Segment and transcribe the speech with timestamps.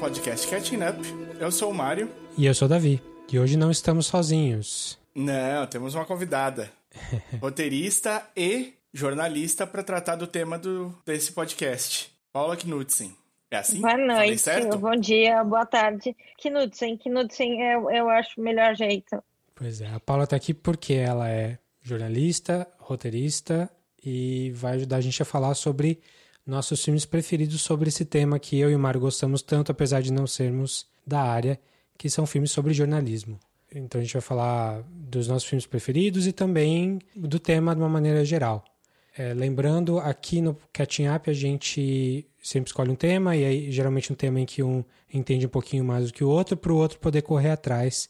[0.00, 0.98] podcast Catching Up.
[1.38, 2.10] Eu sou o Mário.
[2.36, 3.02] E eu sou o Davi.
[3.30, 4.98] E hoje não estamos sozinhos.
[5.14, 6.70] Não, temos uma convidada.
[7.38, 12.10] roteirista e jornalista para tratar do tema do, desse podcast.
[12.32, 13.14] Paula Knudsen.
[13.50, 13.82] É assim?
[13.82, 14.42] Boa noite,
[14.78, 16.16] bom dia, boa tarde.
[16.42, 19.22] Knudsen, Knudsen eu, eu acho o melhor jeito.
[19.54, 23.68] Pois é, a Paula está aqui porque ela é jornalista, roteirista
[24.02, 26.00] e vai ajudar a gente a falar sobre
[26.46, 30.12] nossos filmes preferidos sobre esse tema que eu e o Mário gostamos tanto, apesar de
[30.12, 31.60] não sermos da área,
[31.96, 33.38] que são filmes sobre jornalismo.
[33.72, 37.88] Então a gente vai falar dos nossos filmes preferidos e também do tema de uma
[37.88, 38.64] maneira geral.
[39.16, 44.12] É, lembrando, aqui no Catching Up a gente sempre escolhe um tema, e aí geralmente
[44.12, 46.76] um tema em que um entende um pouquinho mais do que o outro, para o
[46.76, 48.08] outro poder correr atrás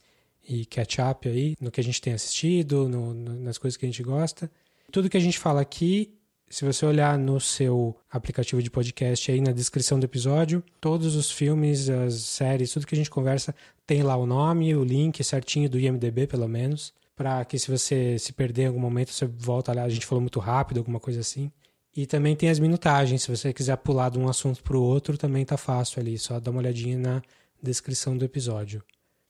[0.48, 3.84] e catch up aí no que a gente tem assistido, no, no, nas coisas que
[3.84, 4.50] a gente gosta.
[4.90, 6.12] Tudo que a gente fala aqui
[6.50, 11.30] se você olhar no seu aplicativo de podcast aí na descrição do episódio, todos os
[11.30, 13.54] filmes, as séries, tudo que a gente conversa
[13.86, 18.18] tem lá o nome, o link certinho do IMDB, pelo menos, para que se você
[18.18, 21.20] se perder em algum momento, você volta lá, a gente falou muito rápido, alguma coisa
[21.20, 21.52] assim.
[21.96, 25.16] E também tem as minutagens, se você quiser pular de um assunto para o outro,
[25.16, 27.22] também tá fácil ali, só dá uma olhadinha na
[27.62, 28.82] descrição do episódio.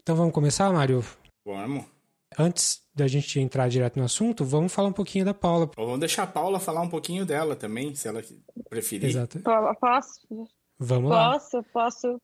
[0.02, 1.04] Então vamos começar, Mário?
[1.44, 1.84] Vamos.
[2.38, 5.70] Antes da gente entrar direto no assunto, vamos falar um pouquinho da Paula.
[5.76, 8.22] Ou vamos deixar a Paula falar um pouquinho dela também, se ela
[8.68, 9.08] preferir.
[9.08, 9.40] Exato.
[9.80, 10.20] Posso?
[10.78, 11.64] Vamos posso, lá.
[11.72, 12.20] Posso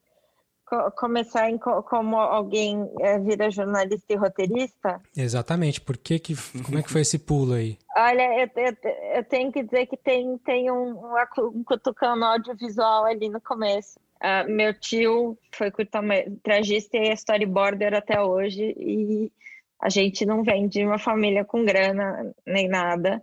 [0.66, 5.00] co começar em co como alguém é, vira jornalista e roteirista?
[5.16, 5.80] Exatamente.
[5.80, 7.78] Por que que, como é que foi esse pulo aí?
[7.96, 8.76] Olha, eu, eu,
[9.16, 10.98] eu tenho que dizer que tem, tem um,
[11.38, 13.98] um cutucão audiovisual ali no começo.
[14.16, 19.30] Uh, meu tio foi curta-metragista e é storyboarder até hoje e
[19.80, 23.22] a gente não vem de uma família com grana nem nada.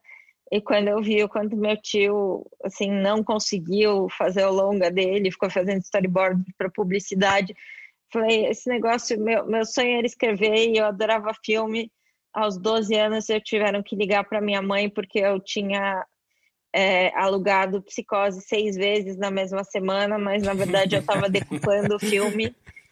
[0.52, 5.31] E quando eu vi o quanto meu tio assim não conseguiu fazer o longa dele,
[5.31, 7.56] ficou fazendo storyboard para publicidade,
[8.12, 11.92] falei, esse negócio, meu, meu sonho era escrever e eu adorava filme.
[12.31, 16.06] Aos 12 anos eu tiveram que ligar para minha mãe porque eu tinha
[16.74, 22.00] é, alugado Psicose seis vezes na mesma semana, mas na verdade eu estava decupando o
[22.00, 22.56] filme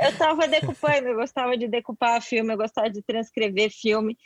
[0.00, 4.16] eu estava decupando, eu gostava de decupar filme, eu gostava de transcrever filme.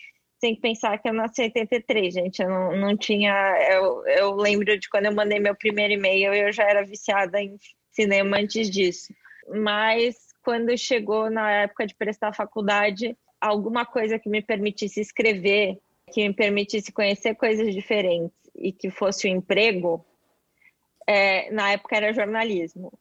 [0.40, 2.42] Tem que pensar que eu nasci em 83, gente.
[2.42, 3.32] Eu não, não tinha.
[3.70, 7.56] Eu, eu lembro de quando eu mandei meu primeiro e-mail, eu já era viciada em
[7.92, 9.14] cinema antes disso.
[9.48, 15.78] Mas quando chegou na época de prestar faculdade, alguma coisa que me permitisse escrever,
[16.12, 20.04] que me permitisse conhecer coisas diferentes e que fosse um emprego,
[21.06, 22.92] é, na época era jornalismo.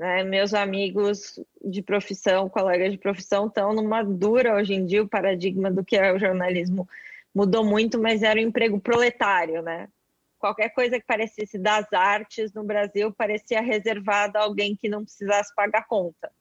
[0.00, 0.24] Né?
[0.24, 5.02] Meus amigos de profissão, colegas de profissão, estão numa dura hoje em dia.
[5.02, 6.88] O paradigma do que é o jornalismo
[7.34, 9.90] mudou muito, mas era um emprego proletário, né?
[10.38, 15.54] Qualquer coisa que parecesse das artes no Brasil parecia reservada a alguém que não precisasse
[15.54, 16.32] pagar conta.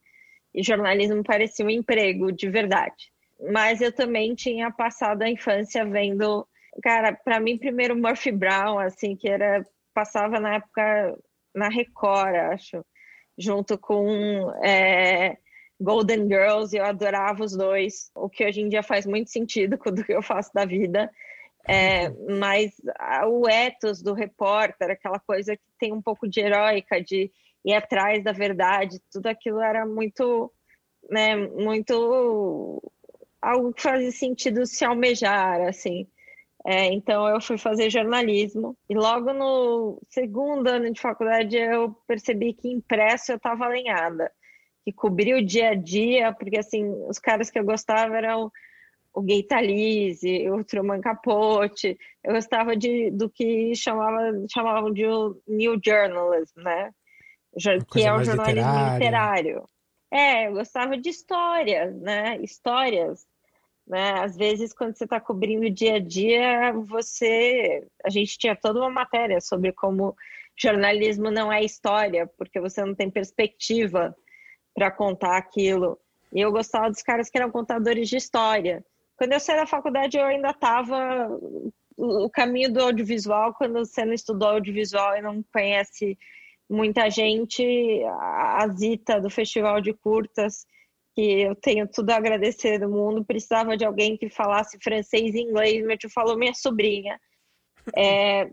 [0.53, 3.11] E jornalismo parecia um emprego de verdade.
[3.51, 6.47] Mas eu também tinha passado a infância vendo,
[6.81, 11.19] cara, para mim primeiro Murphy Brown, assim, que era passava na época
[11.53, 12.85] na Record, acho
[13.39, 15.37] junto com é,
[15.79, 19.89] Golden Girls, eu adorava os dois, o que hoje em dia faz muito sentido com
[19.89, 21.09] o que eu faço da vida.
[21.67, 22.71] É, mas
[23.27, 27.31] o ethos do repórter, aquela coisa que tem um pouco de heróica, de
[27.63, 30.51] ir atrás da verdade, tudo aquilo era muito,
[31.09, 32.81] né, muito
[33.41, 36.07] algo que fazia sentido se almejar, assim.
[36.71, 42.53] É, então eu fui fazer jornalismo e logo no segundo ano de faculdade eu percebi
[42.53, 44.31] que impresso eu estava alinhada,
[44.85, 48.51] que cobria o dia a dia, porque assim os caras que eu gostava eram
[49.11, 55.05] o Gay Talese, o Truman Capote, eu gostava de, do que chamava, chamavam de
[55.47, 56.91] New Journalism, né?
[57.91, 58.93] Que é o jornalismo literário.
[58.93, 59.69] literário.
[60.11, 62.37] É, eu gostava de histórias, né?
[62.43, 63.25] Histórias
[63.89, 64.21] né?
[64.21, 67.83] Às vezes, quando você está cobrindo o dia a dia, você.
[68.05, 70.15] A gente tinha toda uma matéria sobre como
[70.55, 74.15] jornalismo não é história, porque você não tem perspectiva
[74.75, 75.97] para contar aquilo.
[76.31, 78.85] E eu gostava dos caras que eram contadores de história.
[79.17, 81.27] Quando eu saí da faculdade, eu ainda estava
[81.97, 83.53] o caminho do audiovisual.
[83.55, 86.17] Quando você não estudou audiovisual e não conhece
[86.69, 87.63] muita gente,
[88.05, 90.67] a Zita do Festival de Curtas
[91.15, 95.41] que eu tenho tudo a agradecer do mundo, precisava de alguém que falasse francês e
[95.41, 97.19] inglês, meu tio falou minha sobrinha.
[97.97, 98.47] É,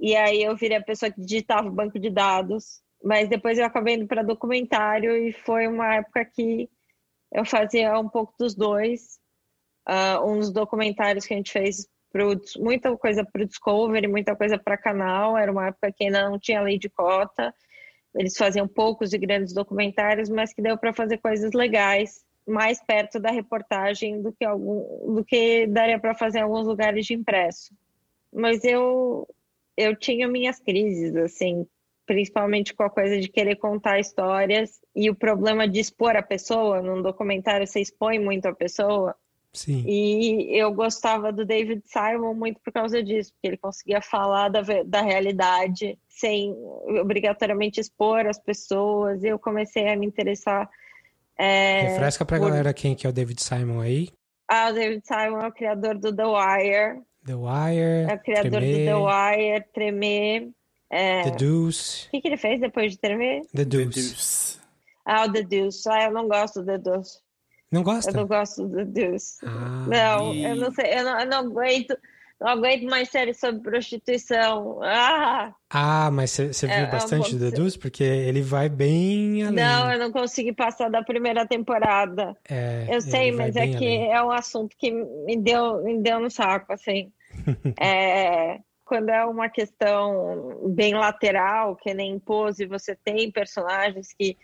[0.00, 3.64] e aí eu virei a pessoa que digitava o banco de dados, mas depois eu
[3.64, 6.68] acabei indo para documentário e foi uma época que
[7.32, 9.20] eu fazia um pouco dos dois.
[9.88, 14.36] Uh, um dos documentários que a gente fez pro, muita coisa para o Discovery, muita
[14.36, 17.54] coisa para canal, era uma época que ainda não tinha lei de cota.
[18.14, 23.20] Eles faziam poucos e grandes documentários, mas que deu para fazer coisas legais mais perto
[23.20, 27.72] da reportagem do que algum do que daria para fazer em alguns lugares de impresso.
[28.32, 29.28] Mas eu
[29.76, 31.66] eu tinha minhas crises assim,
[32.04, 36.82] principalmente com a coisa de querer contar histórias e o problema de expor a pessoa
[36.82, 39.14] num documentário você expõe muito a pessoa.
[39.52, 39.84] Sim.
[39.86, 44.62] E eu gostava do David Simon muito por causa disso, porque ele conseguia falar da,
[44.84, 46.54] da realidade sem
[47.00, 49.24] obrigatoriamente expor as pessoas.
[49.24, 50.70] E eu comecei a me interessar.
[51.36, 52.48] É, Refresca pra por...
[52.48, 54.08] galera quem que é o David Simon aí.
[54.48, 57.02] Ah, o David Simon é o criador do The Wire.
[57.24, 58.10] The Wire.
[58.10, 60.50] É o criador Tremer, do The Wire, Tremer.
[60.90, 61.22] É...
[61.22, 62.06] The Deuce.
[62.08, 63.42] O que, que ele fez depois de Tremer?
[63.54, 63.94] The Deuce.
[63.94, 64.60] The Deuce.
[65.04, 65.88] Ah, o The Deuce.
[65.88, 67.18] Ah, eu não gosto do The Deuce.
[67.70, 68.10] Não gosta?
[68.10, 69.38] Eu não gosto do Deus.
[69.44, 70.44] Ah, não, e...
[70.44, 71.96] eu não sei, eu não, eu não aguento.
[72.40, 74.80] Não aguento mais séries sobre prostituição.
[74.82, 77.76] Ah, ah mas você viu é, bastante do Deus?
[77.76, 79.62] Porque ele vai bem além.
[79.62, 82.34] Não, eu não consegui passar da primeira temporada.
[82.48, 84.10] É, eu sei, mas é que além.
[84.10, 87.12] é um assunto que me deu, me deu no saco, assim.
[87.78, 94.36] é, quando é uma questão bem lateral, que nem pose, você tem personagens que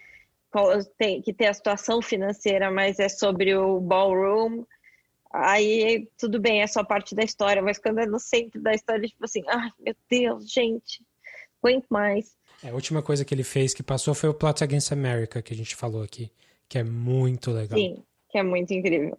[0.98, 4.64] tem, que tem a situação financeira, mas é sobre o ballroom,
[5.32, 9.08] aí tudo bem, é só parte da história, mas quando é no centro da história,
[9.08, 11.04] tipo assim, ai meu Deus, gente,
[11.62, 12.36] aguento mais.
[12.62, 15.52] É, a última coisa que ele fez que passou foi o Plot Against America, que
[15.52, 16.30] a gente falou aqui,
[16.68, 17.78] que é muito legal.
[17.78, 19.18] Sim, que é muito incrível.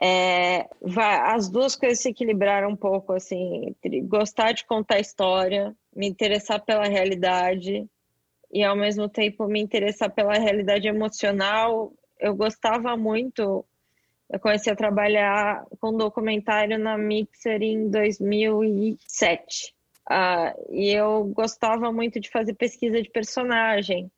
[0.00, 5.76] É, vai, as duas coisas se equilibraram um pouco, assim, entre gostar de contar história,
[5.94, 7.88] me interessar pela realidade
[8.50, 11.92] e ao mesmo tempo me interessar pela realidade emocional.
[12.18, 13.64] Eu gostava muito.
[14.30, 19.74] Eu comecei a trabalhar com documentário na Mixer em 2007.
[20.10, 24.10] Uh, ah, e eu gostava muito de fazer pesquisa de personagem,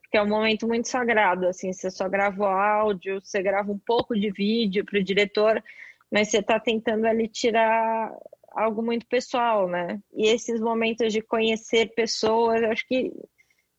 [0.00, 1.46] porque é um momento muito sagrado.
[1.46, 5.62] Assim, você só grava o áudio, você grava um pouco de vídeo para o diretor,
[6.10, 8.12] mas você está tentando ali tirar
[8.54, 10.00] algo muito pessoal, né?
[10.12, 13.12] E esses momentos de conhecer pessoas, acho que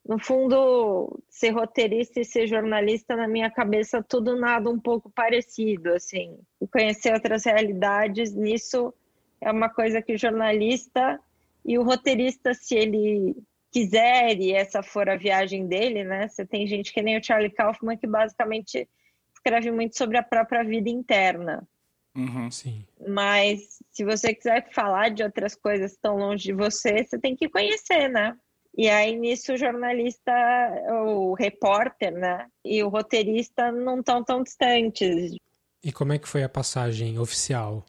[0.06, 5.94] no fundo, ser roteirista e ser jornalista, na minha cabeça, tudo nada um pouco parecido,
[5.94, 6.38] assim.
[6.72, 8.94] conhecer outras realidades, nisso
[9.40, 11.20] é uma coisa que o jornalista
[11.66, 13.36] e o roteirista, se ele
[13.72, 16.28] quiser, e essa for a viagem dele, né?
[16.28, 18.88] Você tem gente que nem o Charlie Kaufman, que basicamente
[19.34, 21.68] escreve muito sobre a própria vida interna.
[22.16, 22.86] Uhum, sim.
[23.08, 27.50] Mas se você quiser falar de outras coisas tão longe de você, você tem que
[27.50, 28.38] conhecer, né?
[28.76, 30.32] E aí nisso o jornalista,
[30.90, 35.36] o repórter, né, e o roteirista não estão tão distantes.
[35.84, 37.86] E como é que foi a passagem oficial?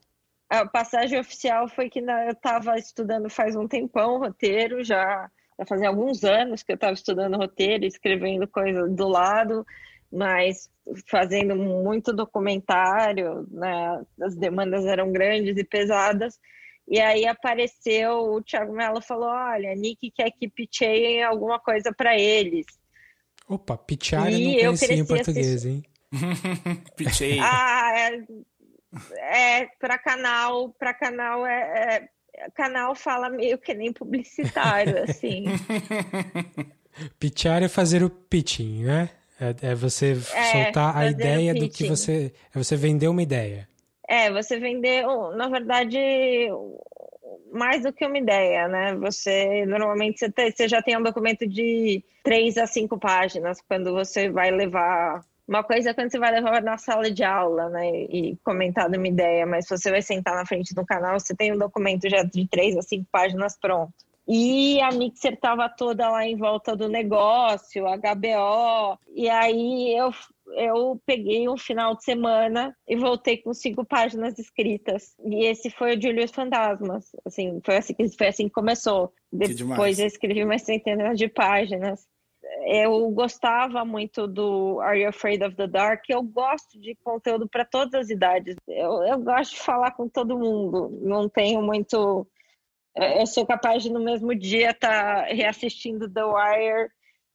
[0.50, 5.88] A passagem oficial foi que eu estava estudando faz um tempão roteiro, já, já fazia
[5.88, 9.66] alguns anos que eu estava estudando roteiro, escrevendo coisa do lado,
[10.12, 10.68] mas
[11.08, 16.38] fazendo muito documentário, né, as demandas eram grandes e pesadas.
[16.86, 22.18] E aí apareceu, o Thiago Mello falou: olha, Nick quer que pitcheiem alguma coisa para
[22.18, 22.66] eles.
[23.48, 25.84] Opa, pitchar eu não conhecia em português, hein?
[26.96, 27.38] Pitchei.
[27.40, 27.92] ah,
[29.18, 35.44] é, é para canal, para canal é, é, canal fala meio que nem publicitário, assim.
[37.18, 39.10] Pitchar é fazer o pitching, né?
[39.40, 42.32] É, é você é, soltar a ideia do que você.
[42.54, 43.68] É você vender uma ideia.
[44.08, 45.98] É, você vender, na verdade,
[47.52, 48.94] mais do que uma ideia, né?
[48.96, 53.92] Você normalmente você, tem, você já tem um documento de três a cinco páginas quando
[53.92, 57.86] você vai levar uma coisa é quando você vai levar na sala de aula, né,
[57.90, 61.52] e comentar de uma ideia, mas você vai sentar na frente do canal, você tem
[61.52, 63.92] um documento já de três a cinco páginas pronto.
[64.26, 70.10] E a Mixer estava toda lá em volta do negócio, HBO, e aí eu
[70.52, 75.14] eu peguei um final de semana e voltei com cinco páginas escritas.
[75.24, 77.10] E esse foi o Julius Fantasmas.
[77.24, 79.12] Assim, foi assim, foi assim que começou.
[79.30, 82.06] Que Depois eu escrevi mais centenas de páginas.
[82.66, 86.04] Eu gostava muito do Are You Afraid of the Dark?
[86.08, 88.54] Eu gosto de conteúdo para todas as idades.
[88.68, 90.90] Eu, eu gosto de falar com todo mundo.
[91.02, 92.26] Não tenho muito.
[92.94, 96.90] Eu sou capaz de no mesmo dia estar tá reassistindo The Wire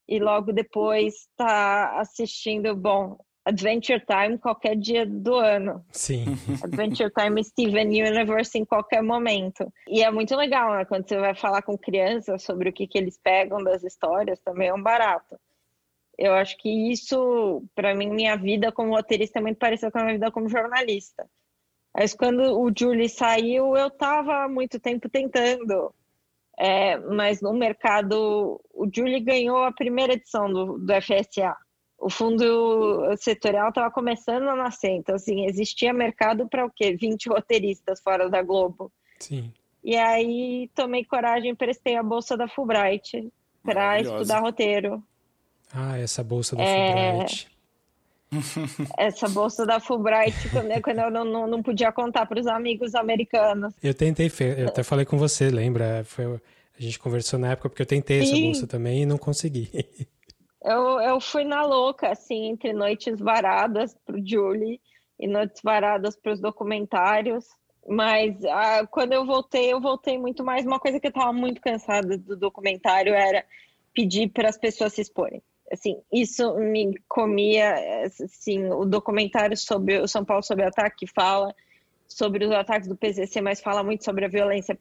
[0.10, 5.86] e logo depois tá assistindo, bom, Adventure Time qualquer dia do ano.
[5.92, 6.25] Sim.
[6.63, 9.72] Adventure Time Steven Universe em qualquer momento.
[9.88, 10.84] E é muito legal, né?
[10.84, 14.70] Quando você vai falar com crianças sobre o que, que eles pegam das histórias, também
[14.70, 15.39] é um barato.
[16.18, 20.04] Eu acho que isso, para mim, minha vida como roteirista é muito parecida com a
[20.04, 21.25] minha vida como jornalista.
[21.96, 25.94] Mas quando o Julie saiu, eu estava há muito tempo tentando
[26.60, 31.56] É, mas no mercado, o Julie ganhou a primeira edição do, do FSA.
[31.98, 36.96] O fundo setorial estava começando a nascer, então assim, existia mercado para o quê?
[36.96, 38.92] 20 roteiristas fora da Globo.
[39.20, 39.54] Sim.
[39.82, 43.32] E aí tomei coragem e prestei a bolsa da Fulbright
[43.63, 45.01] para estudar roteiro.
[45.74, 47.13] Ah, essa bolsa da é...
[47.13, 47.59] Fulbright.
[48.98, 52.93] essa bolsa da Fulbright quando, quando eu não, não, não podia contar para os amigos
[52.95, 53.74] americanos.
[53.81, 56.03] Eu tentei, eu até falei com você, lembra?
[56.05, 58.31] Foi, a gente conversou na época porque eu tentei Sim.
[58.31, 59.69] essa bolsa também e não consegui.
[60.62, 64.81] Eu, eu fui na louca, assim, entre noites varadas para o Julie
[65.17, 67.45] e noites varadas para os documentários.
[67.88, 70.65] Mas ah, quando eu voltei, eu voltei muito mais.
[70.65, 73.43] Uma coisa que eu estava muito cansada do documentário era
[73.93, 75.41] pedir para as pessoas se exporem.
[75.72, 77.76] Assim, isso me comia.
[78.06, 81.54] Assim, o documentário sobre o São Paulo sob ataque fala
[82.08, 84.78] sobre os ataques do PCC, mas fala muito sobre a violência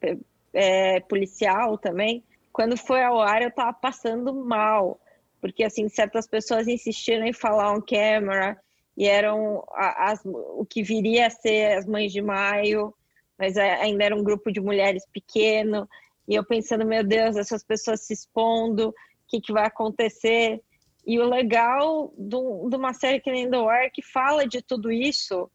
[0.53, 2.23] é, policial também.
[2.51, 4.99] Quando foi ao ar, eu estava passando mal,
[5.39, 8.57] porque assim certas pessoas insistiram em falar on camera
[8.97, 12.93] e eram as, o que viria a ser as mães de maio,
[13.37, 15.87] mas ainda era um grupo de mulheres pequeno,
[16.27, 18.93] e eu pensando, meu Deus, essas pessoas se expondo, o
[19.27, 20.61] que, que vai acontecer?
[21.09, 25.49] E o legal de uma série que nem The que fala de tudo isso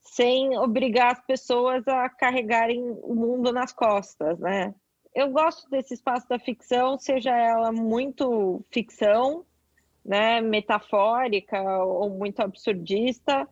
[0.00, 4.74] sem obrigar as pessoas a carregarem o mundo nas costas, né?
[5.14, 9.44] Eu gosto desse espaço da ficção, seja ela muito ficção,
[10.02, 13.46] né, metafórica ou muito absurdista,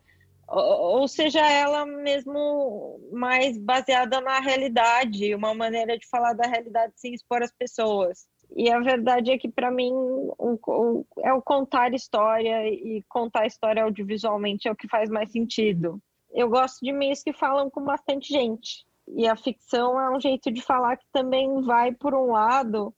[0.49, 7.13] ou, seja ela mesmo mais baseada na realidade, uma maneira de falar da realidade sem
[7.13, 8.27] expor as pessoas.
[8.57, 13.47] E a verdade é que, para mim, o, o, é o contar história e contar
[13.47, 16.01] história audiovisualmente é o que faz mais sentido.
[16.33, 18.87] Eu gosto de meios que falam com bastante gente.
[19.07, 22.95] E a ficção é um jeito de falar que também vai por um lado,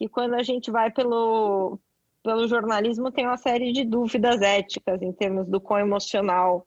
[0.00, 1.78] e quando a gente vai pelo,
[2.22, 6.66] pelo jornalismo tem uma série de dúvidas éticas em termos do quão emocional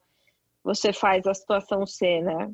[0.64, 2.52] você faz a situação ser, né?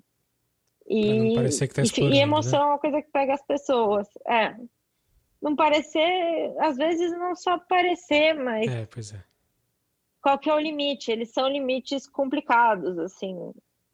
[0.87, 2.17] E, tá e, e né?
[2.17, 2.65] emoção né?
[2.65, 4.07] é uma coisa que pega as pessoas.
[4.27, 4.55] É.
[5.43, 8.65] Não parecer, às vezes não só parecer, mas.
[8.71, 9.21] É, pois é.
[10.21, 11.11] Qual que é o limite?
[11.11, 13.51] Eles são limites complicados, assim.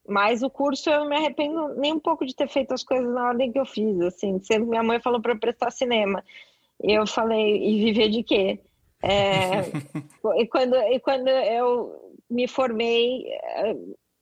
[0.08, 3.30] Mas o curso eu me arrependo nem um pouco de ter feito as coisas na
[3.30, 4.40] ordem que eu fiz, assim.
[4.44, 6.24] Sempre minha mãe falou para prestar cinema.
[6.80, 8.60] Eu falei, e viver de quê?
[9.02, 9.62] É,
[10.40, 13.26] e, quando, e quando eu me formei,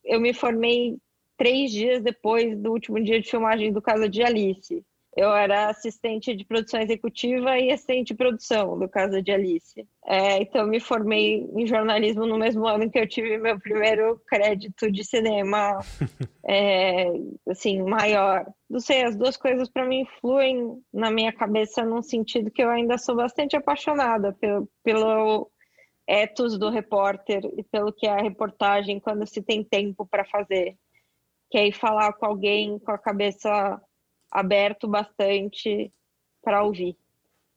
[0.05, 0.98] eu me formei
[1.36, 4.81] três dias depois do último dia de filmagem do Casa de Alice.
[5.17, 9.83] Eu era assistente de produção executiva e assistente de produção do Casa de Alice.
[10.05, 14.91] É, então, me formei em jornalismo no mesmo ano que eu tive meu primeiro crédito
[14.91, 15.79] de cinema,
[16.47, 17.07] é,
[17.50, 18.45] assim, maior.
[18.69, 22.69] Não sei, as duas coisas para mim fluem na minha cabeça num sentido que eu
[22.69, 25.51] ainda sou bastante apaixonada pelo, pelo
[26.07, 30.77] ethos do repórter e pelo que é a reportagem quando se tem tempo para fazer.
[31.50, 33.81] Que é ir falar com alguém com a cabeça
[34.38, 35.91] aberto bastante
[36.44, 36.96] para ouvir.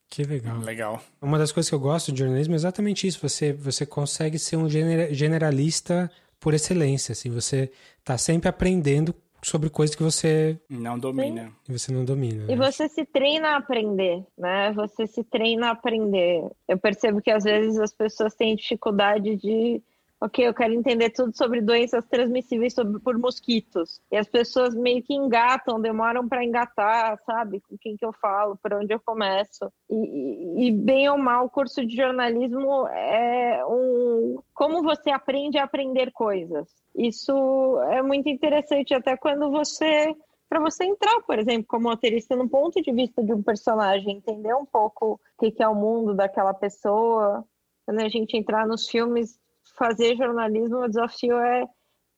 [0.09, 0.59] Que legal.
[0.59, 1.03] Legal.
[1.21, 3.21] Uma das coisas que eu gosto de jornalismo é exatamente isso.
[3.21, 6.11] Você, você consegue ser um generalista
[6.41, 7.13] por excelência.
[7.13, 11.53] Assim, você está sempre aprendendo sobre coisas que você não domina.
[11.69, 12.45] E você não domina.
[12.45, 12.57] E né?
[12.57, 14.73] você se treina a aprender, né?
[14.73, 16.51] Você se treina a aprender.
[16.67, 19.83] Eu percebo que às vezes as pessoas têm dificuldade de
[20.21, 24.01] ok, eu quero entender tudo sobre doenças transmissíveis por mosquitos.
[24.13, 27.61] E as pessoas meio que engatam, demoram para engatar, sabe?
[27.61, 29.73] Com quem que eu falo, por onde eu começo.
[29.89, 34.39] E, e, bem ou mal, o curso de jornalismo é um...
[34.53, 36.69] Como você aprende a aprender coisas.
[36.95, 40.15] Isso é muito interessante, até quando você
[40.51, 44.53] para você entrar, por exemplo, como roteirista no ponto de vista de um personagem, entender
[44.53, 47.45] um pouco o que é o mundo daquela pessoa.
[47.87, 49.40] Quando a gente entrar nos filmes,
[49.77, 51.67] fazer jornalismo, o desafio é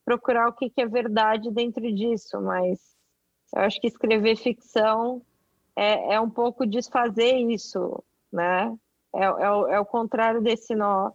[0.05, 2.79] procurar o que, que é verdade dentro disso, mas
[3.55, 5.21] eu acho que escrever ficção
[5.75, 8.75] é, é um pouco desfazer isso, né?
[9.15, 11.11] É, é, o, é o contrário desse nó,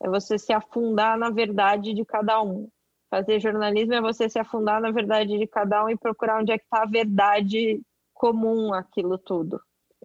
[0.00, 2.68] é você se afundar na verdade de cada um.
[3.10, 6.58] Fazer jornalismo é você se afundar na verdade de cada um e procurar onde é
[6.58, 7.82] que está a verdade
[8.14, 9.60] comum aquilo tudo.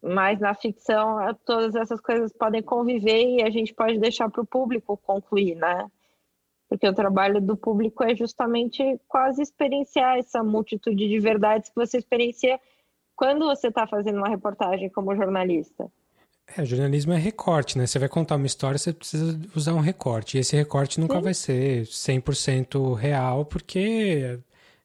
[0.07, 4.41] Mas na ficção, é, todas essas coisas podem conviver e a gente pode deixar para
[4.41, 5.89] o público concluir, né?
[6.69, 11.97] Porque o trabalho do público é justamente quase experienciar essa multitude de verdades que você
[11.97, 12.59] experiencia
[13.15, 15.91] quando você está fazendo uma reportagem como jornalista.
[16.55, 17.87] É, jornalismo é recorte, né?
[17.87, 20.37] Você vai contar uma história, você precisa usar um recorte.
[20.37, 21.21] E esse recorte nunca Sim.
[21.21, 24.39] vai ser 100% real, porque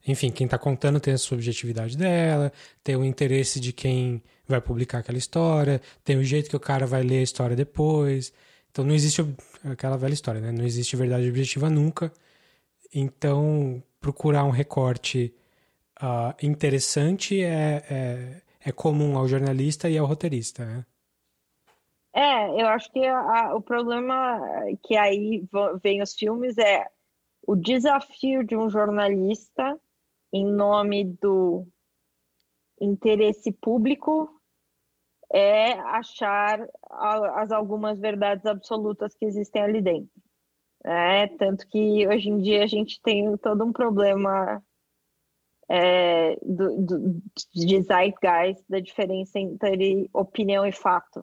[0.06, 2.50] enfim, quem está contando tem a subjetividade dela,
[2.82, 6.86] tem o interesse de quem vai publicar aquela história, tem o jeito que o cara
[6.86, 8.32] vai ler a história depois.
[8.70, 9.24] Então não existe
[9.64, 10.52] aquela velha história, né?
[10.52, 12.12] Não existe verdade objetiva nunca.
[12.94, 15.34] Então procurar um recorte
[16.00, 20.86] uh, interessante é, é, é, comum ao jornalista e ao roteirista, né?
[22.12, 24.40] É, eu acho que a, o problema
[24.82, 25.46] que aí
[25.80, 26.86] vem os filmes é
[27.46, 29.78] o desafio de um jornalista
[30.32, 31.66] em nome do
[32.80, 34.39] interesse público
[35.32, 40.10] é achar as algumas verdades absolutas que existem ali dentro.
[40.84, 44.62] É, tanto que hoje em dia a gente tem todo um problema
[45.68, 47.22] é, do, do,
[47.54, 51.22] de zeitgeist, da diferença entre opinião e fato.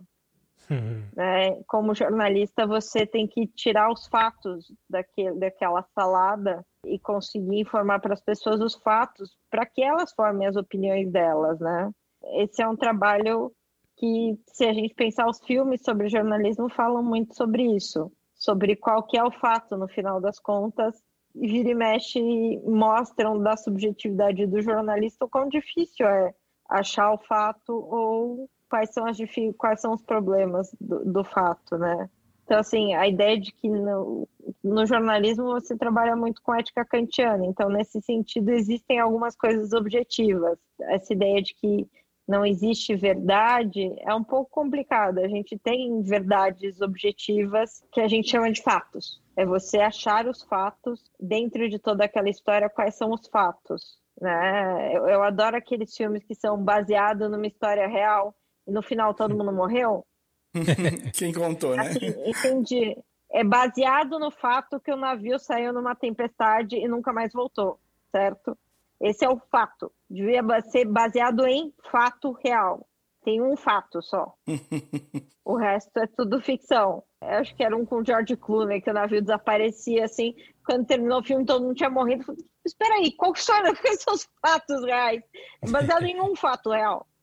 [0.70, 1.08] Uhum.
[1.18, 8.00] É, como jornalista, você tem que tirar os fatos daquele, daquela salada e conseguir informar
[8.00, 11.92] para as pessoas os fatos para que elas formem as opiniões delas, né?
[12.36, 13.52] Esse é um trabalho
[13.98, 19.04] que, se a gente pensar os filmes sobre jornalismo, falam muito sobre isso, sobre qual
[19.04, 20.96] que é o fato no final das contas.
[21.36, 22.20] Vira e mexe
[22.66, 26.34] mostram da subjetividade do jornalista o quão difícil é
[26.70, 29.18] achar o fato ou quais são, as,
[29.58, 32.10] quais são os problemas do, do fato, né?
[32.44, 34.28] Então, assim, a ideia de que no,
[34.64, 40.58] no, jornalismo você trabalha muito com ética kantiana, então, nesse sentido, existem algumas coisas objetivas.
[40.82, 41.86] Essa ideia de que
[42.28, 45.22] não existe verdade é um pouco complicada.
[45.22, 49.22] A gente tem verdades objetivas que a gente chama de fatos.
[49.36, 53.98] É você achar os fatos dentro de toda aquela história, quais são os fatos.
[54.20, 54.94] Né?
[54.94, 58.36] Eu, eu adoro aqueles filmes que são baseados numa história real
[58.68, 60.06] e no final todo mundo morreu.
[61.14, 61.88] Quem contou, né?
[61.88, 62.98] Assim, entendi.
[63.32, 67.80] É baseado no fato que o navio saiu numa tempestade e nunca mais voltou,
[68.12, 68.58] certo?
[69.02, 69.92] Esse é o fato.
[70.10, 72.88] Devia ser baseado em fato real.
[73.24, 74.34] Tem um fato só.
[75.44, 77.04] o resto é tudo ficção.
[77.22, 80.34] Eu acho que era um com o George Clooney, que o navio desaparecia assim.
[80.66, 82.24] Quando terminou o filme, todo mundo tinha morrido.
[82.24, 85.24] Falei, Espera aí, qual que são os fatos reais?
[85.62, 87.08] É baseado em um fato real.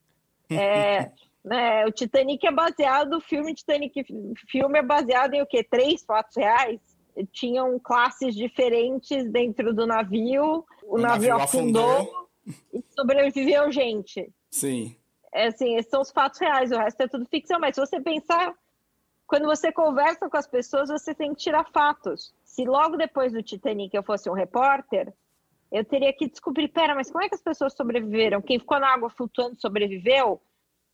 [0.50, 1.10] É,
[1.42, 4.04] né, o Titanic é baseado, o filme Titanic
[4.48, 5.64] filme é baseado em o quê?
[5.64, 6.80] Três fatos reais?
[7.31, 12.29] Tinham classes diferentes dentro do navio, o, o navio, navio, afundou, afundou
[12.72, 14.33] e sobreviveu gente.
[14.50, 14.96] Sim.
[15.33, 18.00] É, assim, esses são os fatos reais, o resto é tudo ficção, mas se você
[18.00, 18.55] pensar,
[19.27, 22.33] quando você conversa com as pessoas, você tem que tirar fatos.
[22.44, 25.12] Se logo depois do Titanic eu fosse um repórter,
[25.72, 28.40] eu teria que descobrir, pera, mas como é que as pessoas sobreviveram?
[28.40, 30.40] Quem ficou na água flutuando sobreviveu?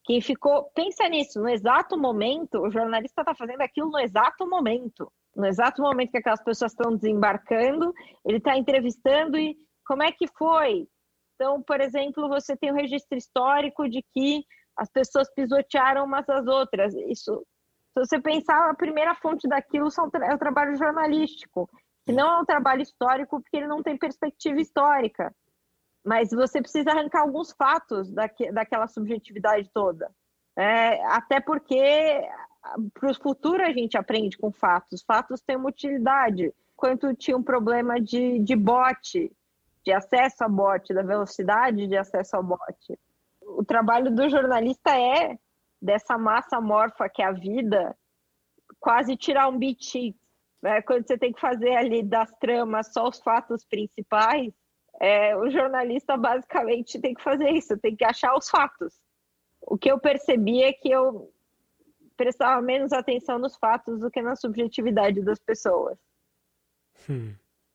[0.04, 0.64] Quem ficou.
[0.74, 5.12] Pensa nisso, no exato momento, o jornalista está fazendo aquilo no exato momento.
[5.40, 7.92] No exato momento que aquelas pessoas estão desembarcando,
[8.24, 10.86] ele está entrevistando e como é que foi?
[11.34, 14.44] Então, por exemplo, você tem o um registro histórico de que
[14.76, 16.94] as pessoas pisotearam umas às outras.
[16.94, 17.44] Isso,
[17.92, 19.88] se você pensar, a primeira fonte daquilo
[20.22, 21.68] é o trabalho jornalístico,
[22.04, 25.34] que não é um trabalho histórico, porque ele não tem perspectiva histórica
[26.04, 30.10] mas você precisa arrancar alguns fatos daque, daquela subjetividade toda.
[30.56, 31.80] É, até porque
[32.94, 35.02] para o futuro a gente aprende com fatos.
[35.02, 36.52] Fatos têm uma utilidade.
[36.76, 39.30] Quanto tinha um problema de, de bot,
[39.84, 42.98] de acesso a bot, da velocidade de acesso ao bot.
[43.42, 45.38] O trabalho do jornalista é,
[45.80, 47.96] dessa massa amorfa que é a vida,
[48.78, 50.14] quase tirar um beat.
[50.62, 50.82] Né?
[50.82, 54.52] Quando você tem que fazer ali das tramas só os fatos principais,
[55.00, 58.94] é, o jornalista basicamente tem que fazer isso, tem que achar os fatos.
[59.62, 61.32] O que eu percebi é que eu
[62.20, 65.96] prestava menos atenção nos fatos do que na subjetividade das pessoas.
[67.08, 67.32] Hum.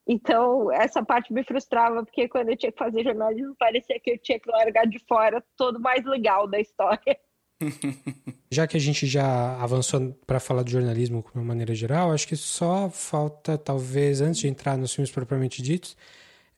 [0.08, 4.20] Então, essa parte me frustrava, porque quando eu tinha que fazer jornalismo, parecia que eu
[4.20, 7.18] tinha que largar de fora todo mais legal da história.
[8.54, 12.28] Já que a gente já avançou para falar de jornalismo de uma maneira geral, acho
[12.28, 15.98] que só falta, talvez, antes de entrar nos filmes propriamente ditos,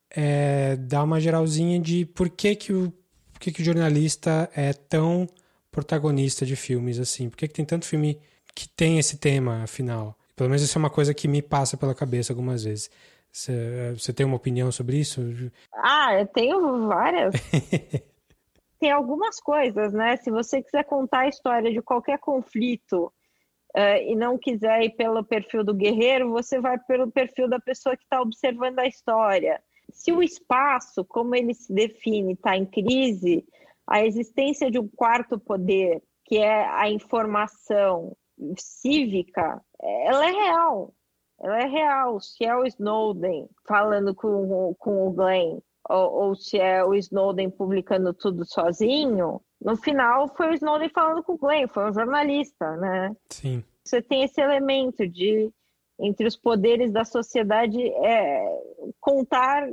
[0.10, 2.92] é, dar uma geralzinha de por que, que, o,
[3.32, 5.26] por que, que o jornalista é tão
[5.78, 7.30] protagonista de filmes assim.
[7.30, 8.20] Por que, que tem tanto filme
[8.56, 10.16] que tem esse tema, afinal?
[10.36, 12.90] Pelo menos isso é uma coisa que me passa pela cabeça algumas vezes.
[13.32, 15.22] Você tem uma opinião sobre isso?
[15.72, 17.36] Ah, eu tenho várias.
[18.80, 20.18] tem algumas coisas, né?
[20.18, 23.14] Se você quiser contar a história de qualquer conflito
[23.76, 27.96] uh, e não quiser ir pelo perfil do guerreiro, você vai pelo perfil da pessoa
[27.96, 29.62] que está observando a história
[29.92, 33.46] se o espaço, como ele se define, está em crise,
[33.88, 38.16] a existência de um quarto poder, que é a informação
[38.58, 40.94] cívica, ela é real.
[41.40, 42.20] Ela é real.
[42.20, 47.50] Se é o Snowden falando com, com o Glenn, ou, ou se é o Snowden
[47.50, 52.76] publicando tudo sozinho, no final foi o Snowden falando com o Glenn, foi um jornalista,
[52.78, 53.16] né?
[53.30, 53.64] Sim.
[53.84, 55.50] Você tem esse elemento de
[56.00, 58.46] entre os poderes da sociedade é,
[59.00, 59.68] contar,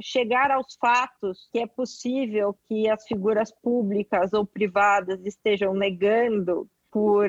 [0.00, 7.28] chegar aos fatos que é possível que as figuras públicas ou privadas estejam negando por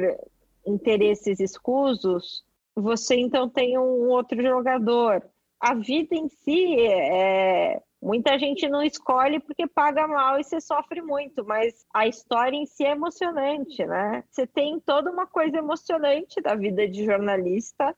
[0.67, 2.43] interesses escusos,
[2.75, 5.23] você então tem um outro jogador.
[5.59, 11.03] A vida em si é, Muita gente não escolhe porque paga mal e você sofre
[11.03, 14.23] muito, mas a história em si é emocionante, né?
[14.27, 17.95] Você tem toda uma coisa emocionante da vida de jornalista,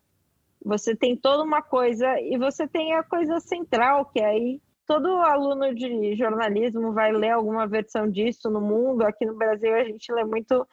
[0.64, 5.08] você tem toda uma coisa e você tem a coisa central, que é aí todo
[5.08, 9.04] aluno de jornalismo vai ler alguma versão disso no mundo.
[9.04, 10.68] Aqui no Brasil a gente lê muito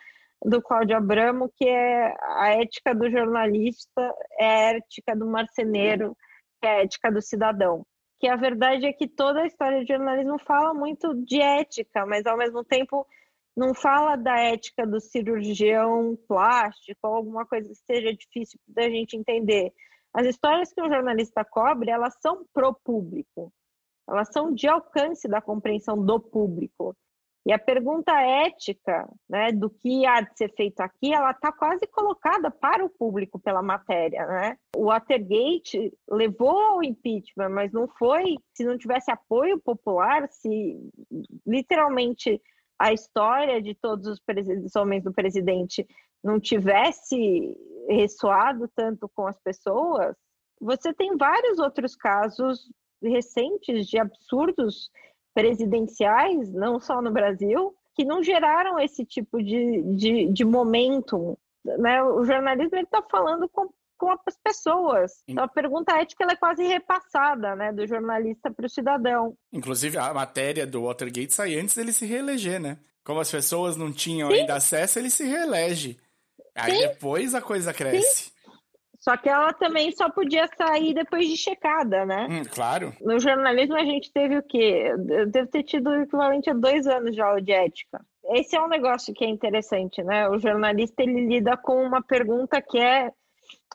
[0.44, 6.16] do Cláudio Abramo, que é a ética do jornalista, é a ética do marceneiro,
[6.60, 7.84] que é a ética do cidadão
[8.20, 12.26] que a verdade é que toda a história de jornalismo fala muito de ética, mas
[12.26, 13.06] ao mesmo tempo
[13.60, 19.14] não fala da ética do cirurgião plástico ou alguma coisa que seja difícil da gente
[19.14, 19.70] entender.
[20.14, 23.52] As histórias que um jornalista cobre, elas são pro público.
[24.08, 26.96] Elas são de alcance da compreensão do público.
[27.44, 31.86] E a pergunta ética né, do que há de ser feito aqui, ela está quase
[31.86, 34.26] colocada para o público pela matéria.
[34.26, 34.56] Né?
[34.74, 40.78] O Watergate levou ao impeachment, mas não foi se não tivesse apoio popular, se
[41.46, 42.40] literalmente
[42.80, 44.18] a história de todos os,
[44.64, 45.86] os homens do presidente
[46.24, 47.54] não tivesse
[47.86, 50.16] ressoado tanto com as pessoas,
[50.58, 52.70] você tem vários outros casos
[53.02, 54.90] recentes de absurdos
[55.34, 60.44] presidenciais, não só no Brasil, que não geraram esse tipo de, de, de.
[60.44, 62.02] Né?
[62.02, 65.22] O jornalismo está falando com, com as pessoas.
[65.28, 67.72] Então, a pergunta ética é quase repassada né?
[67.72, 69.34] do jornalista para o cidadão.
[69.52, 72.78] Inclusive, a matéria do Watergate sai antes dele se reeleger, né?
[73.04, 74.40] Como as pessoas não tinham Sim.
[74.40, 75.98] ainda acesso, ele se reelege.
[76.54, 76.80] Aí Sim.
[76.80, 78.24] depois a coisa cresce.
[78.24, 78.40] Sim.
[78.98, 82.26] Só que ela também só podia sair depois de checada, né?
[82.30, 82.94] Hum, claro.
[83.00, 84.92] No jornalismo a gente teve o quê?
[85.08, 88.04] Eu devo ter tido o equivalente a dois anos de aula de ética.
[88.32, 90.28] Esse é um negócio que é interessante, né?
[90.28, 93.10] O jornalista ele lida com uma pergunta que é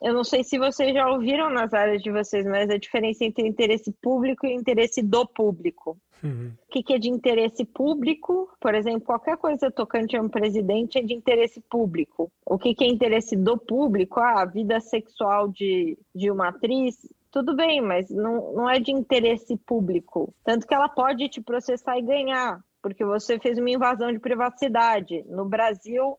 [0.02, 3.46] eu não sei se vocês já ouviram nas áreas de vocês, mas a diferença entre
[3.46, 5.96] interesse público e interesse do público.
[6.22, 6.52] Uhum.
[6.68, 8.50] O que, que, é de interesse público?
[8.60, 12.30] Por exemplo, qualquer coisa tocante a um presidente é de interesse público.
[12.44, 14.20] O que, que é interesse do público?
[14.20, 16.96] Ah, a vida sexual de, de uma atriz.
[17.30, 20.34] Tudo bem, mas não, não é de interesse público.
[20.44, 25.22] Tanto que ela pode te processar e ganhar, porque você fez uma invasão de privacidade.
[25.26, 26.18] No Brasil,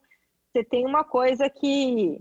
[0.51, 2.19] você tem uma coisa que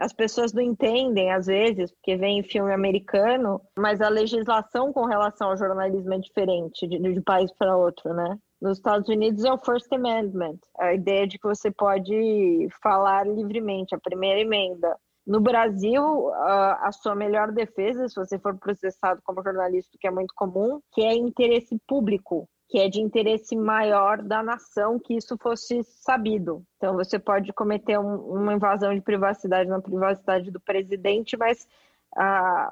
[0.00, 5.50] as pessoas não entendem às vezes, porque vem filme americano, mas a legislação com relação
[5.50, 8.38] ao jornalismo é diferente de, de país para outro, né?
[8.60, 13.94] Nos Estados Unidos é o First Amendment, a ideia de que você pode falar livremente,
[13.94, 14.96] a primeira emenda.
[15.26, 20.34] No Brasil, a sua melhor defesa, se você for processado como jornalista, que é muito
[20.34, 25.82] comum, que é interesse público que é de interesse maior da nação que isso fosse
[25.82, 26.64] sabido.
[26.76, 31.66] Então, você pode cometer um, uma invasão de privacidade na privacidade do presidente, mas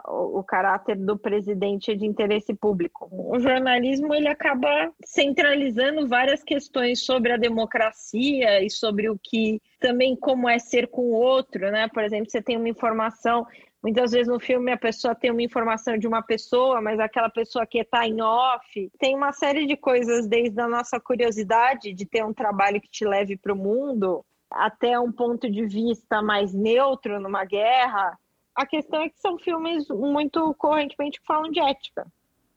[0.06, 3.08] o, o, caráter do presidente é de interesse público.
[3.10, 10.16] O jornalismo ele acaba centralizando várias questões sobre a democracia e sobre o que também
[10.16, 11.88] como é ser com o outro, né?
[11.88, 13.46] Por exemplo, você tem uma informação
[13.82, 17.64] Muitas vezes no filme a pessoa tem uma informação de uma pessoa, mas aquela pessoa
[17.64, 18.90] que está em off.
[18.98, 23.04] Tem uma série de coisas, desde a nossa curiosidade de ter um trabalho que te
[23.04, 28.18] leve para o mundo, até um ponto de vista mais neutro numa guerra.
[28.54, 32.04] A questão é que são filmes muito correntemente que falam de ética.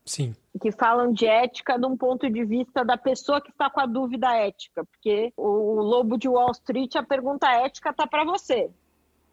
[0.04, 0.36] Sim.
[0.60, 3.86] Que falam de ética de um ponto de vista da pessoa que está com a
[3.86, 4.84] dúvida ética.
[4.84, 8.72] Porque o Lobo de Wall Street, a pergunta ética está para você.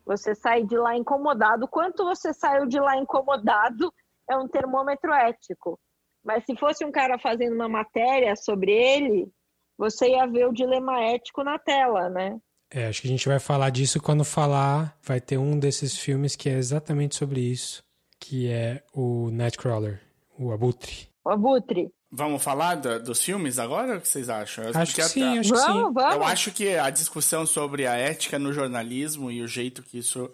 [0.08, 1.68] Você sai de lá incomodado.
[1.68, 3.92] Quanto você saiu de lá incomodado
[4.28, 5.78] é um termômetro ético.
[6.24, 9.30] Mas se fosse um cara fazendo uma matéria sobre ele,
[9.76, 12.38] você ia ver o dilema ético na tela, né?
[12.70, 14.96] É, acho que a gente vai falar disso quando falar.
[15.02, 17.84] Vai ter um desses filmes que é exatamente sobre isso,
[18.18, 20.00] que é o Nightcrawler,
[20.38, 21.06] o Abutre.
[21.22, 21.92] O Abutre.
[22.10, 23.98] Vamos falar do, dos filmes agora?
[23.98, 24.64] O que vocês acham?
[24.64, 25.92] Eu acho que sim, acho que vamos, sim.
[25.92, 26.14] Vamos.
[26.14, 30.30] Eu acho que a discussão sobre a ética no jornalismo e o jeito que isso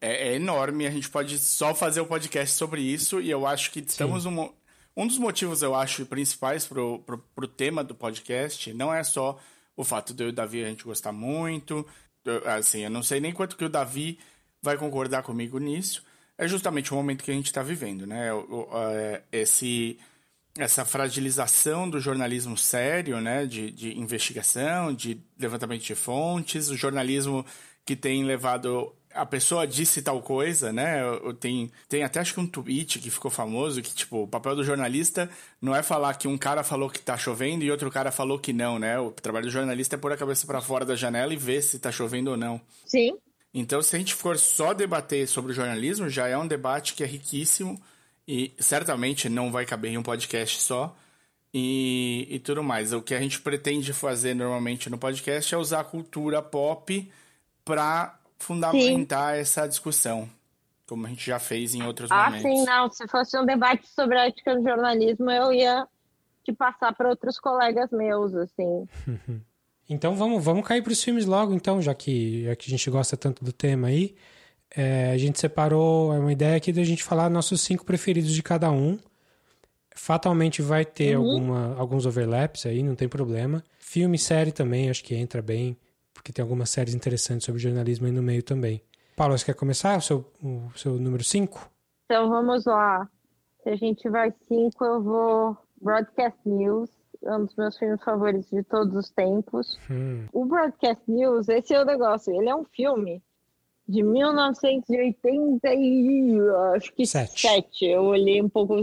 [0.00, 0.86] é, é enorme.
[0.86, 4.26] A gente pode só fazer o um podcast sobre isso e eu acho que estamos
[4.26, 4.50] um,
[4.94, 9.38] um dos motivos, eu acho, principais pro, pro, pro tema do podcast não é só
[9.74, 11.86] o fato de eu e o Davi a gente gostar muito.
[12.22, 14.18] Eu, assim, eu não sei nem quanto que o Davi
[14.62, 16.04] vai concordar comigo nisso.
[16.36, 18.28] É justamente o momento que a gente está vivendo, né?
[18.92, 19.98] É, esse
[20.56, 27.44] essa fragilização do jornalismo sério, né, de, de investigação, de levantamento de fontes, o jornalismo
[27.84, 31.00] que tem levado a pessoa disse tal coisa, né?
[31.38, 34.64] Tem, tem até acho que um tweet que ficou famoso que, tipo, o papel do
[34.64, 35.30] jornalista
[35.62, 38.52] não é falar que um cara falou que tá chovendo e outro cara falou que
[38.52, 38.98] não, né?
[38.98, 41.78] O trabalho do jornalista é pôr a cabeça para fora da janela e ver se
[41.78, 42.60] tá chovendo ou não.
[42.84, 43.16] Sim.
[43.52, 47.04] Então, se a gente for só debater sobre o jornalismo, já é um debate que
[47.04, 47.80] é riquíssimo
[48.26, 50.94] e certamente não vai caber em um podcast só.
[51.52, 52.92] E, e tudo mais.
[52.92, 57.10] O que a gente pretende fazer normalmente no podcast é usar a cultura pop
[57.64, 59.40] para fundamentar sim.
[59.40, 60.28] essa discussão,
[60.86, 62.44] como a gente já fez em outros ah, momentos.
[62.44, 62.90] Ah, sim, não.
[62.90, 65.86] Se fosse um debate sobre a ética do jornalismo, eu ia
[66.44, 68.88] te passar para outros colegas meus, assim.
[69.88, 72.90] então vamos, vamos cair para os filmes logo, então, já que, já que a gente
[72.90, 74.14] gosta tanto do tema aí.
[74.76, 78.42] É, a gente separou é uma ideia aqui da gente falar nossos cinco preferidos de
[78.42, 78.98] cada um.
[79.94, 81.24] Fatalmente vai ter uhum.
[81.24, 83.62] alguma, alguns overlaps aí, não tem problema.
[83.78, 85.76] Filme, série também, acho que entra bem
[86.24, 88.80] porque tem algumas séries interessantes sobre jornalismo aí no meio também.
[89.14, 91.70] Paulo, você quer começar o seu, o seu número 5?
[92.06, 93.06] Então vamos lá.
[93.62, 96.88] Se a gente vai 5, eu vou Broadcast News,
[97.22, 99.78] é um dos meus filmes favoritos de todos os tempos.
[99.90, 100.26] Hum.
[100.32, 103.22] O Broadcast News, esse é o negócio, ele é um filme
[103.86, 106.38] de 1980 e
[106.74, 107.42] acho que Sete.
[107.42, 107.84] 7.
[107.84, 108.74] Eu olhei um pouco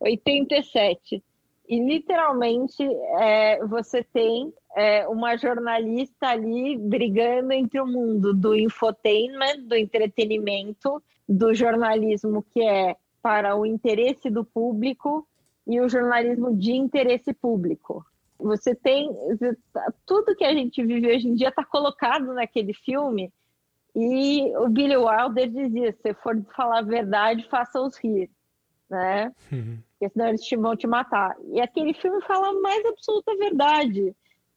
[0.00, 1.22] 87.
[1.68, 2.82] E literalmente
[3.20, 11.00] é, você tem é, uma jornalista ali brigando entre o mundo do infotainment, do entretenimento,
[11.28, 15.26] do jornalismo que é para o interesse do público
[15.66, 18.04] e o jornalismo de interesse público.
[18.38, 19.10] Você tem
[20.06, 23.30] tudo que a gente vive hoje em dia está colocado naquele filme
[23.94, 28.30] e o Billy Wilder dizia: se for falar a verdade, faça-os rir,
[28.88, 29.32] né?
[29.50, 31.36] Uhum porque senão eles te vão te matar.
[31.52, 34.16] E aquele filme fala mais absoluta verdade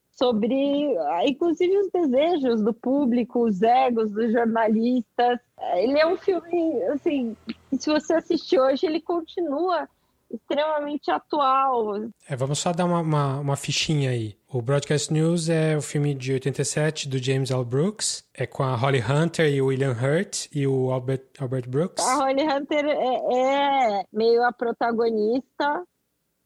[0.09, 5.39] sobre, inclusive, os desejos do público, os egos dos jornalistas.
[5.75, 7.35] Ele é um filme, assim,
[7.77, 9.89] se você assistir hoje, ele continua
[10.33, 12.09] extremamente atual.
[12.27, 14.35] É, vamos só dar uma, uma, uma, fichinha aí.
[14.51, 17.63] O Broadcast News é o filme de 87 do James L.
[17.63, 18.25] Brooks.
[18.33, 22.05] É com a Holly Hunter e o William Hurt e o Albert, Albert Brooks.
[22.05, 25.83] A Holly Hunter é, é meio a protagonista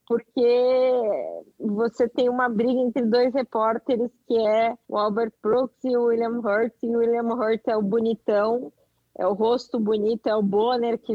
[0.07, 0.91] porque
[1.59, 6.39] você tem uma briga entre dois repórteres que é o Albert Brooks e o William
[6.39, 6.73] Hurt.
[6.81, 8.71] E o William Hurt é o bonitão,
[9.17, 11.11] é o rosto bonito, é o Bonner que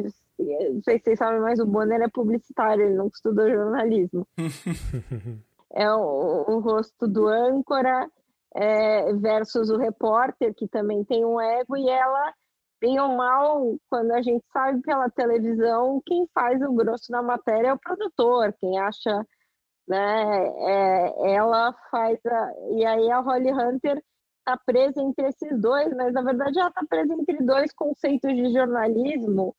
[0.72, 4.26] não sei se vocês sabem, mas o Bonner é publicitário, ele não estudou jornalismo.
[5.74, 8.08] é o, o, rosto do âncora
[8.54, 12.32] é, versus o repórter, que também tem um ego, e ela,
[12.80, 17.68] bem ou mal, quando a gente sabe pela televisão, quem faz o grosso da matéria
[17.68, 19.26] é o produtor, quem acha,
[19.88, 24.02] né, é, ela faz a, e aí a Holly Hunter
[24.38, 28.52] está presa entre esses dois, mas na verdade ela está presa entre dois conceitos de
[28.52, 29.54] jornalismo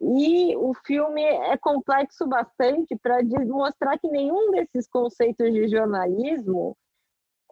[0.00, 6.74] e o filme é complexo bastante para mostrar que nenhum desses conceitos de jornalismo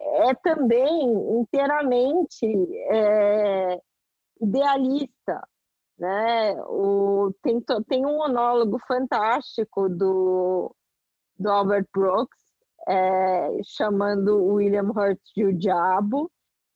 [0.00, 1.04] é também
[1.40, 2.46] inteiramente
[2.90, 3.78] é,
[4.40, 5.46] idealista.
[5.98, 6.54] Né?
[6.62, 10.74] O, tem, tem um monólogo fantástico do,
[11.38, 12.38] do Albert Brooks
[12.88, 16.30] é, chamando William Hurt de o diabo,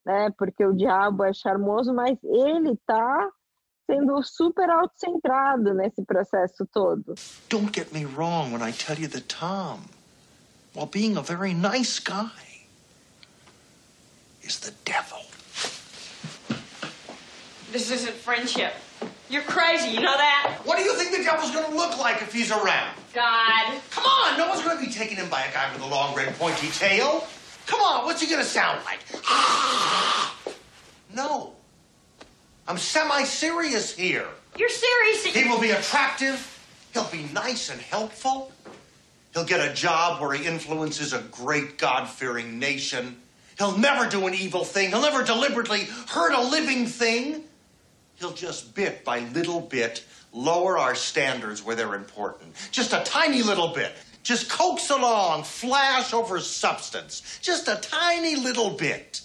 [0.05, 0.31] né?
[0.37, 3.31] porque o diabo é charmoso, mas ele está
[3.87, 7.14] sendo super autocentrado nesse processo todo.
[7.49, 9.88] Don't get me wrong when I tell you that Tom,
[10.75, 12.31] while being a very nice guy,
[14.42, 15.21] is the devil.
[17.73, 18.75] This isn't friendship.
[19.31, 20.61] You're crazy, you know that?
[20.64, 22.95] What do you think the devil's gonna look like if he's around?
[23.14, 23.81] God.
[23.90, 26.35] Come on, no one's gonna be taken in by a guy with a long red
[26.38, 27.27] pointy tail.
[27.66, 29.01] Come on, what's he gonna sound like?
[31.14, 31.55] no.
[32.66, 34.27] I'm semi-serious here.
[34.57, 35.25] You're serious?
[35.25, 36.48] He will be attractive.
[36.92, 38.53] He'll be nice and helpful.
[39.33, 43.16] He'll get a job where he influences a great God-fearing nation.
[43.59, 44.90] He'll never do an evil thing.
[44.90, 47.44] He'll never deliberately hurt a living thing.
[48.16, 52.55] He'll just bit by little bit lower our standards where they're important.
[52.70, 53.92] Just a tiny little bit.
[54.22, 57.38] Just coax along, flash over substance.
[57.42, 59.22] Just a tiny little bit.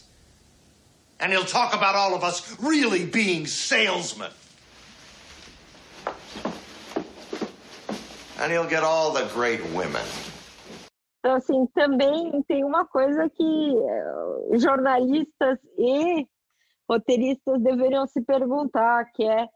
[1.20, 4.32] And he'll talk about all of us really being salesmen.
[8.40, 10.06] And he'll get all the great women.
[11.20, 16.28] Então, assim, também tem uma coisa que eh, jornalistas e
[16.88, 19.48] roteiristas deveriam se perguntar, que é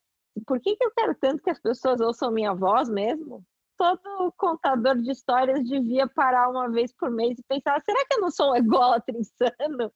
[0.48, 3.46] por que, que eu quero tanto que as pessoas ouçam minha voz mesmo?
[3.82, 8.22] todo contador de histórias devia parar uma vez por mês e pensar: será que eu
[8.22, 9.92] não sou um ególatra insano?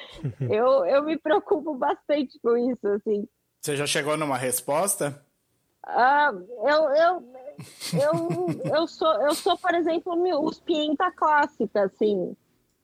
[0.50, 3.28] eu, eu me preocupo bastante com isso, assim.
[3.60, 5.24] Você já chegou numa resposta?
[5.84, 7.34] Ah, eu, eu,
[7.94, 12.36] eu, eu, sou, eu sou, por exemplo, os pienta clássica, assim.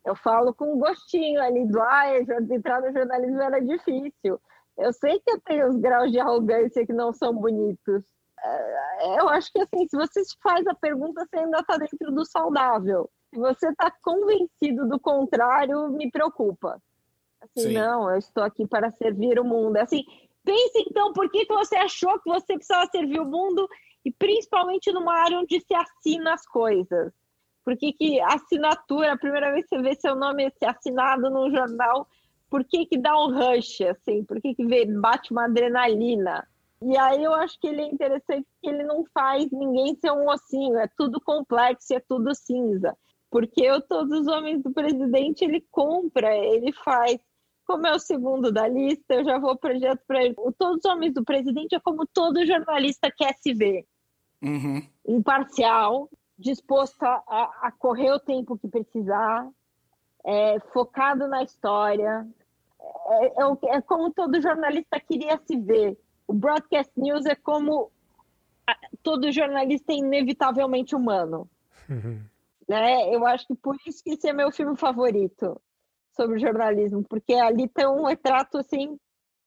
[0.04, 4.40] Eu falo com gostinho ali do ah, entrar no jornalismo era difícil.
[4.76, 8.04] Eu sei que eu tenho os graus de arrogância que não são bonitos.
[8.40, 12.24] É, eu acho que assim, se você faz a pergunta, você ainda está dentro do
[12.24, 13.10] saudável.
[13.30, 16.80] Se você está convencido do contrário, me preocupa.
[17.56, 17.74] Assim, Sim.
[17.74, 19.76] não, eu estou aqui para servir o mundo.
[19.76, 20.04] Assim,
[20.44, 23.68] pense então por que, que você achou que você precisava servir o mundo
[24.04, 27.12] e principalmente numa área onde se assina as coisas.
[27.64, 32.08] Por que, que assinatura, a primeira vez que você vê seu nome assinado num jornal,
[32.48, 34.24] por que, que dá um rush, assim?
[34.24, 36.48] Por que, que vê, bate uma adrenalina?
[36.80, 40.28] E aí eu acho que ele é interessante que ele não faz ninguém ser um
[40.28, 42.96] ossinho, é tudo complexo, é tudo cinza.
[43.30, 47.18] Porque eu, todos os homens do presidente, ele compra, ele faz.
[47.68, 50.34] Como é o segundo da lista, eu já vou projeto para ele.
[50.38, 53.84] O Todos os Homens do Presidente é como todo jornalista quer se ver.
[54.40, 54.82] Uhum.
[55.06, 59.46] Imparcial, disposto a, a, correr o tempo que precisar,
[60.24, 62.26] é, focado na história.
[63.06, 65.98] É, é, é, como todo jornalista queria se ver.
[66.26, 67.92] O broadcast news é como
[69.02, 71.46] todo jornalista é inevitavelmente humano.
[71.86, 72.22] Uhum.
[72.66, 73.14] Né?
[73.14, 75.60] Eu acho que por isso que esse é meu filme favorito
[76.18, 78.98] sobre jornalismo, porque ali tem um retrato assim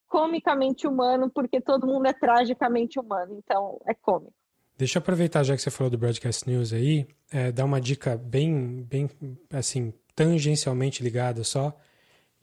[0.07, 4.33] comicamente humano, porque todo mundo é tragicamente humano, então é cômico.
[4.77, 8.17] Deixa eu aproveitar já que você falou do Broadcast News aí, é, dar uma dica
[8.17, 9.09] bem, bem
[9.51, 11.75] assim, tangencialmente ligada só,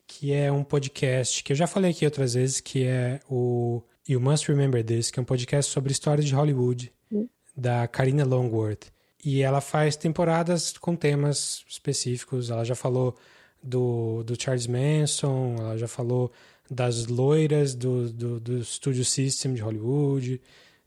[0.06, 4.20] que é um podcast que eu já falei aqui outras vezes, que é o You
[4.20, 7.28] Must Remember This, que é um podcast sobre histórias de Hollywood, hum.
[7.56, 8.90] da Karina Longworth.
[9.22, 12.50] E ela faz temporadas com temas específicos.
[12.50, 13.16] Ela já falou
[13.68, 16.32] do, do Charles Manson, ela já falou
[16.70, 20.40] das loiras do, do, do Studio System de Hollywood.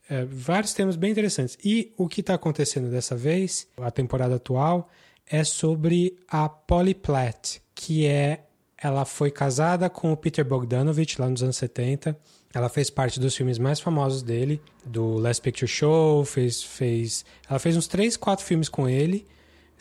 [0.09, 1.57] É, vários temas bem interessantes.
[1.63, 4.89] E o que está acontecendo dessa vez, a temporada atual,
[5.29, 8.45] é sobre a Polly Platt, que é.
[8.83, 12.17] Ela foi casada com o Peter Bogdanovich lá nos anos 70.
[12.51, 17.59] Ela fez parte dos filmes mais famosos dele, do Last Picture Show, fez, fez, ela
[17.59, 19.27] fez uns três, quatro filmes com ele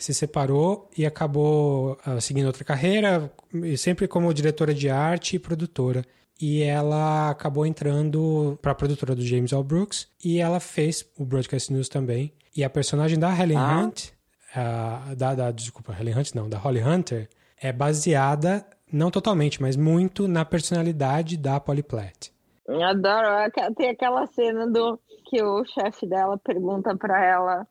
[0.01, 3.31] se separou e acabou uh, seguindo outra carreira,
[3.77, 6.03] sempre como diretora de arte e produtora.
[6.41, 9.63] E ela acabou entrando para a produtora do James L.
[9.63, 12.33] Brooks e ela fez o Broadcast News também.
[12.57, 13.77] E a personagem da Helen ah.
[13.77, 14.07] Hunt,
[14.55, 17.29] uh, da, da, desculpa, Helen Hunt não, da Holly Hunter,
[17.61, 22.31] é baseada, não totalmente, mas muito na personalidade da Polly Platt.
[22.67, 27.67] Adoro, tem aquela cena do que o chefe dela pergunta para ela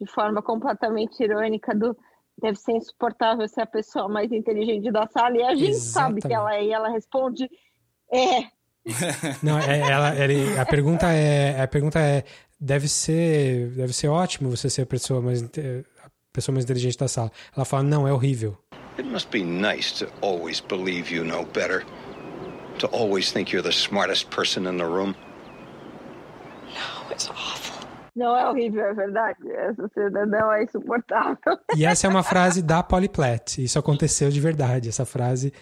[0.00, 1.96] de forma completamente irônica do
[2.40, 6.20] deve ser insuportável ser a pessoa mais inteligente da sala e a gente Exatamente.
[6.20, 7.50] sabe que ela é e ela responde
[8.12, 8.44] é.
[9.42, 12.24] Não é, ela, ela, a pergunta é a pergunta é
[12.58, 17.08] deve ser deve ser ótimo você ser a pessoa mais a pessoa mais inteligente da
[17.08, 17.30] sala.
[17.54, 18.56] Ela fala não é horrível.
[18.96, 21.84] It must be nice to always believe you know better
[22.78, 25.14] to always think you're the smartest person in the room.
[26.74, 27.77] No, it's awful
[28.18, 29.50] não é horrível, é verdade.
[29.50, 31.38] Essa cena não é insuportável.
[31.76, 33.62] E essa é uma frase da Poliplet.
[33.62, 34.88] Isso aconteceu de verdade.
[34.88, 35.52] Essa frase.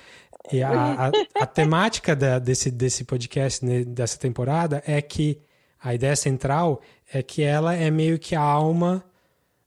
[0.51, 1.11] E a, a,
[1.42, 5.42] a temática da, desse, desse podcast, né, dessa temporada, é que
[5.83, 6.81] a ideia central
[7.12, 9.05] é que ela é meio que a alma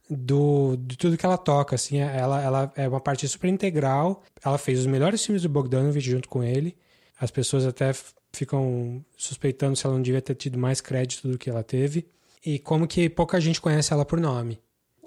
[0.10, 1.76] do, de tudo que ela toca.
[1.76, 4.24] Assim, ela, ela é uma parte super integral.
[4.44, 6.76] Ela fez os melhores filmes do Bogdanovich junto com ele.
[7.20, 7.92] As pessoas até
[8.34, 12.08] ficam suspeitando se ela não devia ter tido mais crédito do que ela teve
[12.46, 14.60] e como que pouca gente conhece ela por nome.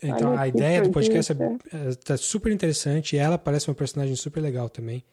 [0.03, 3.75] Então Olha a ideia do podcast é, é, tá super interessante e ela parece uma
[3.75, 5.05] personagem super legal também.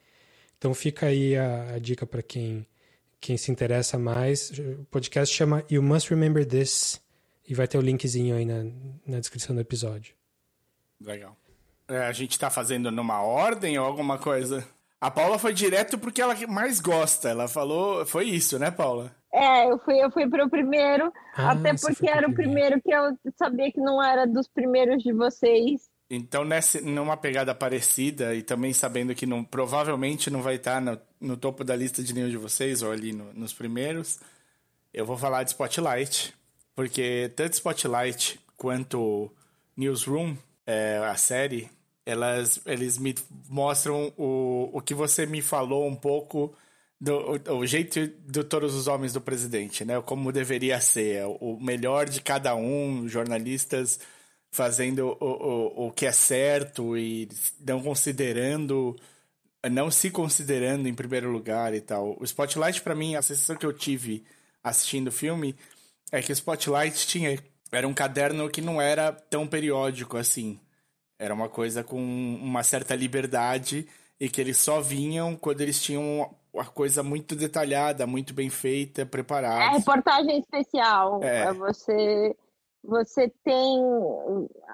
[0.58, 2.66] Então fica aí a, a dica para quem
[3.20, 4.50] quem se interessa mais.
[4.50, 7.02] O podcast chama You Must Remember This
[7.48, 8.64] e vai ter o linkzinho aí na,
[9.06, 10.14] na descrição do episódio.
[11.02, 11.36] Legal.
[11.88, 14.66] É, a gente tá fazendo numa ordem ou alguma coisa?
[15.02, 17.30] A Paula foi direto porque ela mais gosta.
[17.30, 19.16] Ela falou, foi isso, né, Paula?
[19.32, 22.92] É, eu fui, eu fui para o primeiro, ah, até porque era o primeiro que
[22.92, 25.88] eu sabia que não era dos primeiros de vocês.
[26.10, 31.00] Então, nessa, numa pegada parecida, e também sabendo que não, provavelmente não vai estar no,
[31.22, 34.20] no topo da lista de nenhum de vocês, ou ali no, nos primeiros,
[34.92, 36.34] eu vou falar de Spotlight.
[36.76, 39.32] Porque tanto Spotlight quanto
[39.78, 40.36] Newsroom,
[40.66, 41.70] é, a série,
[42.10, 43.16] elas, eles me
[43.48, 46.54] mostram o, o que você me falou um pouco
[47.00, 50.02] do o, o, jeito de todos os homens do presidente, né?
[50.02, 54.00] Como deveria ser, o melhor de cada um, jornalistas
[54.52, 57.30] fazendo o, o, o que é certo e
[57.60, 58.96] não considerando,
[59.72, 62.18] não se considerando em primeiro lugar e tal.
[62.20, 64.24] O Spotlight, para mim, a sensação que eu tive
[64.64, 65.56] assistindo o filme
[66.12, 67.38] é que o Spotlight tinha
[67.72, 70.60] era um caderno que não era tão periódico assim.
[71.20, 73.86] Era uma coisa com uma certa liberdade
[74.18, 79.06] e que eles só vinham quando eles tinham uma coisa muito detalhada, muito bem feita,
[79.06, 79.64] preparada.
[79.64, 81.20] É reportagem especial.
[81.22, 81.52] É.
[81.54, 82.36] Você,
[82.82, 83.84] você tem.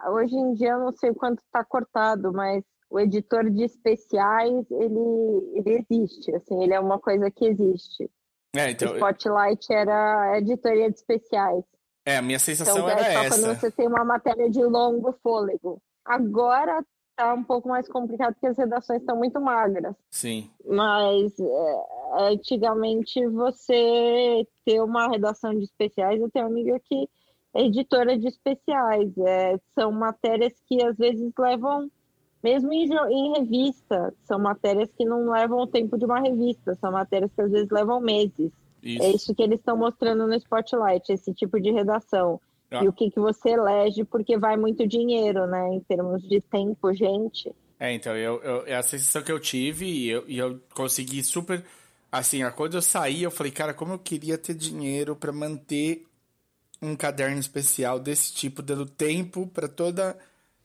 [0.08, 5.54] Hoje em dia eu não sei quanto está cortado, mas o editor de especiais ele,
[5.56, 6.34] ele existe.
[6.36, 8.10] Assim, ele é uma coisa que existe.
[8.56, 8.93] É, então...
[8.93, 11.64] O Spotlight era a editoria de especiais.
[12.06, 13.30] É, a minha sensação então, era é só essa.
[13.41, 15.82] quando você tem uma matéria de longo fôlego.
[16.06, 16.84] Agora
[17.16, 19.95] tá um pouco mais complicado porque as redações estão muito magras.
[20.12, 20.49] Sim.
[20.66, 21.86] Mas é,
[22.32, 27.10] antigamente você ter uma redação de especiais, eu tenho uma amiga que
[27.53, 29.18] é editora de especiais.
[29.18, 31.89] É, são matérias que às vezes levam,
[32.43, 36.91] mesmo em, em revista, são matérias que não levam o tempo de uma revista, são
[36.91, 38.51] matérias que às vezes levam meses.
[38.84, 39.03] Isso.
[39.03, 42.39] É isso que eles estão mostrando no Spotlight, esse tipo de redação.
[42.72, 42.84] Ah.
[42.84, 45.74] E o que, que você elege, porque vai muito dinheiro, né?
[45.74, 47.53] Em termos de tempo, gente.
[47.80, 51.24] É, então, eu, eu, é a sensação que eu tive e eu, e eu consegui
[51.24, 51.63] super.
[52.11, 56.05] Assim, quando eu saí, eu falei, cara, como eu queria ter dinheiro para manter
[56.82, 60.18] um caderno especial desse tipo, dando tempo para toda.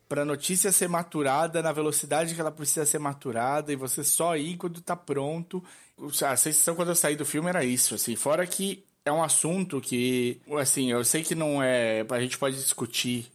[0.09, 4.57] para notícia ser maturada na velocidade que ela precisa ser maturada e você só ir
[4.57, 5.63] quando tá pronto.
[6.25, 8.17] A sensação quando eu saí do filme era isso, assim.
[8.17, 12.05] Fora que é um assunto que, assim, eu sei que não é.
[12.09, 13.31] A gente pode discutir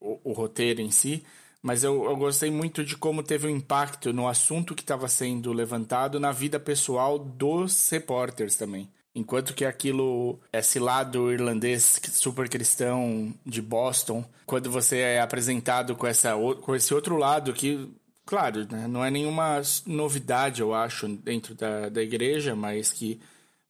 [0.00, 1.24] o, o roteiro em si,
[1.62, 5.52] mas eu, eu, gostei muito de como teve um impacto no assunto que estava sendo
[5.52, 8.88] levantado na vida pessoal dos repórteres também.
[9.14, 16.06] Enquanto que aquilo, esse lado irlandês super cristão de Boston, quando você é apresentado com,
[16.06, 17.88] essa, com esse outro lado que,
[18.26, 23.20] claro, né, não é nenhuma novidade, eu acho, dentro da, da igreja, mas que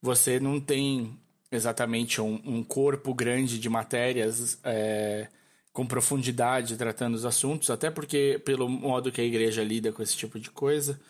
[0.00, 1.14] você não tem
[1.56, 5.28] exatamente um, um corpo grande de matérias é,
[5.72, 10.16] com profundidade tratando os assuntos, até porque pelo modo que a igreja lida com esse
[10.16, 11.00] tipo de coisa.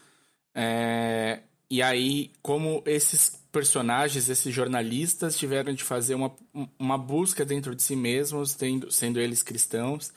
[0.54, 1.40] É,
[1.70, 6.34] e aí, como esses personagens, esses jornalistas tiveram de fazer uma,
[6.78, 10.12] uma busca dentro de si mesmos, tendo, sendo eles cristãos,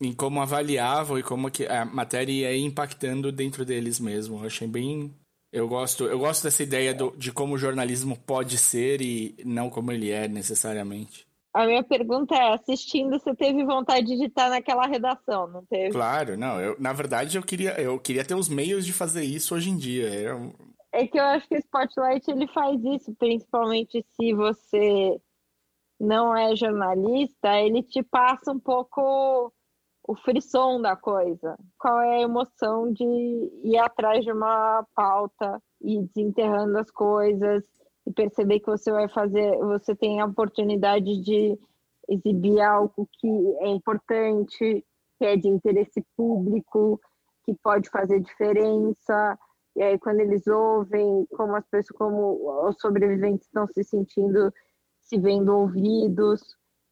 [0.00, 4.38] em como avaliavam e como a matéria ia impactando dentro deles mesmo.
[4.38, 5.14] Eu achei bem
[5.52, 9.68] eu gosto, eu gosto dessa ideia do, de como o jornalismo pode ser e não
[9.68, 11.26] como ele é necessariamente.
[11.52, 15.90] A minha pergunta é, assistindo, você teve vontade de estar naquela redação, não teve?
[15.90, 16.58] Claro, não.
[16.58, 19.76] Eu, na verdade, eu queria, eu queria ter os meios de fazer isso hoje em
[19.76, 20.08] dia.
[20.90, 25.20] É que eu acho que o Spotlight ele faz isso, principalmente se você
[26.00, 29.52] não é jornalista, ele te passa um pouco
[30.12, 31.58] o frisson da coisa.
[31.78, 33.04] Qual é a emoção de
[33.64, 37.64] ir atrás de uma pauta e desenterrando as coisas
[38.06, 41.58] e perceber que você vai fazer, você tem a oportunidade de
[42.08, 44.84] exibir algo que é importante,
[45.18, 47.00] que é de interesse público,
[47.46, 49.38] que pode fazer diferença.
[49.74, 54.52] E aí quando eles ouvem como as pessoas, como os sobreviventes estão se sentindo,
[55.00, 56.42] se vendo ouvidos,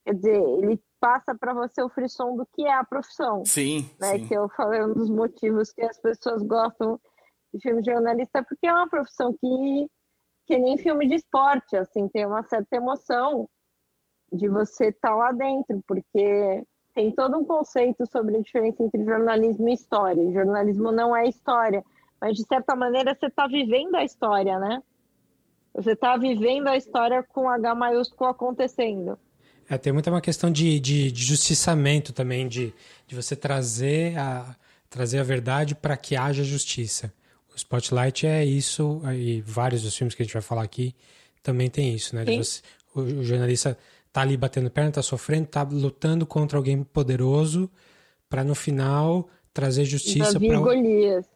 [0.06, 3.44] quer dizer, ele passa para você o frisson do que é a profissão.
[3.44, 4.18] Sim, né?
[4.18, 4.28] sim.
[4.28, 7.00] Que eu falei um dos motivos que as pessoas gostam
[7.52, 9.90] de filme de jornalista, porque é uma profissão que,
[10.46, 13.48] que nem filme de esporte, assim, tem uma certa emoção
[14.32, 19.04] de você estar tá lá dentro, porque tem todo um conceito sobre a diferença entre
[19.04, 20.32] jornalismo e história.
[20.32, 21.84] Jornalismo não é história,
[22.20, 24.82] mas de certa maneira você está vivendo a história, né?
[25.74, 29.18] Você está vivendo a história com H maiúsculo acontecendo.
[29.70, 32.74] É, tem muita uma questão de, de, de justiçamento também, de,
[33.06, 34.56] de você trazer a,
[34.90, 37.12] trazer a verdade para que haja justiça.
[37.54, 40.92] O Spotlight é isso, e vários dos filmes que a gente vai falar aqui
[41.40, 42.24] também tem isso, né?
[42.24, 42.62] Você,
[42.92, 43.78] o, o, jornalista
[44.12, 47.70] tá ali batendo perna, tá sofrendo, tá lutando contra alguém poderoso
[48.28, 51.26] para no final trazer justiça para Golias.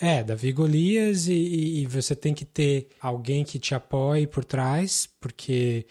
[0.00, 4.44] É, Davi Golias e, e, e, você tem que ter alguém que te apoie por
[4.44, 5.86] trás, porque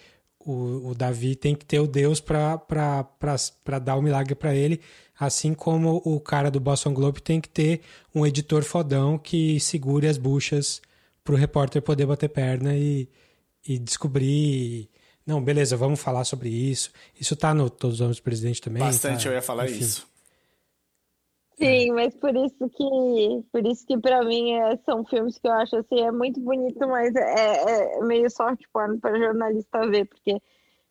[0.45, 2.59] o, o Davi tem que ter o Deus para
[3.81, 4.79] dar o milagre para ele,
[5.19, 7.81] assim como o cara do Boston Globe tem que ter
[8.13, 10.81] um editor fodão que segure as buchas
[11.23, 13.07] para o repórter poder bater perna e,
[13.67, 14.89] e descobrir.
[15.25, 16.91] Não, beleza, vamos falar sobre isso.
[17.19, 18.81] Isso tá no Todos os Homens do Presidente também.
[18.81, 19.79] Bastante, tá, eu ia falar enfim.
[19.79, 20.10] isso.
[21.61, 25.53] Sim, mas por isso que, por isso que para mim é, são filmes que eu
[25.53, 30.41] acho assim é muito bonito, mas é, é meio soft porn para jornalista ver, porque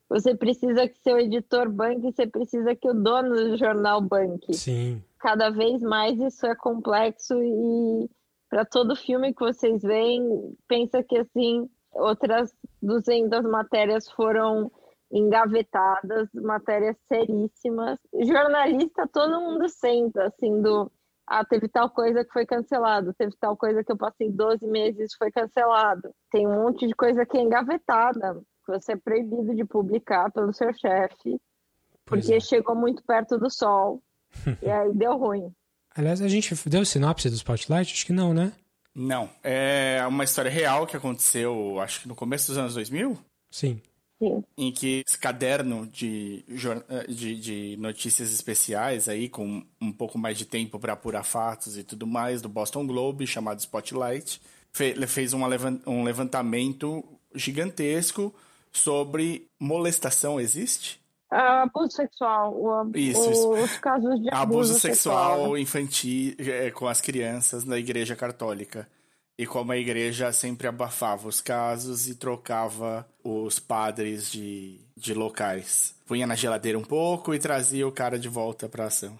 [0.07, 4.53] você precisa que seu editor banque, você precisa que o dono do jornal banque.
[4.53, 5.03] Sim.
[5.19, 8.09] Cada vez mais isso é complexo e
[8.49, 14.71] para todo filme que vocês veem, pensa que assim outras 200 matérias foram
[15.11, 17.99] engavetadas, matérias seríssimas.
[18.13, 20.91] Jornalista, todo mundo senta, assim, do.
[21.27, 25.13] Ah, teve tal coisa que foi cancelado, teve tal coisa que eu passei 12 meses
[25.17, 26.13] foi cancelado.
[26.29, 30.53] Tem um monte de coisa que é engavetada, que você é proibido de publicar pelo
[30.53, 31.39] seu chefe,
[32.05, 32.39] porque é.
[32.39, 34.01] chegou muito perto do sol.
[34.61, 35.53] e aí deu ruim.
[35.95, 37.93] Aliás, a gente deu sinopse do Spotlight?
[37.93, 38.53] Acho que não, né?
[38.95, 39.29] Não.
[39.43, 43.17] É uma história real que aconteceu, acho que no começo dos anos 2000?
[43.51, 43.81] Sim.
[44.21, 44.43] Sim.
[44.55, 50.37] Em que esse caderno de, eh, de, de, notícias especiais aí, com um pouco mais
[50.37, 54.39] de tempo para apurar fatos e tudo mais, do Boston Globe, chamado Spotlight,
[54.71, 57.03] fez um levantamento
[57.33, 58.31] gigantesco
[58.71, 60.39] sobre molestação.
[60.39, 61.01] Existe?
[61.31, 62.53] Uh, abuso sexual.
[62.53, 63.49] O, isso, isso.
[63.49, 68.87] Os casos de abuso, abuso sexual, sexual infantil é, com as crianças na Igreja Católica
[69.41, 75.95] e como a igreja sempre abafava os casos e trocava os padres de, de locais.
[76.05, 79.17] Punha na geladeira um pouco e trazia o cara de volta para ação.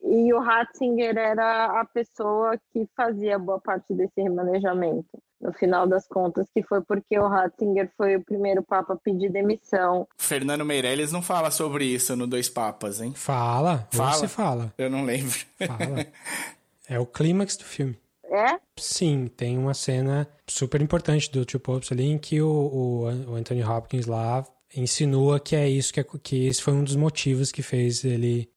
[0.00, 6.06] E o Ratzinger era a pessoa que fazia boa parte desse remanejamento, no final das
[6.06, 10.06] contas, que foi porque o Ratzinger foi o primeiro papa a pedir demissão.
[10.16, 13.12] Fernando Meirelles não fala sobre isso no Dois Papas, hein?
[13.16, 14.12] Fala, fala.
[14.12, 14.72] você fala.
[14.78, 15.34] Eu não lembro.
[15.58, 16.06] Fala.
[16.88, 17.98] É o clímax do filme.
[18.28, 18.58] É?
[18.76, 23.34] Sim, tem uma cena super importante do Two Popes ali em que o, o, o
[23.34, 27.52] Anthony Hopkins lá insinua que é isso, que, é, que esse foi um dos motivos
[27.52, 28.50] que fez ele.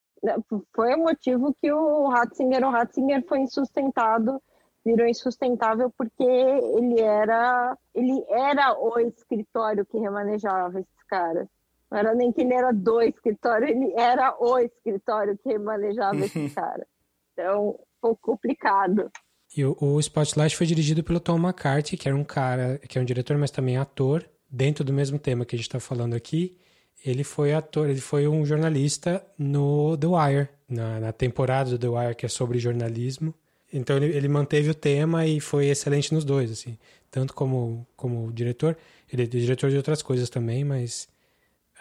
[0.76, 4.42] Foi o motivo que o Ratzinger, o Ratzinger foi insustentado,
[4.84, 11.48] virou insustentável porque ele era, ele era o escritório que remanejava esses caras.
[11.90, 16.54] Não era nem que ele era do escritório, ele era o escritório que remanejava esses
[16.54, 16.88] caras.
[17.34, 19.10] Então, foi complicado.
[19.56, 23.02] E o, o Spotlight foi dirigido pelo Tom McCarthy, que era um cara, que é
[23.02, 26.56] um diretor, mas também ator, dentro do mesmo tema que a gente está falando aqui.
[27.04, 31.88] Ele foi ator, ele foi um jornalista no The Wire, na, na temporada do The
[31.88, 33.34] Wire, que é sobre jornalismo.
[33.72, 36.78] Então ele, ele, manteve o tema e foi excelente nos dois, assim.
[37.10, 38.78] Tanto como, como diretor,
[39.12, 41.08] ele é diretor de outras coisas também, mas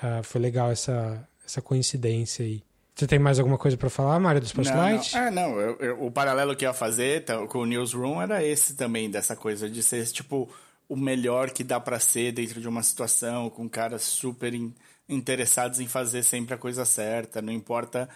[0.03, 2.63] uh, foi legal essa, essa coincidência aí.
[2.99, 5.15] Você tem mais alguma coisa para falar, Mário, do Spotlight?
[5.15, 5.29] Não, não.
[5.29, 5.61] Ah, não.
[5.61, 9.09] Eu, eu, o paralelo que eu ia fazer tá, com o Newsroom era esse também,
[9.09, 10.51] dessa coisa de ser, tipo,
[10.89, 14.75] o melhor que dá para ser dentro de uma situação, com caras super in,
[15.09, 18.09] interessados em fazer sempre a coisa certa, não importa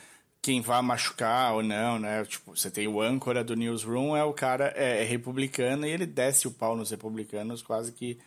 [0.42, 2.24] quem vá machucar ou não, né?
[2.24, 6.06] Tipo, você tem o âncora do Newsroom, é o cara é, é republicano e ele
[6.06, 8.18] desce o pau nos republicanos quase que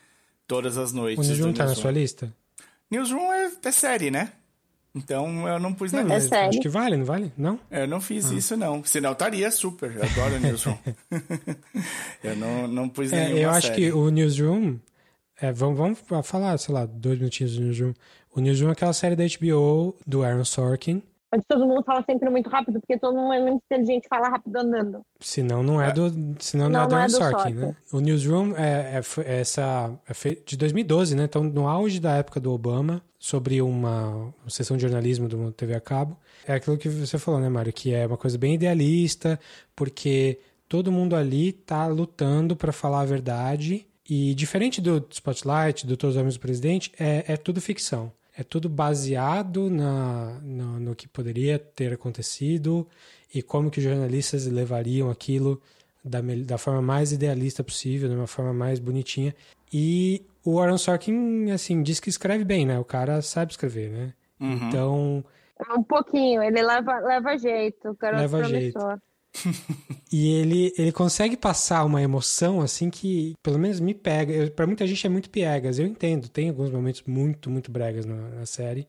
[0.48, 1.28] todas as noites.
[1.28, 2.34] O Newsroom tá na sua lista?
[2.90, 4.32] Newsroom é, é série, né?
[4.96, 6.48] Então eu não pus na é lista.
[6.48, 7.32] Acho que vale, não vale?
[7.38, 7.60] Não?
[7.70, 8.34] Eu não fiz ah.
[8.34, 8.84] isso, não.
[8.86, 9.94] Senão estaria super.
[9.94, 10.78] Eu adoro o Newsroom.
[12.24, 13.82] eu não, não pus é, nenhuma Eu acho série.
[13.82, 14.78] que o Newsroom...
[15.42, 17.94] É, vamos, vamos falar, sei lá, dois minutinhos do Newsroom.
[18.34, 21.04] O Newsroom é aquela série da HBO, do Aaron Sorkin,
[21.36, 24.56] onde todo mundo fala sempre muito rápido, porque todo mundo é muito inteligente fala rápido
[24.56, 25.02] andando.
[25.20, 27.76] Senão não é do, senão não, não é do, é do Sorkin, Sorkin, né?
[27.92, 31.26] O Newsroom é, é, é essa, é feito de 2012, né?
[31.26, 35.74] Então, no auge da época do Obama, sobre uma, uma sessão de jornalismo do TV
[35.74, 36.16] a cabo.
[36.48, 37.74] É aquilo que você falou, né, Mário?
[37.74, 39.40] Que é uma coisa bem idealista,
[39.76, 43.88] porque todo mundo ali tá lutando para falar a verdade.
[44.08, 48.12] E diferente do Spotlight, do Todos os Homens do Presidente, é, é tudo ficção.
[48.38, 52.88] É tudo baseado na, no, no que poderia ter acontecido
[53.34, 55.62] e como que os jornalistas levariam aquilo
[56.04, 59.34] da, da forma mais idealista possível, de uma forma mais bonitinha.
[59.74, 62.78] E o Aaron Sorkin, assim, diz que escreve bem, né?
[62.78, 64.14] O cara sabe escrever, né?
[64.40, 64.68] Uhum.
[64.68, 65.26] Então...
[65.76, 68.78] Um pouquinho, ele leva, leva jeito, o cara leva jeito.
[70.12, 74.50] E ele, ele consegue passar uma emoção assim que pelo menos me pega.
[74.52, 76.28] Para muita gente é muito piegas, eu entendo.
[76.30, 78.88] Tem alguns momentos muito, muito bregas na, na série.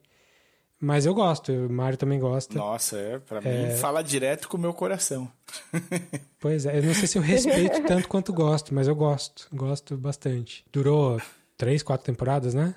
[0.78, 2.54] Mas eu gosto, o Mário também gosta.
[2.54, 3.68] Nossa, é, pra é...
[3.68, 5.30] mim fala direto com o meu coração.
[6.38, 9.96] pois é, eu não sei se eu respeito tanto quanto gosto, mas eu gosto, gosto
[9.96, 10.64] bastante.
[10.70, 11.20] Durou
[11.56, 12.74] três, quatro temporadas, né?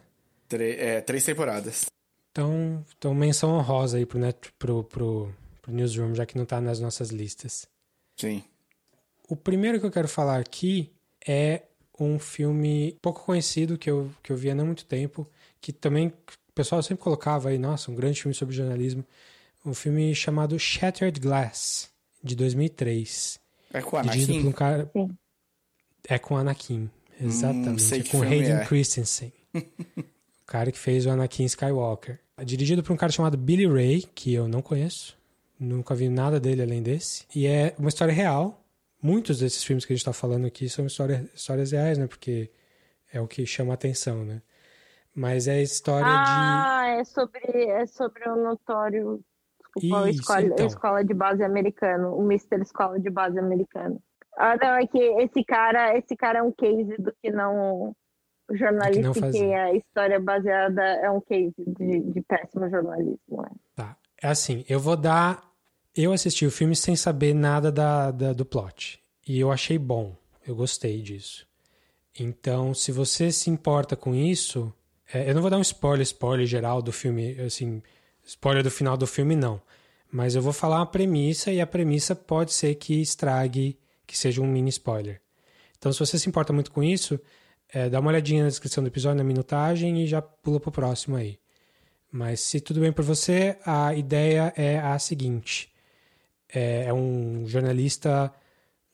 [0.52, 1.86] é, três temporadas.
[2.32, 5.30] Então, então menção honrosa aí pro, net, pro, pro,
[5.70, 7.68] pro Newsroom, já que não tá nas nossas listas.
[8.18, 8.44] Sim.
[9.28, 10.92] O primeiro que eu quero falar aqui
[11.26, 11.62] é
[12.00, 15.28] um filme pouco conhecido que eu, que eu vi há não muito tempo,
[15.62, 16.14] que também
[16.60, 19.06] pessoal sempre colocava aí, nossa, um grande filme sobre jornalismo.
[19.66, 21.90] Um filme chamado Shattered Glass.
[22.22, 23.40] de 2003.
[23.74, 24.42] É com o Dirigido Anakin?
[24.42, 24.92] por um cara...
[26.08, 26.90] É com Anakin,
[27.22, 27.82] exatamente.
[27.82, 28.66] sei é com Hayden é.
[28.66, 29.32] Christensen.
[29.54, 32.20] o cara que fez o Anakin Skywalker.
[32.38, 35.18] É Dirigido por um cara chamado Billy Ray, que eu não conheço.
[35.60, 37.26] Nunca vi nada dele além desse.
[37.36, 38.64] E é uma história real.
[39.02, 42.08] Muitos desses filmes que a gente está falando aqui são história, histórias reais, né?
[42.08, 42.50] Porque
[43.12, 44.42] é o que chama a atenção, né?
[45.14, 49.22] Mas é a história Ah, é sobre, é sobre o notório.
[49.76, 50.66] Desculpa, Isso, escola, então.
[50.66, 52.62] escola de base americano, o Mr.
[52.62, 54.02] Escola de Base americano.
[54.38, 57.94] Ah, não, é que esse cara, esse cara é um case do que não.
[58.50, 59.54] O jornalista que, fazer.
[59.54, 63.46] a história baseada é um case de, de péssimo jornalismo.
[63.46, 63.50] é.
[63.50, 63.60] de.
[63.76, 63.96] Tá.
[64.22, 65.49] É assim, eu vou dar.
[66.02, 69.02] Eu assisti o filme sem saber nada da, da- do plot.
[69.28, 70.16] E eu achei bom.
[70.48, 71.46] Eu gostei disso.
[72.18, 74.74] Então, se você se importa com isso,
[75.14, 77.84] é, eu não vou dar um spoiler, spoiler geral do filme, assim,
[78.26, 79.62] spoiler do final do filme, não.
[80.10, 83.78] Mas eu vou falar uma premissa e a premissa pode ser que estrague,
[84.08, 85.22] que seja um mini spoiler.
[85.78, 87.20] Então, se você se importa muito com isso,
[87.74, 91.18] é, dá uma olhadinha na descrição do episódio, na minutagem e já pula pro próximo
[91.18, 91.38] aí.
[92.10, 95.69] Mas se tudo bem para você, a ideia é a seguinte:
[96.54, 98.34] é, é um jornalista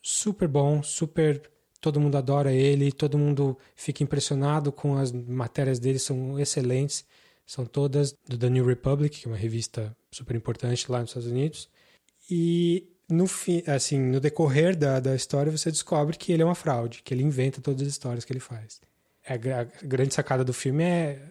[0.01, 1.41] super bom, super.
[1.81, 7.05] Todo mundo adora ele, todo mundo fica impressionado com as matérias dele, são excelentes.
[7.45, 11.29] São todas do The New Republic, que é uma revista super importante lá nos Estados
[11.29, 11.69] Unidos.
[12.29, 16.55] E no fim, assim, no decorrer da, da história, você descobre que ele é uma
[16.55, 18.81] fraude, que ele inventa todas as histórias que ele faz.
[19.27, 21.21] A, gra- a grande sacada do filme é,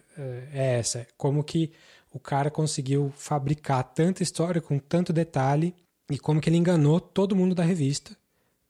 [0.53, 1.71] é essa: é como que
[2.13, 5.75] o cara conseguiu fabricar tanta história com tanto detalhe
[6.09, 8.15] e como que ele enganou todo mundo da revista,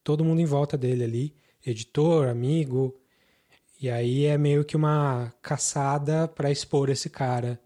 [0.04, 2.96] todo mundo em volta dele ali, editor, amigo.
[3.82, 7.60] E aí é meio que uma caçada para expor esse cara.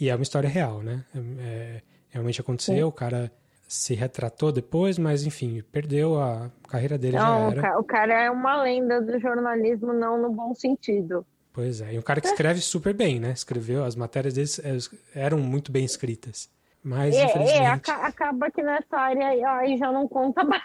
[0.00, 1.04] E é uma história real, né?
[1.14, 3.30] É- é- realmente aconteceu, o cara
[3.68, 7.78] se retratou depois, mas enfim, perdeu a carreira dele já Não, o era.
[7.78, 11.24] o cara é uma lenda do jornalismo, não no bom sentido.
[11.52, 13.32] Pois é, e um cara que escreve super bem, né?
[13.32, 14.78] Escreveu, as matérias deles eh,
[15.14, 16.48] eram muito bem escritas.
[16.82, 19.28] Mas, É, é, infelizmente, aca- acaba que nessa área
[19.58, 20.62] aí- já não conta mais.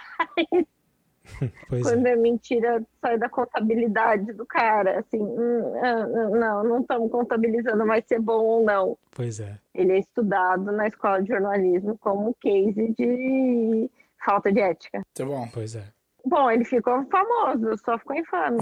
[1.67, 1.83] pois é.
[1.83, 4.99] quando é mentira, sai da contabilidade do cara.
[4.99, 8.97] Assim, hum, ah, não, não estamos contabilizando mais se é bom ou não.
[9.11, 9.57] Pois é.
[9.73, 13.89] Ele é estudado na escola de jornalismo como case de
[14.23, 15.01] falta de ética.
[15.13, 15.47] Tá bom.
[15.53, 15.83] Pois é.
[16.27, 18.59] Bom, ele ficou famoso, só ficou infame.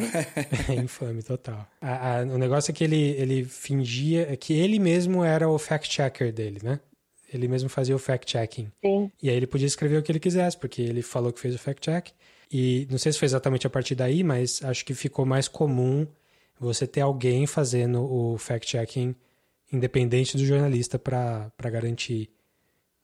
[0.70, 1.66] É infame total.
[1.82, 5.58] A- a- o negócio é que ele, ele fingia é que ele mesmo era o
[5.58, 6.80] fact-checker dele, né?
[7.34, 8.71] Ele mesmo fazia o fact-checking.
[9.21, 11.59] E aí ele podia escrever o que ele quisesse, porque ele falou que fez o
[11.59, 12.11] fact-check.
[12.51, 16.05] E não sei se foi exatamente a partir daí, mas acho que ficou mais comum
[16.59, 19.15] você ter alguém fazendo o fact-checking
[19.71, 22.29] independente do jornalista para garantir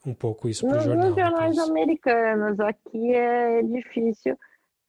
[0.06, 1.08] um pouco isso para o jornal.
[1.08, 1.70] nos jornais depois.
[1.70, 4.38] americanos, aqui é difícil.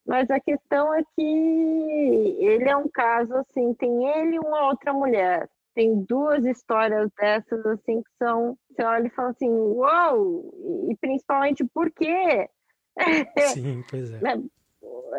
[0.07, 4.93] Mas a questão é que ele é um caso assim, tem ele e uma outra
[4.93, 5.49] mulher.
[5.75, 10.89] Tem duas histórias dessas assim que são, você olha e fala assim, uou!
[10.91, 12.49] E principalmente por quê?
[13.53, 14.21] Sim, pois é.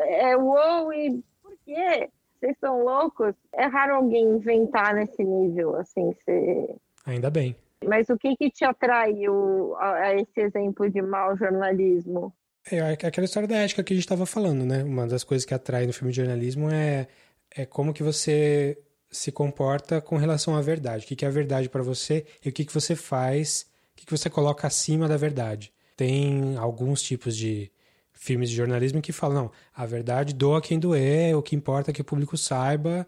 [0.08, 2.10] É uou e por quê?
[2.40, 3.36] Vocês são loucos?
[3.54, 6.76] É raro alguém inventar nesse nível, assim, você...
[7.06, 7.56] Ainda bem.
[7.86, 12.34] Mas o que que te atraiu a, a esse exemplo de mau jornalismo?
[12.72, 14.84] É é aquela história da ética que a gente estava falando, né?
[14.84, 17.08] Uma das coisas que atrai no filme de jornalismo é,
[17.56, 18.78] é como que você
[19.12, 21.04] se comporta com relação à verdade.
[21.04, 24.06] O que, é a verdade para você e o que, que você faz, o que,
[24.06, 25.74] que você coloca acima da verdade.
[25.98, 27.72] Tem alguns tipos de
[28.14, 31.94] filmes de jornalismo que falam, não, a verdade doa quem doer, o que importa é
[31.94, 33.06] que o público saiba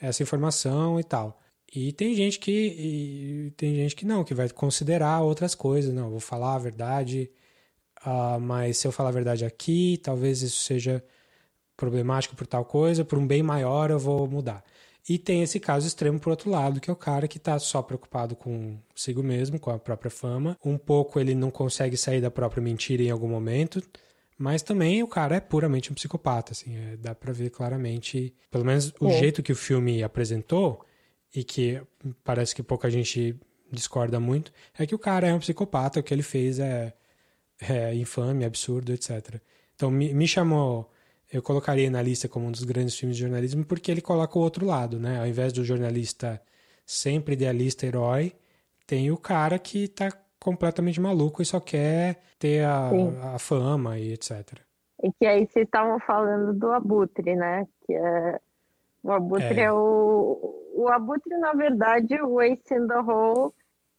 [0.00, 1.40] essa informação e tal.
[1.74, 6.20] E tem gente que tem gente que não, que vai considerar outras coisas, não, vou
[6.20, 7.30] falar a verdade,
[8.04, 11.02] ah, mas se eu falar a verdade aqui, talvez isso seja
[11.76, 14.64] problemático por tal coisa, por um bem maior eu vou mudar.
[15.08, 17.80] E tem esse caso extremo por outro lado, que é o cara que está só
[17.80, 20.56] preocupado com consigo mesmo, com a própria fama.
[20.64, 23.80] Um pouco ele não consegue sair da própria mentira em algum momento,
[24.36, 28.64] mas também o cara é puramente um psicopata, assim, é, dá pra ver claramente, pelo
[28.64, 29.12] menos o É.
[29.18, 30.84] jeito que o filme apresentou,
[31.34, 31.80] e que
[32.24, 33.38] parece que pouca gente
[33.70, 36.94] discorda muito, é que o cara é um psicopata, o que ele fez é,
[37.60, 39.40] é infame, absurdo, etc.
[39.74, 40.90] Então me, me chamou,
[41.32, 44.42] eu colocaria na lista como um dos grandes filmes de jornalismo, porque ele coloca o
[44.42, 45.18] outro lado, né?
[45.18, 46.40] Ao invés do jornalista
[46.84, 48.32] sempre idealista, herói,
[48.86, 50.08] tem o cara que tá
[50.38, 52.90] completamente maluco e só quer ter a,
[53.34, 54.60] a fama e etc.
[55.02, 57.66] E que aí vocês estavam falando do Abutre, né?
[57.84, 58.40] Que é...
[59.02, 59.64] O Abutre É.
[59.64, 60.62] é, o...
[60.78, 63.50] O Abutre, na verdade, o Ace in the Hole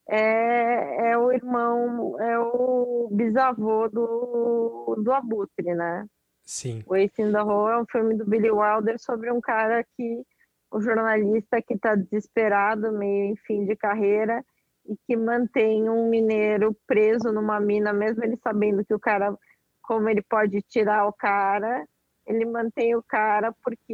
[0.08, 6.06] é, é o irmão, é o bisavô do, do Abutre, né?
[6.48, 6.82] Sim.
[6.96, 10.24] Ace in the Hole é um filme do Billy Wilder sobre um cara que,
[10.72, 14.42] um jornalista que está desesperado, meio em fim de carreira,
[14.86, 19.38] e que mantém um mineiro preso numa mina, mesmo ele sabendo que o cara,
[19.82, 21.86] como ele pode tirar o cara,
[22.26, 23.94] ele mantém o cara porque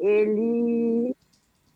[0.00, 1.14] ele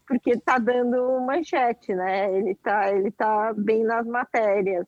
[0.06, 2.34] porque tá dando manchete, né?
[2.34, 4.86] Ele tá, ele tá bem nas matérias.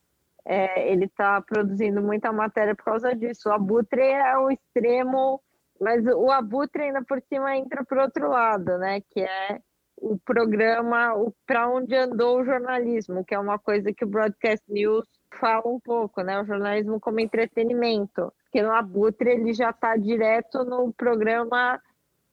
[0.48, 3.48] É, ele tá produzindo muita matéria por causa disso.
[3.48, 5.42] O Abutre é o extremo,
[5.80, 9.00] mas o Abutre ainda por cima entra para outro lado, né?
[9.10, 9.58] Que é
[9.96, 14.64] o programa, o para onde andou o jornalismo, que é uma coisa que o Broadcast
[14.68, 15.04] News
[15.40, 16.40] fala um pouco, né?
[16.40, 18.32] O jornalismo como entretenimento.
[18.44, 21.80] Porque no Abutre ele já está direto no programa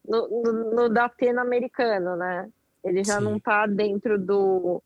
[0.06, 1.10] no, no, no da
[1.40, 2.48] americano, né?
[2.84, 3.24] Ele já Sim.
[3.24, 4.82] não está dentro do,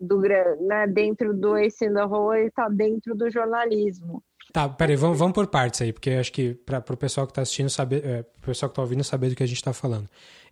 [0.00, 4.22] do né, dentro do Ace in the Hole, ele está dentro do jornalismo.
[4.52, 7.42] Tá, peraí, vamos, vamos por partes aí, porque acho que para o pessoal que está
[7.42, 10.08] assistindo saber, é, pro pessoal que está ouvindo saber do que a gente está falando.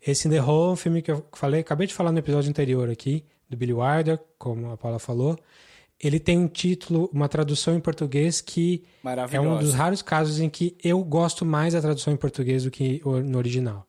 [0.06, 2.48] Ace in the Hole é um filme que eu falei, acabei de falar no episódio
[2.48, 5.36] anterior aqui, do Billy Wilder, como a Paula falou.
[6.00, 8.84] Ele tem um título, uma tradução em português que
[9.32, 12.70] é um dos raros casos em que eu gosto mais da tradução em português do
[12.70, 13.88] que no original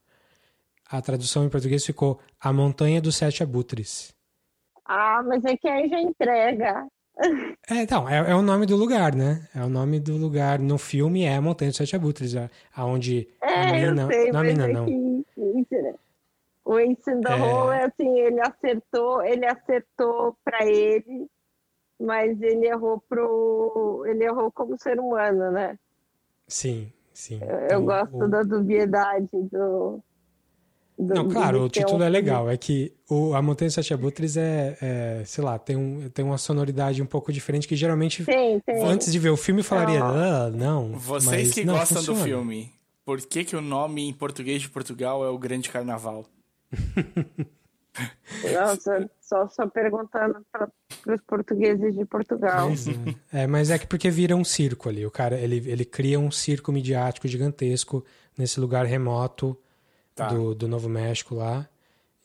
[0.90, 4.12] a tradução em português ficou A Montanha dos Sete Abutres.
[4.92, 6.88] Ah, mas é que aí já entrega.
[7.70, 9.48] É, então, é, é, o nome do lugar, né?
[9.54, 12.34] É o nome do lugar no filme, é a Montanha dos Sete Abutres,
[12.76, 14.86] aonde é, a mina, sei, não, a mina não.
[16.66, 17.36] o Ace in the é...
[17.36, 21.28] Hole é assim, ele acertou, ele acertou para ele,
[22.00, 25.78] mas ele errou pro, ele errou como ser humano, né?
[26.48, 27.40] Sim, sim.
[27.44, 28.28] Eu, então, eu gosto o...
[28.28, 30.02] da dubiedade do
[31.00, 32.50] do, não, claro, o título é legal.
[32.50, 36.38] É que o, a Montanha Sete Abutres é, é, sei lá, tem, um, tem uma
[36.38, 38.84] sonoridade um pouco diferente que geralmente, sim, sim.
[38.84, 40.92] antes de ver o filme, falaria, ah, não.
[40.92, 42.20] Vocês mas, que não, gostam funciona.
[42.20, 42.74] do filme,
[43.06, 46.26] por que, que o nome em português de Portugal é o Grande Carnaval?
[48.54, 50.70] Nossa, só, só perguntando para
[51.08, 52.70] os portugueses de Portugal.
[52.70, 53.44] Mas é.
[53.44, 53.48] é.
[53.48, 55.06] mas é que porque vira um circo ali.
[55.06, 58.04] O cara, ele, ele cria um circo midiático gigantesco
[58.38, 59.58] nesse lugar remoto
[60.16, 60.28] tá.
[60.28, 61.68] do, do Novo México lá.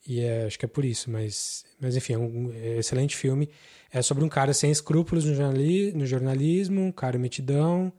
[0.07, 3.49] E é, acho que é por isso, mas, mas enfim, é um excelente filme.
[3.91, 7.93] É sobre um cara sem escrúpulos no, jornali, no jornalismo, um cara metidão,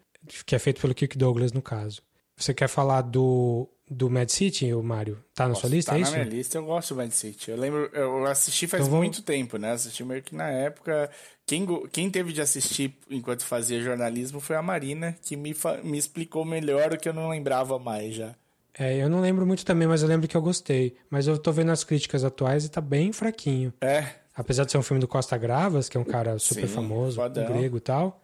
[0.46, 2.02] que é feito pelo Kirk Douglas, no caso.
[2.38, 5.24] Você quer falar do, do Mad City, o Mário?
[5.34, 6.12] Tá na Posso, sua lista, tá é isso?
[6.12, 7.50] Tá na minha lista, eu gosto do Mad City.
[7.50, 9.72] Eu lembro, eu assisti faz então, muito tempo, né?
[9.72, 11.10] Assisti meio que na época.
[11.46, 16.44] Quem, quem teve de assistir enquanto fazia jornalismo foi a Marina, que me, me explicou
[16.44, 18.36] melhor o que eu não lembrava mais já.
[18.78, 20.98] É, eu não lembro muito também, mas eu lembro que eu gostei.
[21.10, 23.74] Mas eu tô vendo as críticas atuais e tá bem fraquinho.
[23.82, 24.08] É.
[24.36, 27.22] Apesar de ser um filme do Costa Gravas, que é um cara super Sim, famoso,
[27.22, 27.46] fodão.
[27.46, 28.22] grego e tal.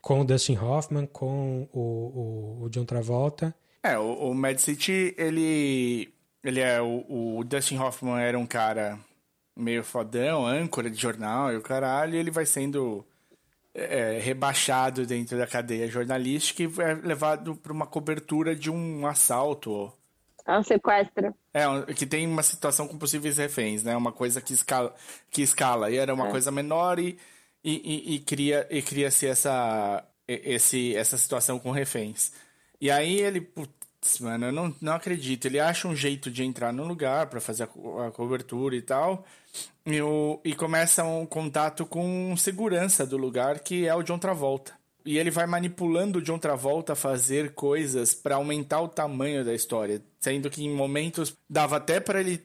[0.00, 3.54] Com o Dustin Hoffman, com o, o, o John Travolta.
[3.82, 6.12] É, o, o Mad City, ele.
[6.42, 6.80] Ele é.
[6.80, 8.98] O, o Dustin Hoffman era um cara
[9.56, 13.04] meio fodão, âncora de jornal e o caralho, e ele vai sendo
[13.74, 19.92] é, rebaixado dentro da cadeia jornalística e é levado para uma cobertura de um assalto.
[20.46, 21.34] É um sequestro.
[21.52, 21.64] É,
[21.94, 23.94] que tem uma situação com possíveis reféns, né?
[23.96, 24.94] Uma coisa que escala,
[25.30, 25.90] que escala.
[25.90, 26.30] E era uma é.
[26.30, 27.18] coisa menor e,
[27.62, 32.32] e, e, e cria, e cria-se essa, esse, essa situação com reféns.
[32.80, 33.46] E aí ele,
[34.08, 35.46] putz, mano, eu não, não acredito.
[35.46, 39.24] Ele acha um jeito de entrar no lugar para fazer a, a cobertura e tal.
[39.84, 44.72] E, o, e começa um contato com segurança do lugar, que é o John Travolta.
[45.04, 49.54] E ele vai manipulando o John Travolta a fazer coisas para aumentar o tamanho da
[49.54, 50.02] história.
[50.20, 52.44] Sendo que em momentos dava até para ele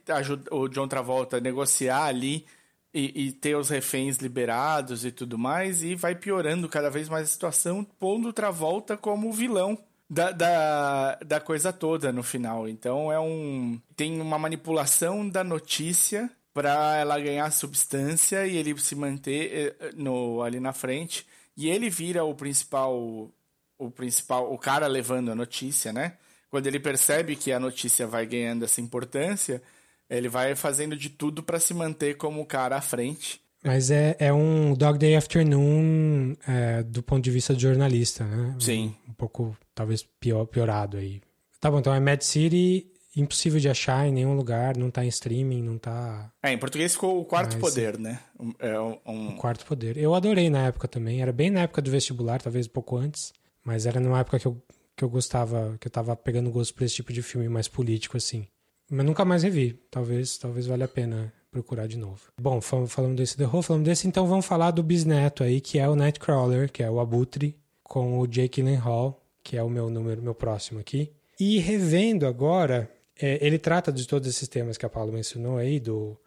[0.52, 2.46] o John Travolta a negociar ali
[2.94, 5.84] e, e, ter os reféns liberados e tudo mais.
[5.84, 9.78] E vai piorando cada vez mais a situação, pondo o Travolta como vilão
[10.14, 12.70] da, da, da coisa toda no final.
[12.70, 13.82] Então é um.
[13.96, 20.44] Tem uma manipulação da notícia para ela ganhar substância e ele se manter eh, no,
[20.44, 21.26] ali na frente.
[21.58, 23.32] E ele vira o principal,
[23.78, 26.18] o principal, o cara levando a notícia, né?
[26.50, 29.62] Quando ele percebe que a notícia vai ganhando essa importância,
[30.08, 33.42] ele vai fazendo de tudo para se manter como o cara à frente.
[33.64, 38.56] Mas é, é um Dog Day Afternoon é, do ponto de vista de jornalista, né?
[38.60, 38.96] Sim.
[39.08, 41.22] Um, um pouco, talvez, pior, piorado aí.
[41.60, 45.08] Tá bom, então é Mad City impossível de achar em nenhum lugar, não tá em
[45.08, 46.32] streaming, não tá.
[46.42, 48.20] É, em português ficou o quarto Mas, poder, né?
[48.60, 49.36] É um...
[49.36, 49.98] O quarto poder.
[49.98, 51.22] Eu adorei na época também.
[51.22, 53.32] Era bem na época do vestibular, talvez um pouco antes.
[53.64, 54.62] Mas era numa época que eu,
[54.98, 58.18] que eu gostava, que eu tava pegando gosto por esse tipo de filme mais político,
[58.18, 58.48] assim.
[58.90, 59.80] Mas nunca mais revi.
[59.90, 62.20] Talvez, talvez valha a pena procurar de novo.
[62.42, 65.88] Bom, falando desse The Who, falando desse, então vamos falar do bisneto aí, que é
[65.88, 70.22] o Nightcrawler, que é o Abutre, com o Jake Gyllenhaal, que é o meu número,
[70.22, 71.12] meu próximo aqui.
[71.40, 72.90] E revendo agora,
[73.22, 76.18] é, ele trata de todos esses temas que a Paulo mencionou aí, do,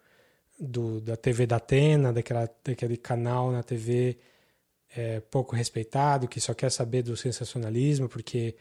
[0.57, 4.17] do da TV da Atena, daquela, daquele canal na TV
[4.95, 8.55] é, pouco respeitado, que só quer saber do sensacionalismo, porque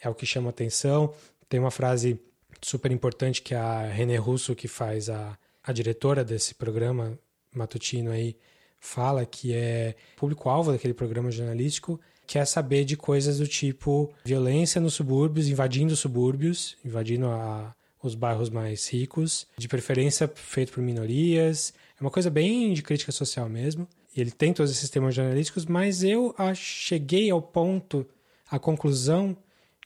[0.00, 1.12] é o que chama atenção.
[1.48, 2.18] Tem uma frase
[2.60, 7.18] super importante que a René Russo, que faz a, a diretora desse programa
[7.54, 8.36] matutino aí,
[8.80, 14.94] fala que é público-alvo daquele programa jornalístico quer saber de coisas do tipo violência nos
[14.94, 21.74] subúrbios, invadindo os subúrbios, invadindo a, os bairros mais ricos, de preferência feito por minorias.
[21.98, 23.86] É uma coisa bem de crítica social mesmo.
[24.16, 28.06] E ele tem todos esses temas jornalísticos, mas eu cheguei ao ponto,
[28.50, 29.36] à conclusão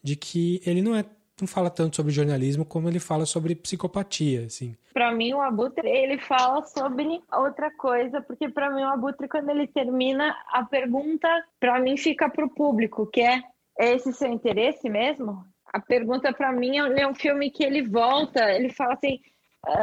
[0.03, 1.05] de que ele não é
[1.41, 4.77] não fala tanto sobre jornalismo como ele fala sobre psicopatia, assim.
[4.93, 9.51] Para mim o Abutre ele fala sobre outra coisa, porque para mim o Abutre quando
[9.51, 11.29] ele termina a pergunta
[11.61, 13.43] para mim fica para o público, que é,
[13.79, 15.45] é esse seu interesse mesmo?
[15.73, 19.21] A pergunta para mim é, é um filme que ele volta, ele fala assim,
[19.67, 19.81] ah,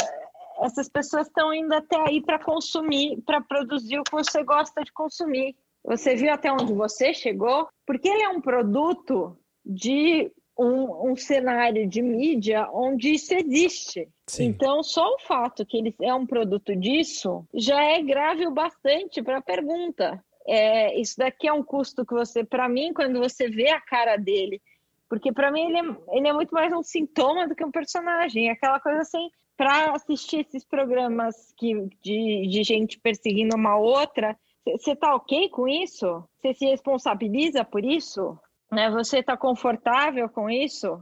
[0.62, 4.91] essas pessoas estão indo até aí para consumir, para produzir o que você gosta de
[4.91, 5.56] consumir.
[5.86, 7.68] Você viu até onde você chegou?
[7.86, 14.08] Porque ele é um produto de um, um, cenário de mídia onde isso existe.
[14.28, 14.45] Sim.
[14.45, 19.22] Então, só o fato que ele é um produto disso já é grave o bastante
[19.22, 20.24] para a pergunta.
[20.45, 24.18] É, isso daqui é um custo que você, para mim, quando você vê a cara
[24.18, 24.62] dele,
[25.10, 28.49] porque para mim ele é, ele é muito mais um sintoma do que um personagem.
[28.49, 34.38] É aquela coisa assim, para assistir esses programas que, de, de gente perseguindo uma outra,
[34.66, 36.24] você tá ok com isso?
[36.41, 38.38] Você se responsabiliza por isso?
[38.74, 38.89] Né?
[38.89, 40.99] Você está confortável com isso?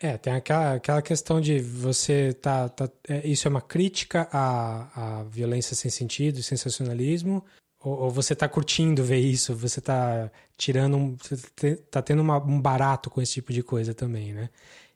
[0.00, 5.18] É, tem aquela, aquela questão de você tá, tá é, isso é uma crítica à,
[5.20, 7.44] à violência sem sentido, sensacionalismo,
[7.80, 12.38] ou, ou você está curtindo ver isso, você está tirando, um, você tá tendo uma,
[12.38, 14.50] um barato com esse tipo de coisa também, né?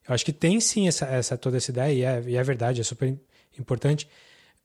[0.08, 2.80] Eu acho que tem sim essa, essa toda essa ideia, e é, e é verdade,
[2.80, 3.18] é super
[3.58, 4.08] importante,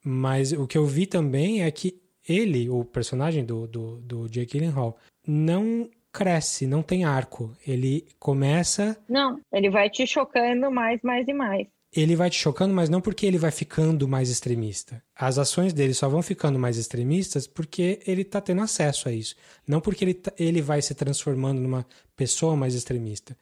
[0.03, 1.99] mas o que eu vi também é que
[2.29, 7.55] ele, o personagem do, do, do Jake Gyllenhaal, não cresce, não tem arco.
[7.65, 8.97] Ele começa.
[9.07, 11.67] Não, ele vai te chocando mais, mais e mais.
[11.95, 15.01] Ele vai te chocando, mas não porque ele vai ficando mais extremista.
[15.15, 19.35] As ações dele só vão ficando mais extremistas porque ele tá tendo acesso a isso.
[19.67, 23.37] Não porque ele, tá, ele vai se transformando numa pessoa mais extremista.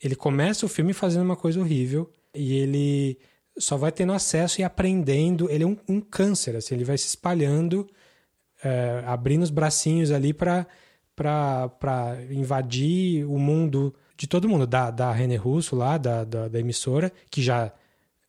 [0.00, 3.18] Ele começa o filme fazendo uma coisa horrível e ele
[3.58, 5.50] só vai tendo acesso e aprendendo.
[5.50, 7.88] Ele é um, um câncer, assim, ele vai se espalhando,
[8.62, 10.64] é, abrindo os bracinhos ali para
[11.14, 16.60] para invadir o mundo de todo mundo, da, da René Russo lá, da, da, da
[16.60, 17.72] emissora, que já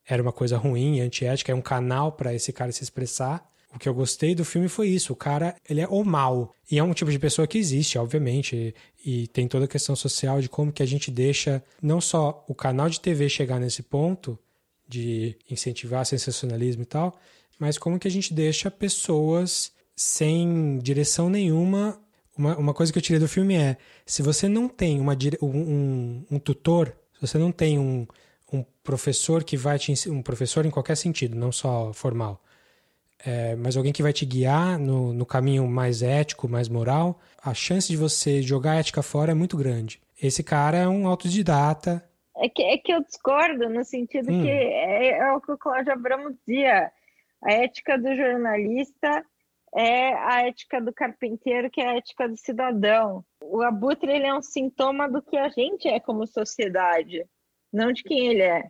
[0.08, 3.48] era uma coisa ruim, antiética, é um canal para esse cara se expressar.
[3.74, 6.56] O que eu gostei do filme foi isso, o cara, ele é o mal.
[6.72, 8.74] E é um tipo de pessoa que existe, obviamente,
[9.04, 12.46] e, e tem toda a questão social de como que a gente deixa não só
[12.48, 14.40] o canal de TV chegar nesse ponto
[14.88, 17.20] de incentivar sensacionalismo e tal,
[17.60, 22.00] mas como que a gente deixa pessoas sem direção nenhuma
[22.38, 26.26] uma, uma coisa que eu tirei do filme é: se você não tem uma, um,
[26.30, 28.06] um tutor, se você não tem um,
[28.52, 32.42] um professor que vai te um professor em qualquer sentido, não só formal,
[33.26, 37.54] é, mas alguém que vai te guiar no, no caminho mais ético, mais moral, a
[37.54, 40.00] chance de você jogar a ética fora é muito grande.
[40.22, 42.04] Esse cara é um autodidata.
[42.38, 44.42] É que, é que eu discordo, no sentido hum.
[44.42, 46.92] que é, é o que o Cláudio Abramo dizia.
[47.44, 49.24] A ética do jornalista
[49.76, 53.26] é a ética do carpinteiro, que é a ética do cidadão.
[53.44, 57.26] O abutre ele é um sintoma do que a gente é como sociedade,
[57.72, 58.64] não de quem ele é.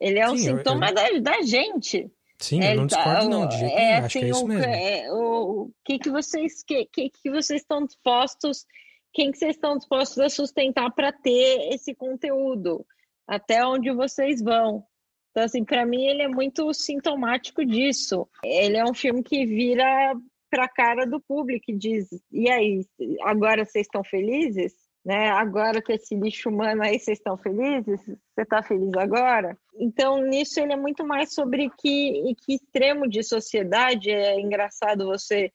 [0.00, 0.94] Ele é um Sim, sintoma eu...
[0.94, 2.10] da, da gente.
[2.38, 4.64] Sim, é, eu não discordo não, de jeito é, acho que é isso mesmo.
[4.64, 8.66] É, o, o que, que vocês que, que, que vocês estão dispostos,
[9.12, 12.86] quem que vocês estão dispostos a sustentar para ter esse conteúdo?
[13.26, 14.84] Até onde vocês vão?
[15.30, 18.28] Então, assim, para mim ele é muito sintomático disso.
[18.44, 20.14] Ele é um filme que vira
[20.54, 22.86] para a cara do público e diz: e aí,
[23.22, 24.72] agora vocês estão felizes?
[25.04, 25.28] Né?
[25.30, 28.00] Agora com esse lixo humano aí, vocês estão felizes?
[28.06, 29.58] Você está feliz agora?
[29.74, 34.10] Então, nisso ele é muito mais sobre que, que extremo de sociedade.
[34.10, 35.52] É engraçado você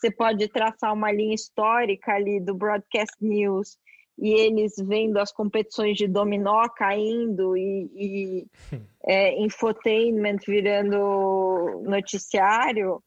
[0.00, 3.76] você pode traçar uma linha histórica ali do broadcast news
[4.16, 8.46] e eles vendo as competições de dominó caindo e, e
[9.04, 13.02] é, infotainment virando noticiário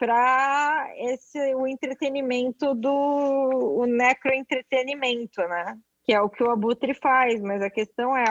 [0.00, 5.78] para esse o entretenimento do o necroentretenimento, né?
[6.04, 8.24] Que é o que o Abutre faz, mas a questão é,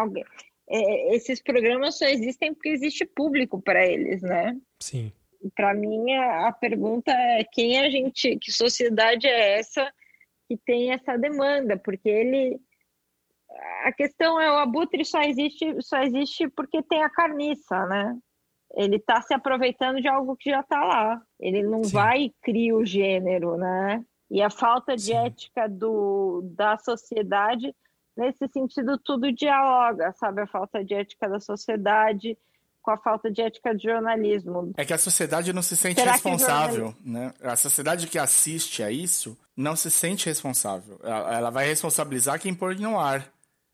[0.68, 4.58] é esses programas só existem porque existe público para eles, né?
[4.82, 5.14] Sim.
[5.56, 9.94] Para mim, a pergunta é quem a gente, que sociedade é essa
[10.48, 11.78] que tem essa demanda?
[11.78, 12.60] Porque ele,
[13.84, 18.18] a questão é o abutre só existe, só existe porque tem a carniça, né?
[18.76, 21.22] Ele está se aproveitando de algo que já está lá.
[21.40, 21.92] Ele não Sim.
[21.92, 24.04] vai e cria o gênero, né?
[24.30, 25.16] E a falta de Sim.
[25.16, 27.74] ética do, da sociedade,
[28.16, 30.42] nesse sentido, tudo dialoga, sabe?
[30.42, 32.38] A falta de ética da sociedade
[32.82, 34.72] com a falta de ética de jornalismo.
[34.78, 37.34] É que a sociedade não se sente Será responsável, né?
[37.42, 41.00] A sociedade que assiste a isso não se sente responsável.
[41.04, 43.28] Ela, ela vai responsabilizar quem põe no ar.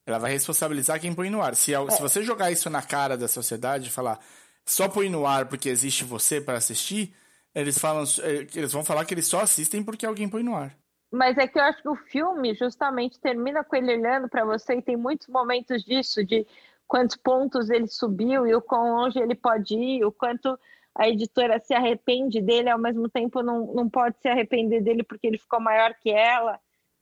[0.05, 1.55] Ela vai responsabilizar quem põe no ar.
[1.55, 1.89] Se, é.
[1.89, 4.19] se você jogar isso na cara da sociedade e falar
[4.65, 7.13] só põe no ar porque existe você para assistir,
[7.53, 10.75] eles falam, é, eles vão falar que eles só assistem porque alguém põe no ar.
[11.11, 14.75] Mas é que eu acho que o filme justamente termina com ele olhando para você
[14.75, 16.45] e tem muitos momentos disso, de
[16.87, 20.59] quantos pontos ele subiu e o quão longe ele pode ir, o quanto
[20.93, 25.27] a editora se arrepende dele, ao mesmo tempo não, não pode se arrepender dele porque
[25.27, 26.59] ele ficou maior que ela.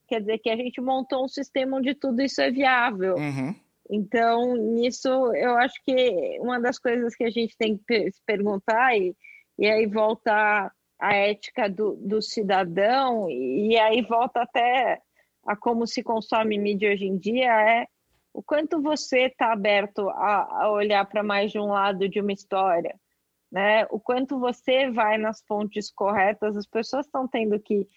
[0.07, 3.15] Quer dizer que a gente montou um sistema onde tudo isso é viável.
[3.15, 3.55] Uhum.
[3.89, 8.97] Então, nisso, eu acho que uma das coisas que a gente tem que se perguntar,
[8.97, 9.15] e,
[9.57, 15.01] e aí volta a ética do, do cidadão, e aí volta até
[15.45, 17.87] a como se consome mídia hoje em dia, é
[18.33, 22.31] o quanto você está aberto a, a olhar para mais de um lado de uma
[22.31, 22.99] história,
[23.51, 23.85] né?
[23.91, 27.87] O quanto você vai nas fontes corretas, as pessoas estão tendo que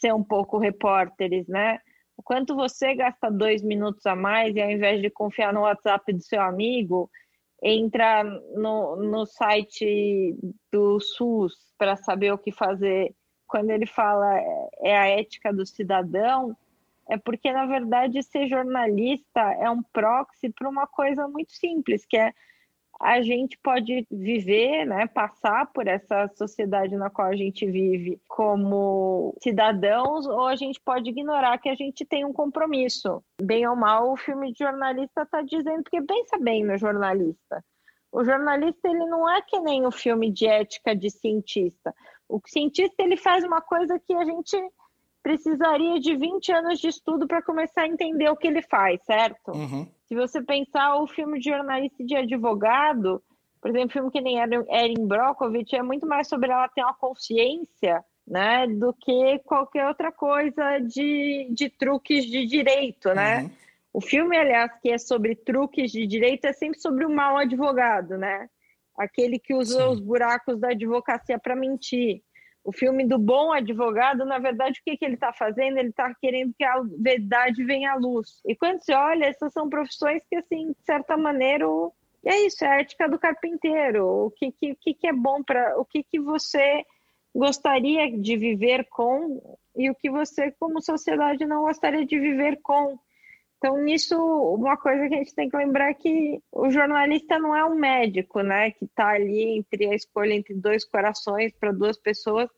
[0.00, 1.78] ser um pouco repórteres, né?
[2.16, 6.12] O quanto você gasta dois minutos a mais e ao invés de confiar no WhatsApp
[6.12, 7.10] do seu amigo,
[7.62, 8.22] entra
[8.54, 10.36] no, no site
[10.70, 13.14] do SUS para saber o que fazer.
[13.46, 14.38] Quando ele fala
[14.82, 16.56] é a ética do cidadão,
[17.08, 22.16] é porque, na verdade, ser jornalista é um proxy para uma coisa muito simples, que
[22.16, 22.32] é
[23.04, 29.36] a gente pode viver, né, passar por essa sociedade na qual a gente vive como
[29.42, 33.22] cidadãos, ou a gente pode ignorar que a gente tem um compromisso.
[33.42, 37.62] Bem ou mal, o filme de jornalista está dizendo, porque pensa bem no jornalista.
[38.10, 41.94] O jornalista ele não é que nem o filme de ética de cientista.
[42.26, 44.56] O cientista ele faz uma coisa que a gente
[45.24, 49.52] precisaria de 20 anos de estudo para começar a entender o que ele faz, certo?
[49.52, 49.88] Uhum.
[50.06, 53.22] Se você pensar o filme de jornalista e de advogado,
[53.58, 58.04] por exemplo, filme que nem Erin Brockovich, é muito mais sobre ela ter uma consciência
[58.28, 63.42] né, do que qualquer outra coisa de, de truques de direito, né?
[63.42, 63.50] Uhum.
[63.94, 68.18] O filme, aliás, que é sobre truques de direito, é sempre sobre o mau advogado,
[68.18, 68.50] né?
[68.98, 69.88] Aquele que usa Sim.
[69.88, 72.22] os buracos da advocacia para mentir.
[72.64, 75.76] O filme do bom advogado, na verdade, o que, que ele está fazendo?
[75.76, 78.40] Ele está querendo que a verdade venha à luz.
[78.46, 81.66] E quando você olha, essas são profissões que, assim, de certa maneira,
[82.24, 84.06] é isso, é a ética do carpinteiro.
[84.06, 85.78] O que, que, que é bom para.
[85.78, 86.84] O que, que você
[87.34, 92.98] gostaria de viver com e o que você, como sociedade, não gostaria de viver com.
[93.58, 97.56] Então, nisso, uma coisa que a gente tem que lembrar é que o jornalista não
[97.56, 98.70] é um médico, né?
[98.72, 102.48] Que está ali entre a escolha entre dois corações para duas pessoas.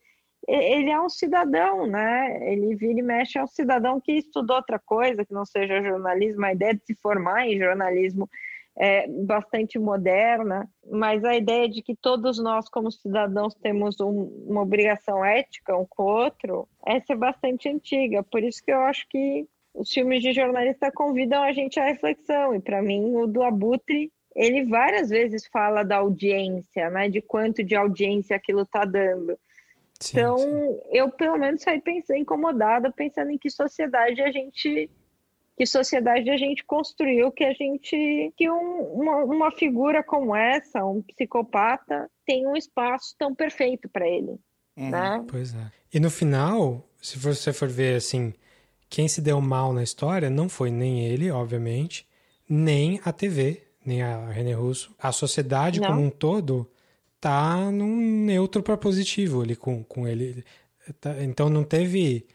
[0.49, 2.53] Ele é um cidadão, né?
[2.53, 6.45] Ele vira e mexe, é um cidadão que estudou outra coisa, que não seja jornalismo.
[6.45, 8.29] A ideia de se formar em jornalismo
[8.79, 14.63] é bastante moderna, mas a ideia de que todos nós, como cidadãos, temos um, uma
[14.63, 18.23] obrigação ética um com o outro, essa é bastante antiga.
[18.23, 22.55] Por isso que eu acho que os filmes de jornalista convidam a gente à reflexão.
[22.55, 27.09] E para mim, o do Abutre, ele várias vezes fala da audiência, né?
[27.09, 29.39] De quanto de audiência aquilo está dando.
[30.01, 30.79] Sim, então, sim.
[30.91, 34.91] eu pelo menos saí pensando, incomodada, pensando em que sociedade a gente
[35.59, 40.85] que sociedade a gente construiu que a gente que um, uma, uma figura como essa,
[40.85, 44.39] um psicopata, tem um espaço tão perfeito para ele,
[44.77, 45.25] uhum, né?
[45.27, 45.71] Pois é.
[45.95, 48.35] E no final, se você for ver assim,
[48.89, 52.07] quem se deu mal na história não foi nem ele, obviamente,
[52.49, 54.95] nem a TV, nem a René Russo.
[54.99, 55.89] A sociedade não.
[55.89, 56.69] como um todo
[57.21, 60.45] tá num neutro para positivo ali com, com ele.
[61.01, 62.27] Tá, então não teve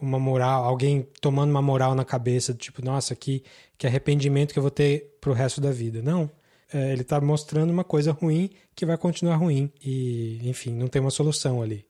[0.00, 3.42] uma moral, alguém tomando uma moral na cabeça, tipo, nossa, que,
[3.76, 6.00] que arrependimento que eu vou ter pro resto da vida.
[6.02, 6.30] Não.
[6.72, 9.70] É, ele tá mostrando uma coisa ruim que vai continuar ruim.
[9.84, 11.84] E, enfim, não tem uma solução ali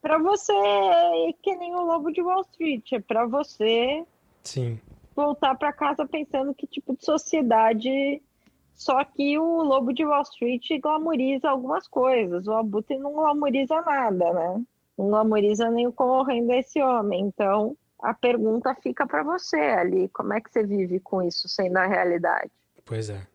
[0.00, 0.52] para você
[1.42, 4.04] que nem o Lobo de Wall Street, é para você
[4.42, 4.80] Sim.
[5.14, 8.22] voltar para casa pensando que tipo de sociedade.
[8.74, 14.32] Só que o Lobo de Wall Street glamoriza algumas coisas, o Abutre não glamoriza nada,
[14.32, 14.64] né?
[14.96, 17.22] Não glamoriza nem o correndo desse homem.
[17.22, 21.76] Então, a pergunta fica para você ali: como é que você vive com isso sendo
[21.76, 22.50] a realidade?
[22.84, 23.26] Pois é.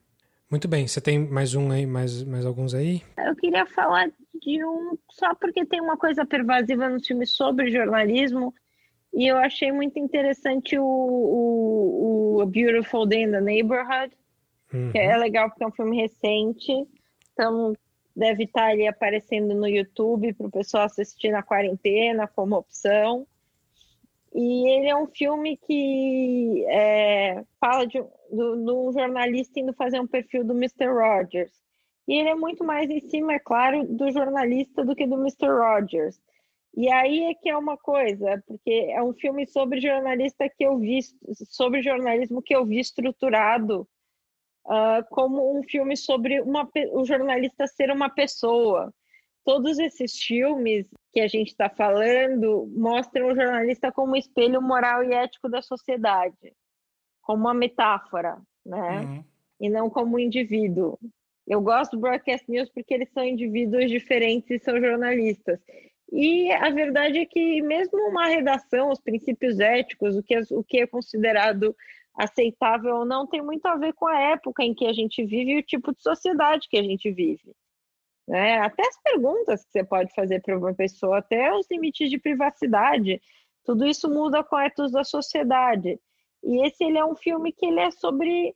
[0.53, 3.01] Muito bem, você tem mais um aí, mais, mais alguns aí?
[3.17, 8.53] Eu queria falar de um, só porque tem uma coisa pervasiva no filme sobre jornalismo,
[9.11, 14.15] e eu achei muito interessante o, o, o A Beautiful Day in the Neighborhood,
[14.71, 14.91] uhum.
[14.91, 16.71] que é legal porque é um filme recente,
[17.33, 17.73] então
[18.15, 23.25] deve estar ali aparecendo no YouTube para o pessoal assistir na quarentena como opção.
[24.33, 30.43] E ele é um filme que é, fala de, do, jornalista indo fazer um perfil
[30.43, 30.87] do Mr.
[30.87, 31.51] Rogers.
[32.07, 35.47] E ele é muito mais em cima, é claro, do jornalista do que do Mr.
[35.47, 36.19] Rogers.
[36.75, 40.79] E aí é que é uma coisa, porque é um filme sobre jornalista que eu
[40.79, 40.99] vi,
[41.49, 43.87] sobre jornalismo que eu vi estruturado
[44.65, 48.91] uh, como um filme sobre uma, o jornalista ser uma pessoa
[49.43, 55.13] todos esses filmes que a gente está falando mostram o jornalista como espelho moral e
[55.13, 56.53] ético da sociedade,
[57.21, 59.01] como uma metáfora, né?
[59.01, 59.23] Uhum.
[59.59, 60.97] E não como um indivíduo.
[61.45, 65.59] Eu gosto do Broadcast News porque eles são indivíduos diferentes e são jornalistas.
[66.11, 70.63] E a verdade é que mesmo uma redação, os princípios éticos, o que é, o
[70.63, 71.75] que é considerado
[72.15, 75.51] aceitável ou não, tem muito a ver com a época em que a gente vive
[75.51, 77.53] e o tipo de sociedade que a gente vive.
[78.27, 78.59] Né?
[78.59, 83.21] Até as perguntas que você pode fazer para uma pessoa, até os limites de privacidade,
[83.63, 85.99] tudo isso muda com etos da sociedade.
[86.43, 88.55] E esse ele é um filme que ele é sobre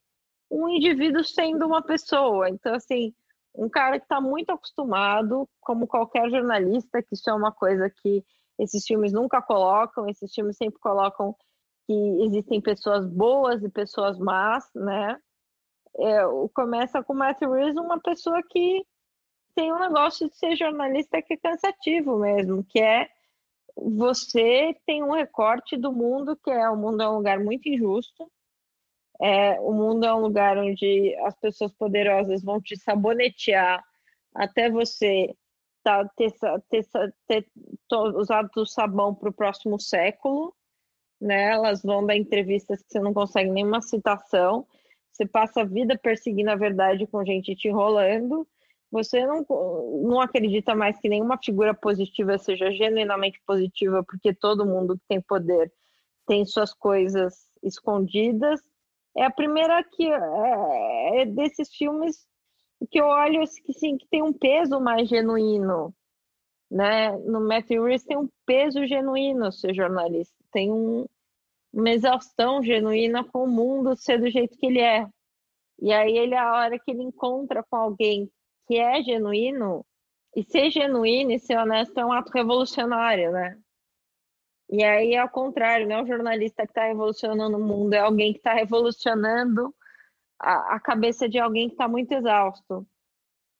[0.50, 2.50] um indivíduo sendo uma pessoa.
[2.50, 3.14] Então, assim,
[3.56, 8.24] um cara que está muito acostumado, como qualquer jornalista, que isso é uma coisa que
[8.60, 11.36] esses filmes nunca colocam, esses filmes sempre colocam
[11.86, 15.18] que existem pessoas boas e pessoas más, né?
[16.00, 16.20] É,
[16.54, 18.86] começa com Matthew Reeves, uma pessoa que
[19.58, 23.10] tem um negócio de ser jornalista que é cansativo mesmo, que é
[23.76, 28.32] você tem um recorte do mundo que é o mundo é um lugar muito injusto.
[29.20, 33.84] É, o mundo é um lugar onde as pessoas poderosas vão te sabonetear
[34.36, 35.36] até você
[35.84, 36.32] tá, ter,
[36.70, 36.86] ter,
[37.28, 37.48] ter,
[37.90, 40.54] ter usado o sabão para o próximo século.
[41.20, 41.50] Né?
[41.50, 44.68] Elas vão dar entrevistas que você não consegue nenhuma citação.
[45.12, 48.48] Você passa a vida perseguindo a verdade com gente te enrolando
[48.92, 49.46] você não,
[50.04, 55.22] não acredita mais que nenhuma figura positiva seja genuinamente positiva, porque todo mundo que tem
[55.22, 55.72] poder
[56.26, 58.62] tem suas coisas escondidas.
[59.16, 62.28] É a primeira que é, é desses filmes
[62.92, 65.94] que eu olho que sim que tem um peso mais genuíno,
[66.70, 67.12] né?
[67.18, 71.06] No Matthew Reeves tem um peso genuíno ser jornalista, tem um,
[71.74, 75.08] uma exaustão genuína com o mundo ser do jeito que ele é.
[75.80, 78.30] E aí ele a hora que ele encontra com alguém
[78.68, 79.86] que é genuíno,
[80.36, 83.58] e ser genuíno e ser honesto é um ato revolucionário, né?
[84.70, 88.34] E aí, ao contrário, não é o jornalista que está revolucionando o mundo, é alguém
[88.34, 89.74] que está revolucionando
[90.40, 92.86] a, a, cabeça de alguém que está muito exausto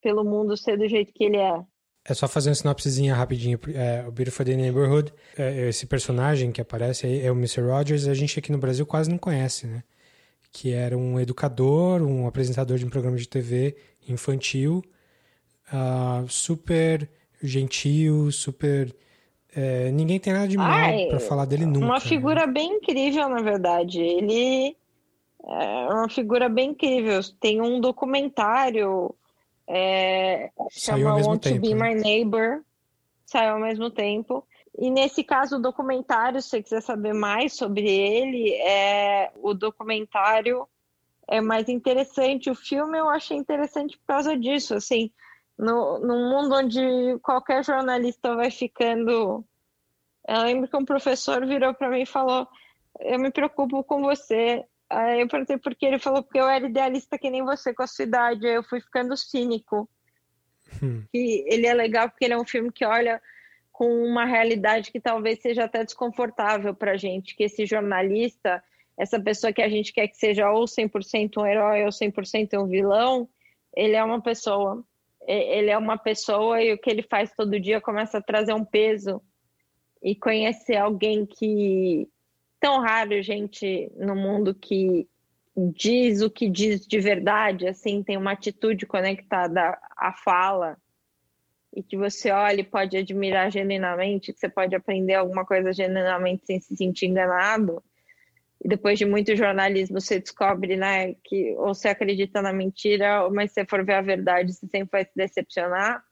[0.02, 1.64] pelo mundo ser do jeito que ele é.
[2.06, 3.60] É só fazer uma sinopsezinha rapidinho.
[3.74, 7.62] É, o Beautiful Day Neighborhood, é, esse personagem que aparece aí é o Mr.
[7.62, 9.84] Rogers, a gente aqui no Brasil quase não conhece, né?
[10.52, 13.76] Que era um educador, um apresentador de um programa de TV
[14.08, 14.84] infantil,
[15.74, 17.10] uh, super
[17.42, 18.96] gentil, super.
[19.56, 21.86] É, ninguém tem nada de mal para falar dele nunca.
[21.86, 22.00] Uma né?
[22.00, 22.54] figura né?
[22.54, 24.00] bem incrível, na verdade.
[24.00, 24.76] Ele
[25.44, 27.20] é uma figura bem incrível.
[27.40, 29.16] Tem um documentário
[29.68, 31.96] é, chama Want tempo, to Be né?
[31.96, 32.62] My Neighbor,
[33.26, 34.48] saiu ao mesmo tempo.
[34.78, 40.68] E nesse caso, o documentário, se você quiser saber mais sobre ele, é o documentário
[41.28, 42.50] é mais interessante.
[42.50, 45.12] O filme eu achei interessante por causa disso, assim,
[45.58, 49.44] no, no mundo onde qualquer jornalista vai ficando.
[50.28, 52.48] Eu lembro que um professor virou para mim e falou:
[53.00, 54.64] Eu me preocupo com você.
[54.90, 57.84] Aí eu perguntei por que ele falou: Porque eu era idealista que nem você com
[57.84, 58.46] a sua idade.
[58.46, 59.90] Aí eu fui ficando cínico.
[60.84, 61.04] Hum.
[61.14, 63.22] E ele é legal porque ele é um filme que olha
[63.72, 68.62] com uma realidade que talvez seja até desconfortável para gente, que esse jornalista,
[68.98, 72.66] essa pessoa que a gente quer que seja ou 100% um herói ou 100% um
[72.66, 73.30] vilão,
[73.76, 74.84] ele é uma pessoa
[75.28, 78.64] ele é uma pessoa e o que ele faz todo dia começa a trazer um
[78.64, 79.22] peso.
[80.02, 82.08] E conhecer alguém que
[82.60, 85.08] tão raro gente no mundo que
[85.56, 90.78] diz o que diz de verdade, assim, tem uma atitude conectada à fala
[91.76, 96.46] e que você olha e pode admirar genuinamente, que você pode aprender alguma coisa genuinamente
[96.46, 97.84] sem se sentir enganado
[98.64, 103.52] e depois de muito jornalismo você descobre, né, que ou você acredita na mentira, mas
[103.52, 106.04] se for ver a verdade, você sempre vai se decepcionar.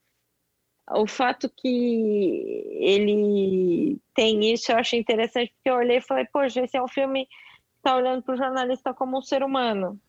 [0.92, 6.64] O fato que ele tem isso eu achei interessante, porque eu olhei e falei, poxa,
[6.64, 7.32] esse é um filme que
[7.78, 10.00] está olhando para o jornalista como um ser humano,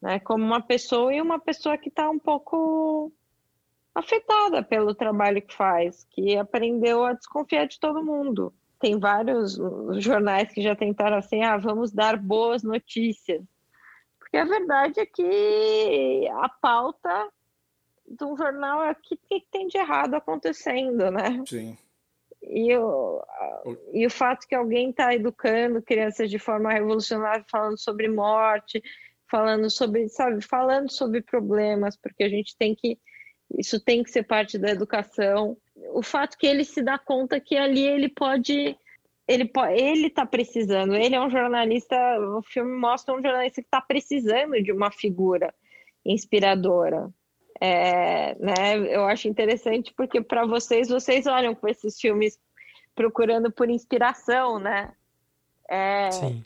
[0.00, 0.20] né?
[0.20, 3.10] Como uma pessoa e uma pessoa que está um pouco
[3.94, 8.52] afetada pelo trabalho que faz, que aprendeu a desconfiar de todo mundo.
[8.78, 9.56] Tem vários
[9.98, 13.42] jornais que já tentaram assim, ah, vamos dar boas notícias.
[14.18, 17.28] Porque a verdade é que a pauta
[18.08, 19.18] de um jornal é o que,
[19.50, 21.42] tem de errado acontecendo, né?
[21.46, 21.76] Sim.
[22.42, 23.22] E o,
[23.92, 28.82] e o fato que alguém está educando crianças de forma revolucionária, falando sobre morte,
[29.28, 32.98] falando sobre, sabe, falando sobre problemas, porque a gente tem que,
[33.58, 35.56] isso tem que ser parte da educação.
[35.92, 38.76] O fato que ele se dá conta que ali ele pode,
[39.28, 43.80] ele ele está precisando, ele é um jornalista, o filme mostra um jornalista que está
[43.80, 45.54] precisando de uma figura
[46.04, 47.10] inspiradora.
[47.60, 52.38] É, né, eu acho interessante porque para vocês, vocês olham para esses filmes
[52.94, 54.92] procurando por inspiração, né?
[55.68, 56.44] É, Sim.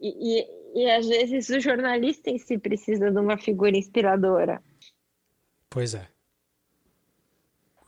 [0.00, 4.62] E, e, e, às vezes o jornalista em si precisa de uma figura inspiradora.
[5.70, 6.13] Pois é.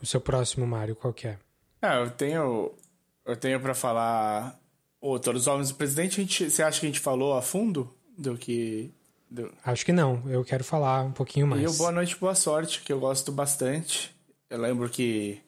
[0.01, 1.39] O seu próximo, Mário, qual que é?
[1.81, 2.73] Ah, eu tenho,
[3.25, 4.59] eu tenho para falar
[5.01, 6.21] o Todos os Homens do Presidente.
[6.21, 8.93] A gente, você acha que a gente falou a fundo do que
[9.31, 9.53] do...
[9.65, 10.23] Acho que não.
[10.29, 11.63] Eu quero falar um pouquinho mais.
[11.63, 14.15] E o Boa Noite, Boa Sorte, que eu gosto bastante.
[14.49, 15.41] Eu lembro que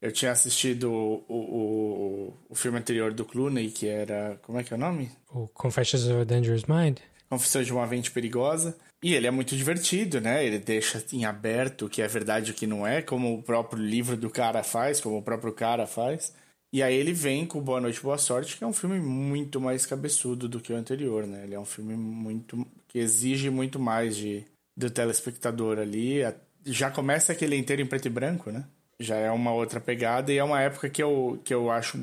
[0.00, 4.38] eu tinha assistido o, o, o filme anterior do Clooney, que era.
[4.42, 5.10] Como é que é o nome?
[5.28, 6.98] O Confessions of a Dangerous Mind.
[7.28, 8.76] Confissões de uma Mente Perigosa.
[9.02, 10.44] E ele é muito divertido, né?
[10.44, 13.42] Ele deixa em aberto o que é verdade e o que não é, como o
[13.42, 16.34] próprio livro do cara faz, como o próprio cara faz.
[16.72, 19.86] E aí ele vem com Boa Noite, Boa Sorte, que é um filme muito mais
[19.86, 21.44] cabeçudo do que o anterior, né?
[21.44, 24.44] Ele é um filme muito que exige muito mais de
[24.76, 26.20] do telespectador ali.
[26.64, 28.64] Já começa aquele inteiro em preto e branco, né?
[29.00, 31.98] Já é uma outra pegada e é uma época que eu, que eu acho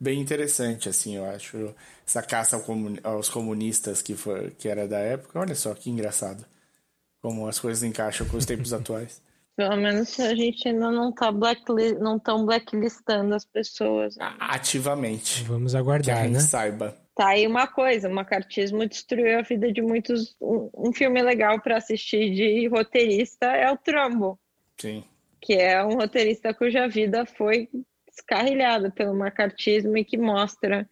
[0.00, 1.74] bem interessante, assim, eu acho
[2.06, 2.62] essa caça
[3.02, 5.38] aos comunistas que foi que era da época.
[5.38, 6.44] Olha só que engraçado
[7.20, 9.20] como as coisas encaixam com os tempos atuais.
[9.56, 14.14] Pelo menos a gente ainda não tá blacklist, não tão blacklistando as pessoas.
[14.38, 15.42] Ativamente.
[15.42, 16.40] Vamos aguardar, que a gente né?
[16.40, 16.96] saiba.
[17.12, 20.36] Tá aí uma coisa, o macartismo destruiu a vida de muitos.
[20.40, 24.38] Um, um filme legal para assistir de roteirista é o Trumbo.
[24.80, 25.02] Sim.
[25.40, 27.68] Que é um roteirista cuja vida foi
[28.18, 30.88] descarrilhada pelo macartismo e que mostra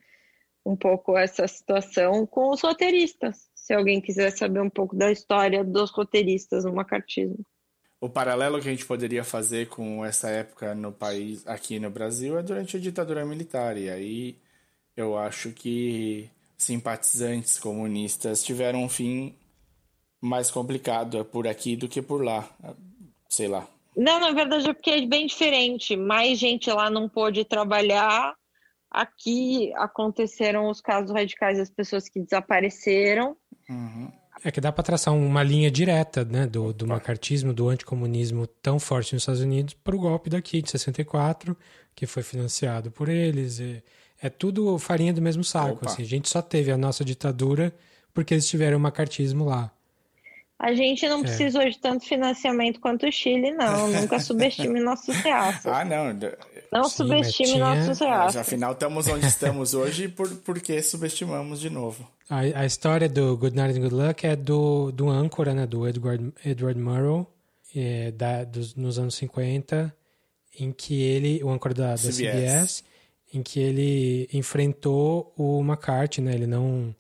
[0.65, 3.51] um pouco essa situação com os roteiristas.
[3.55, 7.45] Se alguém quiser saber um pouco da história dos roteiristas no macartismo
[8.01, 12.39] o paralelo que a gente poderia fazer com essa época no país, aqui no Brasil,
[12.39, 13.77] é durante a ditadura militar.
[13.77, 14.39] E aí
[14.97, 19.35] eu acho que simpatizantes comunistas tiveram um fim
[20.21, 22.49] mais complicado por aqui do que por lá.
[23.29, 23.67] Sei lá.
[23.97, 25.97] Não, na verdade é porque é bem diferente.
[25.97, 28.35] Mais gente lá não pôde trabalhar.
[28.91, 33.37] Aqui aconteceram os casos radicais das pessoas que desapareceram.
[33.69, 34.13] Uhum.
[34.45, 38.79] É que dá para traçar uma linha direta né, do, do macartismo, do anticomunismo tão
[38.79, 41.57] forte nos Estados Unidos para o golpe daqui de 64,
[41.95, 43.59] que foi financiado por eles.
[43.59, 43.83] E
[44.21, 45.87] é tudo farinha do mesmo saco.
[45.87, 46.03] Assim.
[46.03, 47.75] A gente só teve a nossa ditadura
[48.13, 49.73] porque eles tiveram o macartismo lá.
[50.59, 51.23] A gente não é.
[51.23, 53.89] precisou de tanto financiamento quanto o Chile, não.
[53.93, 55.67] Nunca subestime nossos reaços.
[55.67, 56.19] Ah, não.
[56.73, 57.75] Não Sim, subestime tinha...
[57.75, 58.01] nossos.
[58.01, 62.09] Mas afinal, estamos onde estamos hoje por, porque subestimamos de novo.
[62.29, 65.87] A, a história do Good Night and Good Luck é do, do âncora, né, do
[65.87, 67.31] Edward, Edward Murrow,
[67.75, 69.95] é, da, dos, nos anos 50,
[70.59, 72.15] em que ele, o âncora da, da CBS.
[72.15, 72.85] CBS,
[73.33, 76.95] em que ele enfrentou o McCarthy, né, ele não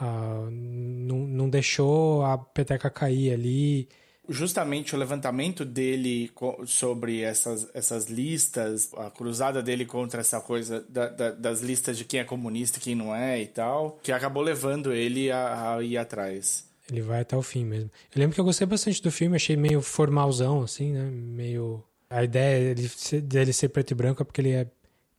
[0.00, 3.88] Uh, não, não deixou a peteca cair ali.
[4.28, 6.30] Justamente o levantamento dele
[6.66, 12.04] sobre essas, essas listas, a cruzada dele contra essa coisa da, da, das listas de
[12.04, 15.82] quem é comunista e quem não é e tal, que acabou levando ele a, a
[15.82, 16.66] ir atrás.
[16.90, 17.90] Ele vai até o fim mesmo.
[18.14, 21.08] Eu lembro que eu gostei bastante do filme, achei meio formalzão, assim, né?
[21.10, 21.82] Meio.
[22.08, 24.66] A ideia dele ser, dele ser preto e branco é porque ele é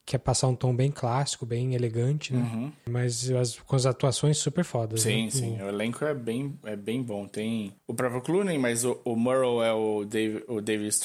[0.07, 2.39] quer passar um tom bem clássico, bem elegante, né?
[2.39, 2.71] Uhum.
[2.89, 5.01] Mas as, com as atuações super fodas.
[5.01, 5.29] Sim, né?
[5.29, 5.61] sim.
[5.61, 7.27] O elenco é bem, é bem bom.
[7.27, 10.95] Tem o próprio Clooney, mas o, o Murrow é o Dave, o David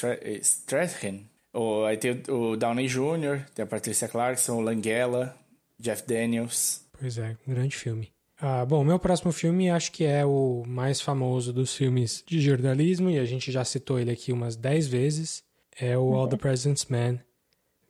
[0.41, 1.25] Strathairn.
[1.53, 5.35] O, aí tem o, o Downey Jr., tem a Patricia Clarkson, o Langella,
[5.77, 6.85] Jeff Daniels.
[6.97, 8.09] Pois é, um grande filme.
[8.39, 13.09] Ah, bom, meu próximo filme acho que é o mais famoso dos filmes de jornalismo,
[13.09, 15.43] e a gente já citou ele aqui umas 10 vezes.
[15.77, 17.19] É o All the President's Man,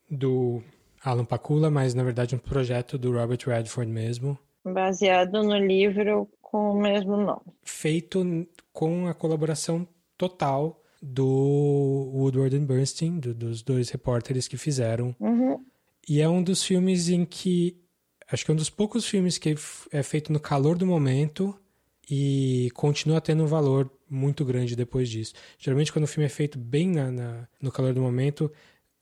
[0.09, 0.63] do
[1.03, 4.37] Alan Pakula, mas na verdade um projeto do Robert Redford mesmo.
[4.63, 7.41] Baseado no livro com o mesmo nome.
[7.63, 15.13] Feito com a colaboração total do Woodward and Bernstein, do, dos dois repórteres que fizeram.
[15.19, 15.59] Uhum.
[16.07, 17.77] E é um dos filmes em que.
[18.31, 19.55] Acho que é um dos poucos filmes que
[19.91, 21.53] é feito no calor do momento
[22.09, 25.33] e continua tendo um valor muito grande depois disso.
[25.57, 28.51] Geralmente, quando o filme é feito bem na, na no calor do momento,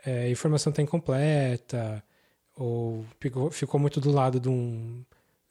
[0.05, 2.03] é, a informação está incompleta,
[2.55, 5.03] ou ficou, ficou, muito do lado de um,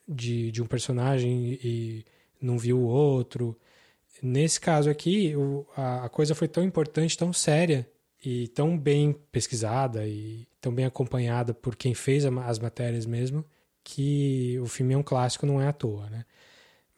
[0.09, 2.05] de, de um personagem e
[2.41, 3.57] não viu o outro.
[4.23, 7.89] Nesse caso aqui, o, a, a coisa foi tão importante, tão séria
[8.25, 13.45] e tão bem pesquisada e tão bem acompanhada por quem fez as matérias mesmo,
[13.83, 16.25] que o filme é um clássico, não é à toa, né?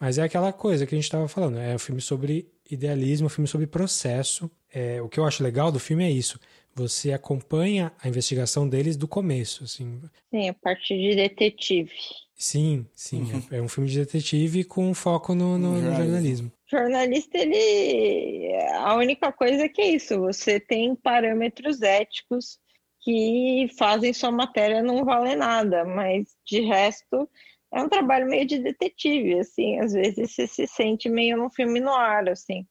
[0.01, 3.31] Mas é aquela coisa que a gente estava falando, é um filme sobre idealismo, um
[3.31, 4.51] filme sobre processo.
[4.73, 6.41] É, o que eu acho legal do filme é isso.
[6.75, 10.01] Você acompanha a investigação deles do começo, assim.
[10.31, 11.93] Sim, a parte de detetive.
[12.35, 13.23] Sim, sim.
[13.23, 13.43] Uhum.
[13.51, 16.51] É, é, um filme de detetive com foco no, no, no jornalismo.
[16.67, 18.55] Jornalista, ele.
[18.75, 20.19] A única coisa é que é isso.
[20.21, 22.59] Você tem parâmetros éticos
[23.01, 27.29] que fazem sua matéria não valer nada, mas de resto
[27.73, 31.81] é um trabalho meio de detetive, assim, às vezes você se sente meio num filme
[31.81, 32.67] no ar, assim.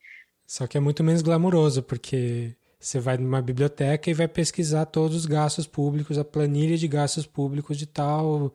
[0.45, 5.15] Só que é muito menos glamuroso, porque você vai numa biblioteca e vai pesquisar todos
[5.15, 8.51] os gastos públicos, a planilha de gastos públicos de tal,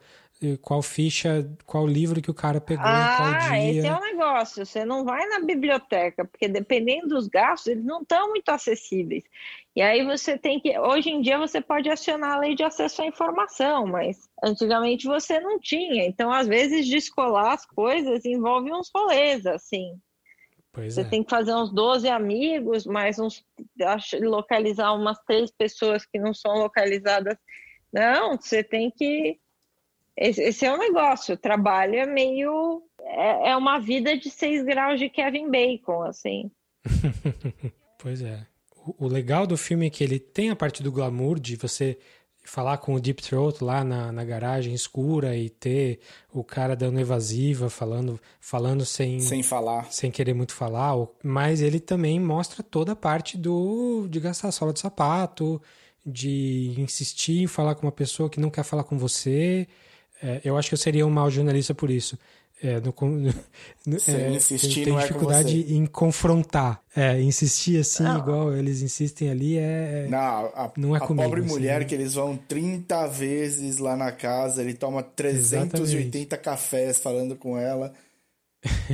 [0.61, 3.71] qual ficha, qual livro que o cara pegou, ah, qual dia.
[3.71, 4.67] esse é o um negócio.
[4.67, 9.25] Você não vai na biblioteca, porque dependendo dos gastos, eles não estão muito acessíveis.
[9.75, 10.79] E aí você tem que.
[10.79, 15.39] Hoje em dia você pode acionar a lei de acesso à informação, mas antigamente você
[15.39, 16.05] não tinha.
[16.05, 19.99] Então, às vezes, descolar as coisas envolve uns rolês, assim.
[20.77, 21.05] Pois você é.
[21.05, 23.43] tem que fazer uns 12 amigos, mais uns.
[24.21, 27.37] localizar umas três pessoas que não são localizadas.
[27.91, 29.41] Não, você tem que.
[30.15, 31.35] Esse, esse é o um negócio.
[31.35, 32.83] O trabalho é meio.
[33.01, 36.51] É, é uma vida de seis graus de Kevin Bacon, assim.
[37.99, 38.47] pois é
[38.99, 41.99] o legal do filme é que ele tem a parte do glamour de você
[42.47, 45.99] falar com o Deep Throat lá na, na garagem escura e ter
[46.33, 51.81] o cara dando evasiva, falando, falando sem sem falar, sem querer muito falar, mas ele
[51.81, 55.61] também mostra toda a parte do de gastar sola de sapato,
[56.05, 59.67] de insistir em falar com uma pessoa que não quer falar com você.
[60.23, 62.17] É, eu acho que eu seria um mau jornalista por isso.
[62.63, 62.95] É, no,
[63.87, 66.81] no, é, insistir tem, tem é dificuldade em confrontar.
[66.95, 68.19] É, insistir assim, não.
[68.19, 70.07] igual eles insistem ali, é.
[70.09, 71.85] Não, a, não é a comigo, pobre assim, mulher né?
[71.85, 76.37] que eles vão 30 vezes lá na casa, ele toma 380 Exatamente.
[76.39, 77.93] cafés falando com ela.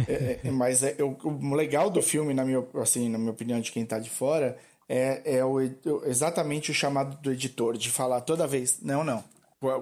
[0.08, 3.30] É, é, é, mas é, o, o, legal do filme, na minha, assim, na minha
[3.30, 4.58] opinião, de quem tá de fora,
[4.88, 5.60] é, é o,
[6.04, 9.22] exatamente o chamado do editor, de falar toda vez: não, não.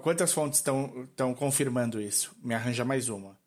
[0.03, 2.37] Quantas fontes estão confirmando isso?
[2.45, 3.40] Me arranja mais uma.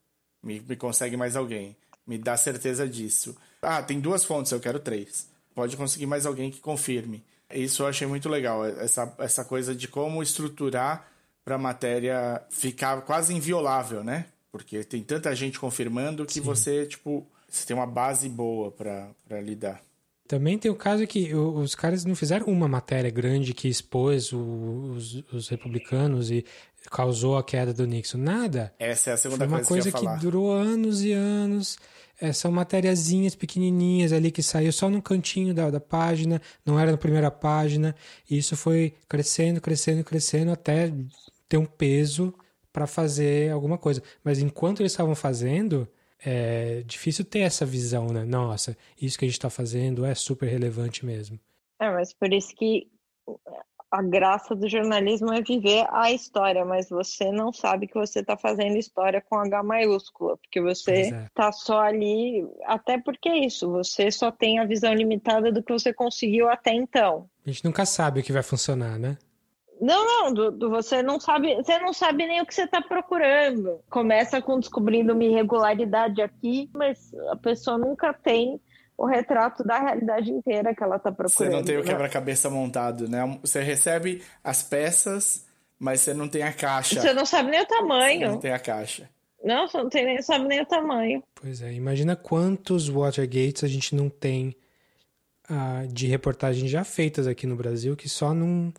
[0.43, 1.75] Me, me consegue mais alguém.
[2.05, 3.35] Me dá certeza disso.
[3.61, 5.27] Ah, tem duas fontes, eu quero três.
[5.55, 7.23] Pode conseguir mais alguém que confirme.
[7.53, 11.07] Isso eu achei muito legal, essa, essa coisa de como estruturar
[11.45, 14.25] para a matéria ficar quase inviolável, né?
[14.51, 16.41] Porque tem tanta gente confirmando que Sim.
[16.41, 19.81] você, tipo, você tem uma base boa para lidar.
[20.27, 25.23] Também tem o caso que os caras não fizeram uma matéria grande que expôs os,
[25.31, 26.45] os republicanos e
[26.91, 28.17] causou a queda do Nixon.
[28.17, 28.73] Nada.
[28.79, 31.77] Essa é a segunda Foi uma coisa que, que durou anos e anos.
[32.21, 36.91] É, são matériazinhas pequenininhas ali que saiu só no cantinho da, da página, não era
[36.91, 37.95] na primeira página.
[38.29, 40.93] E isso foi crescendo, crescendo, crescendo até
[41.49, 42.33] ter um peso
[42.71, 44.01] para fazer alguma coisa.
[44.23, 45.87] Mas enquanto eles estavam fazendo,
[46.23, 48.23] é difícil ter essa visão, né?
[48.23, 51.39] Nossa, isso que a gente está fazendo é super relevante mesmo.
[51.81, 52.87] É, mas por isso que
[53.93, 58.35] a graça do jornalismo é viver a história, mas você não sabe que você está
[58.35, 61.51] fazendo história com H maiúscula, porque você está é.
[61.51, 65.93] só ali, até porque é isso, você só tem a visão limitada do que você
[65.93, 67.29] conseguiu até então.
[67.45, 69.15] A gente nunca sabe o que vai funcionar, né?
[69.79, 72.81] Não, não, do, do, você não sabe, você não sabe nem o que você está
[72.81, 73.79] procurando.
[73.91, 78.59] Começa com descobrindo uma irregularidade aqui, mas a pessoa nunca tem
[78.97, 81.49] o retrato da realidade inteira que ela está procurando.
[81.51, 81.85] Você não tem o né?
[81.85, 83.39] quebra-cabeça montado, né?
[83.41, 85.45] Você recebe as peças,
[85.79, 87.01] mas você não tem a caixa.
[87.01, 88.19] Você não sabe nem o tamanho.
[88.19, 89.09] Você não tem a caixa.
[89.43, 91.23] Não, você não tem nem, sabe nem o tamanho.
[91.35, 94.55] Pois é, imagina quantos Watergates a gente não tem
[95.49, 98.73] uh, de reportagens já feitas aqui no Brasil que só não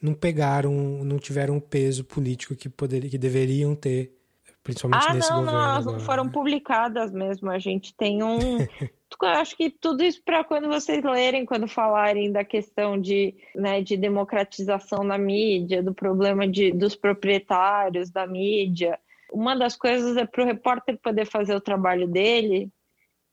[0.00, 0.72] não pegaram,
[1.04, 4.18] não tiveram o peso político que, poder, que deveriam ter,
[4.62, 5.58] principalmente ah, nesse não, governo.
[5.58, 6.30] Não, agora, foram né?
[6.32, 7.50] publicadas mesmo.
[7.50, 8.38] A gente tem um.
[9.22, 13.96] acho que tudo isso para quando vocês lerem, quando falarem da questão de, né, de
[13.96, 18.98] democratização da mídia, do problema de, dos proprietários da mídia.
[19.32, 22.70] Uma das coisas é para o repórter poder fazer o trabalho dele,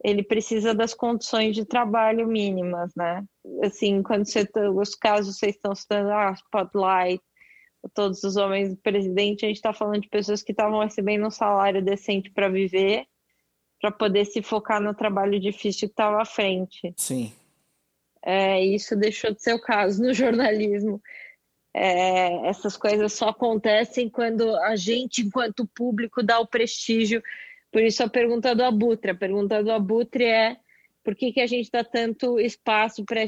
[0.04, 3.26] ele precisa das condições de trabalho mínimas, né?
[3.64, 7.24] Assim, quando você tá, os casos vocês estão citando, ah, Spotlight,
[7.94, 11.32] todos os homens do presidente, a gente está falando de pessoas que estavam recebendo um
[11.32, 13.08] salário decente para viver
[13.80, 16.94] para poder se focar no trabalho difícil que estava à frente.
[16.98, 17.32] Sim.
[18.24, 21.02] É, isso deixou de ser o caso no jornalismo.
[21.74, 27.22] É, essas coisas só acontecem quando a gente, enquanto público, dá o prestígio.
[27.72, 29.12] Por isso a pergunta do Abutre.
[29.12, 30.58] A pergunta do Abutre é
[31.04, 33.22] por que, que a gente dá tanto espaço para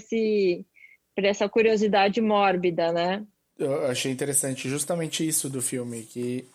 [1.16, 3.26] essa curiosidade mórbida, né?
[3.60, 6.48] Eu achei interessante justamente isso do filme, que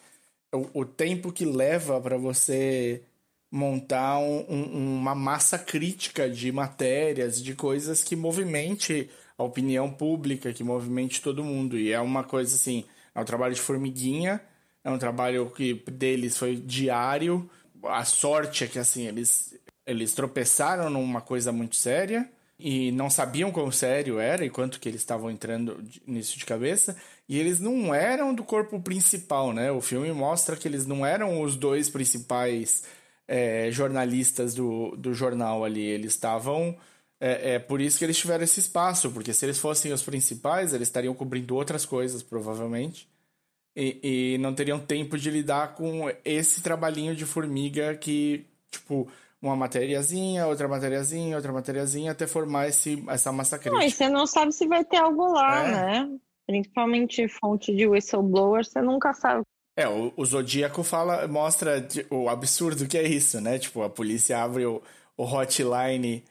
[0.55, 3.03] o, o tempo que leva para você
[3.51, 10.53] montar um, um, uma massa crítica de matérias, de coisas que movimente a opinião pública,
[10.53, 11.79] que movimente todo mundo.
[11.79, 14.41] E é uma coisa assim, é um trabalho de formiguinha,
[14.83, 17.49] é um trabalho que deles foi diário.
[17.85, 19.55] A sorte é que assim, eles,
[19.87, 24.89] eles tropeçaram numa coisa muito séria e não sabiam quão sério era e quanto que
[24.89, 26.97] eles estavam entrando nisso de cabeça.
[27.29, 29.71] E eles não eram do corpo principal, né?
[29.73, 32.85] O filme mostra que eles não eram os dois principais
[33.27, 35.83] é, jornalistas do, do jornal ali.
[35.83, 36.77] Eles estavam
[37.21, 40.75] é, é por isso que eles tiveram esse espaço, porque se eles fossem os principais,
[40.75, 43.09] eles estariam cobrindo outras coisas, provavelmente,
[43.75, 49.09] e, e não teriam tempo de lidar com esse trabalhinho de formiga que, tipo,
[49.45, 53.79] uma matériazinha, outra matériazinha, outra matériazinha, até formar esse, essa massa crítica.
[53.79, 55.71] Não, e você não sabe se vai ter algo lá, é.
[55.71, 56.19] né?
[56.47, 59.43] Principalmente fonte de whistleblower, você nunca sabe.
[59.77, 63.59] É, o, o Zodíaco fala, mostra o absurdo que é isso, né?
[63.59, 64.81] Tipo, a polícia abre o,
[65.16, 66.25] o hotline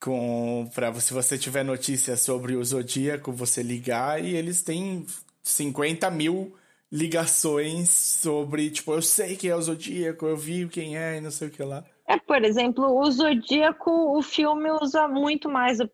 [0.00, 5.06] com para se você tiver notícias sobre o Zodíaco, você ligar e eles têm
[5.42, 6.54] 50 mil
[6.90, 11.30] ligações sobre, tipo, eu sei quem é o Zodíaco, eu vi quem é e não
[11.30, 11.84] sei o que lá.
[12.08, 15.88] É, por exemplo, o Zodíaco, o filme usa muito mais o,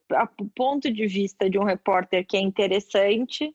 [0.54, 3.54] ponto de vista de um repórter que é interessante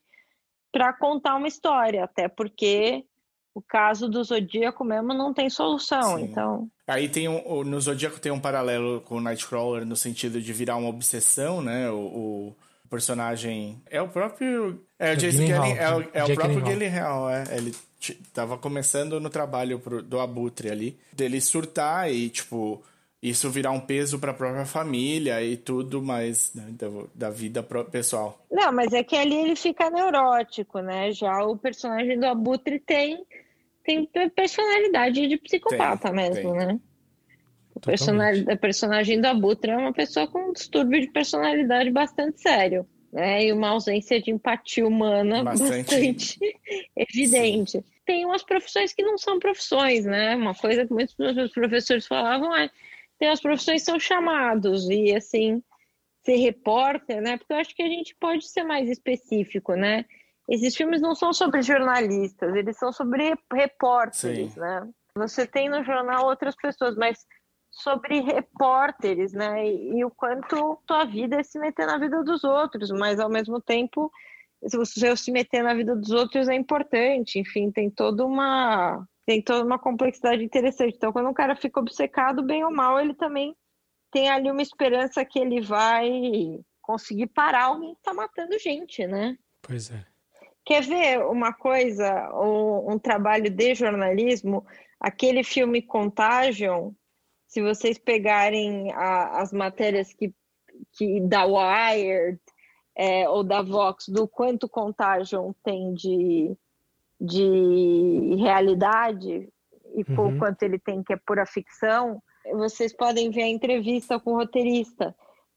[0.72, 3.04] para contar uma história, até porque
[3.54, 6.24] o caso do Zodíaco mesmo não tem solução, Sim.
[6.24, 6.68] então...
[6.86, 10.76] Aí tem um, no Zodíaco tem um paralelo com o Nightcrawler no sentido de virar
[10.76, 11.90] uma obsessão, né?
[11.90, 16.62] O, o personagem é o próprio é o Jason Gillen, é, o, é o próprio
[16.62, 17.44] Gyllenhaal, é.
[17.56, 17.74] Ele
[18.32, 22.82] tava começando no trabalho pro, do Abutre ali, dele surtar e tipo
[23.20, 27.62] isso virar um peso para a própria família e tudo mais né, da, da, vida
[27.62, 28.38] pessoal.
[28.48, 31.10] Não, mas é que ali ele fica neurótico, né?
[31.10, 33.24] Já o personagem do Abutre tem
[33.84, 36.66] tem personalidade de psicopata tem, mesmo, tem.
[36.66, 36.80] né?
[37.74, 42.84] O personagem, personagem da Butra é uma pessoa com um distúrbio de personalidade bastante sério,
[43.12, 43.46] né?
[43.46, 46.38] E uma ausência de empatia humana bastante, bastante
[46.96, 47.70] evidente.
[47.72, 47.84] Sim.
[48.04, 50.34] Tem umas profissões que não são profissões, né?
[50.36, 52.70] Uma coisa que muitos dos professores falavam é
[53.18, 55.62] tem as profissões que são chamados e assim
[56.24, 57.36] ser repórter, né?
[57.36, 60.04] Porque eu acho que a gente pode ser mais específico, né?
[60.48, 64.60] esses filmes não são sobre jornalistas, eles são sobre repórteres, Sim.
[64.60, 64.88] né?
[65.14, 67.26] Você tem no jornal outras pessoas, mas
[67.78, 69.66] sobre repórteres, né?
[69.66, 73.30] E, e, o quanto tua vida é se meter na vida dos outros, mas ao
[73.30, 74.10] mesmo tempo,
[74.66, 77.38] se você se meter na vida dos outros é importante.
[77.38, 80.94] Enfim, tem toda uma tem toda uma complexidade interessante.
[80.96, 83.54] Então, quando um cara fica obcecado, bem ou mal, ele também
[84.10, 89.36] tem ali uma esperança que ele vai conseguir parar alguém que está matando gente, né?
[89.60, 90.04] Pois é.
[90.64, 94.66] Quer ver uma coisa, um, um trabalho de jornalismo?
[94.98, 96.92] Aquele filme Contagion,
[97.48, 100.32] se vocês pegarem a, as matérias que,
[100.92, 102.38] que da Wired
[102.94, 106.54] é, ou da Vox, do quanto Contagion tem de,
[107.18, 109.48] de realidade
[109.94, 110.14] e uhum.
[110.14, 112.22] por quanto ele tem que é pura ficção,
[112.52, 115.14] vocês podem ver a entrevista com o roteirista,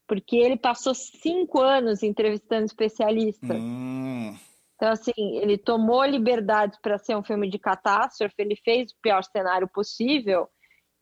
[0.08, 3.58] porque ele passou cinco anos entrevistando especialistas.
[3.60, 4.34] Hum.
[4.76, 9.22] Então, assim, ele tomou liberdade para ser um filme de catástrofe, ele fez o pior
[9.22, 10.48] cenário possível,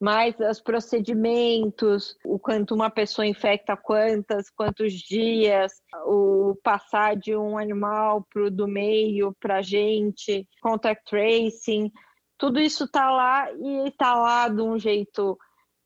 [0.01, 5.73] mas os procedimentos, o quanto uma pessoa infecta quantas, quantos dias,
[6.07, 11.93] o passar de um animal pro do meio para a gente, contact tracing,
[12.39, 15.39] tudo isso está lá e está lá de um jeito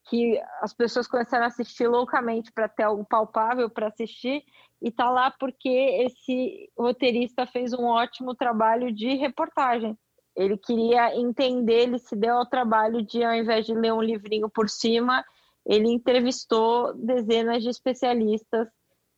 [0.08, 4.44] que as pessoas começaram a assistir loucamente para ter algo palpável para assistir
[4.80, 9.98] e tá lá porque esse roteirista fez um ótimo trabalho de reportagem.
[10.36, 14.48] Ele queria entender, ele se deu ao trabalho de, ao invés de ler um livrinho
[14.48, 15.24] por cima,
[15.64, 18.68] ele entrevistou dezenas de especialistas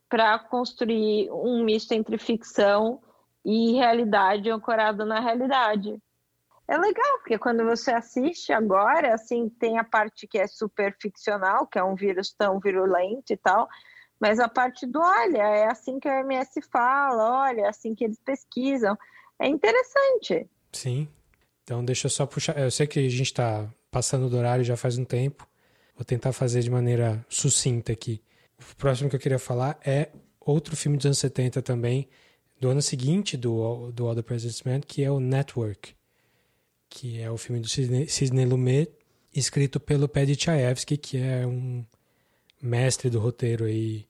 [0.09, 3.01] para construir um misto entre ficção
[3.45, 6.01] e realidade ancorado na realidade.
[6.69, 11.67] É legal, porque quando você assiste agora, assim, tem a parte que é super ficcional,
[11.67, 13.69] que é um vírus tão virulento e tal,
[14.19, 18.05] mas a parte do, olha, é assim que a OMS fala, olha, é assim que
[18.05, 18.97] eles pesquisam.
[19.39, 20.49] É interessante.
[20.73, 21.09] Sim.
[21.65, 22.59] Então, deixa eu só puxar.
[22.59, 25.47] Eu sei que a gente está passando do horário já faz um tempo,
[25.97, 28.21] Vou tentar fazer de maneira sucinta aqui.
[28.61, 32.07] O próximo que eu queria falar é outro filme dos anos 70 também,
[32.61, 35.95] do ano seguinte do, do All the President's Men, que é o Network,
[36.91, 38.93] que é o filme do Sidney Lumet,
[39.35, 41.83] escrito pelo Paddy Chayefsky, que é um
[42.61, 44.07] mestre do roteiro aí,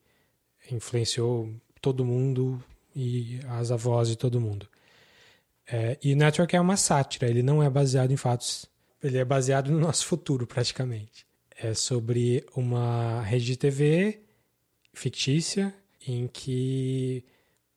[0.71, 1.49] influenciou
[1.81, 2.63] todo mundo
[2.97, 4.69] e as avós de todo mundo.
[5.71, 8.67] É, e Network é uma sátira, ele não é baseado em fatos,
[9.03, 11.27] ele é baseado no nosso futuro, praticamente.
[11.59, 14.21] É sobre uma rede de TV
[14.93, 15.75] fictícia
[16.07, 17.25] em que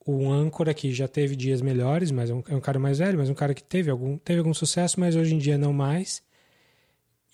[0.05, 3.17] o âncora que já teve dias melhores, mas é um, é um, cara mais velho,
[3.17, 6.21] mas um cara que teve algum, teve algum sucesso, mas hoje em dia não mais.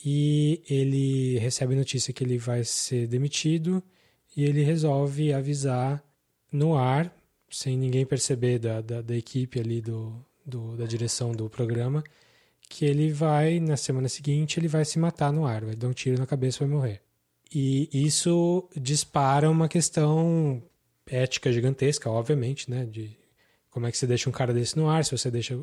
[0.03, 3.81] E ele recebe notícia que ele vai ser demitido
[4.35, 6.03] e ele resolve avisar
[6.51, 7.15] no ar,
[7.49, 10.13] sem ninguém perceber da, da, da equipe ali do,
[10.45, 12.03] do, da direção do programa,
[12.69, 15.93] que ele vai, na semana seguinte, ele vai se matar no ar, vai dar um
[15.93, 17.01] tiro na cabeça e vai morrer.
[17.53, 20.61] E isso dispara uma questão
[21.05, 22.85] ética gigantesca, obviamente, né?
[22.85, 23.17] De
[23.69, 25.57] como é que você deixa um cara desse no ar, se você deixa.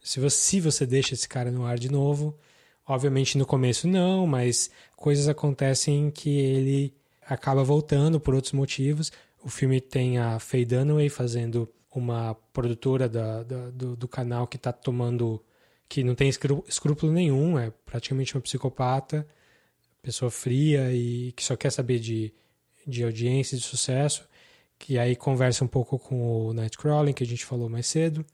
[0.00, 2.38] Se você, se você deixa esse cara no ar de novo.
[2.86, 6.92] Obviamente no começo não, mas coisas acontecem que ele
[7.24, 9.12] acaba voltando por outros motivos.
[9.42, 14.56] O filme tem a Faye Dunaway fazendo uma produtora da, da, do, do, canal que
[14.56, 15.42] está tomando.
[15.88, 19.26] que não tem escrúpulo nenhum, é praticamente uma psicopata,
[20.02, 22.32] pessoa fria e que só quer saber de,
[22.86, 24.26] de audiência, de sucesso,
[24.78, 28.24] que aí conversa um pouco com o Nightcrawling, que a gente falou mais cedo,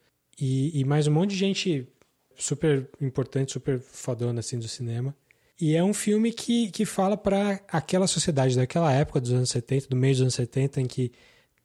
[0.40, 1.89] e, e mais um monte de gente
[2.36, 5.14] super importante, super fodona assim do cinema.
[5.60, 9.89] E é um filme que, que fala para aquela sociedade daquela época, dos anos 70,
[9.89, 11.12] do meio dos anos 70, em que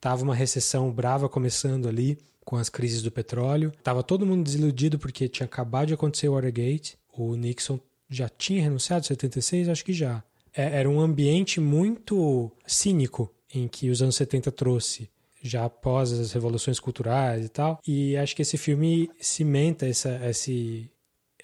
[0.04, 3.72] Tava uma recessão brava começando ali com as crises do petróleo.
[3.82, 6.98] Tava todo mundo desiludido porque tinha acabado de acontecer o Watergate.
[7.18, 10.22] O Nixon já tinha renunciado em 76, acho que já.
[10.54, 15.10] É, era um ambiente muito cínico em que os anos 70 trouxe
[15.42, 17.80] já após as revoluções culturais e tal.
[17.88, 20.92] E acho que esse filme cimenta essa, esse,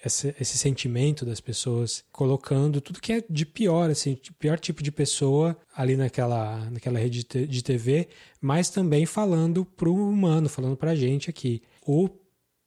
[0.04, 4.82] esse, esse, sentimento das pessoas, colocando tudo que é de pior, assim, de pior tipo
[4.82, 8.08] de pessoa ali naquela, naquela rede de TV,
[8.40, 11.62] mas também falando pro humano, falando pra gente aqui.
[11.86, 12.08] O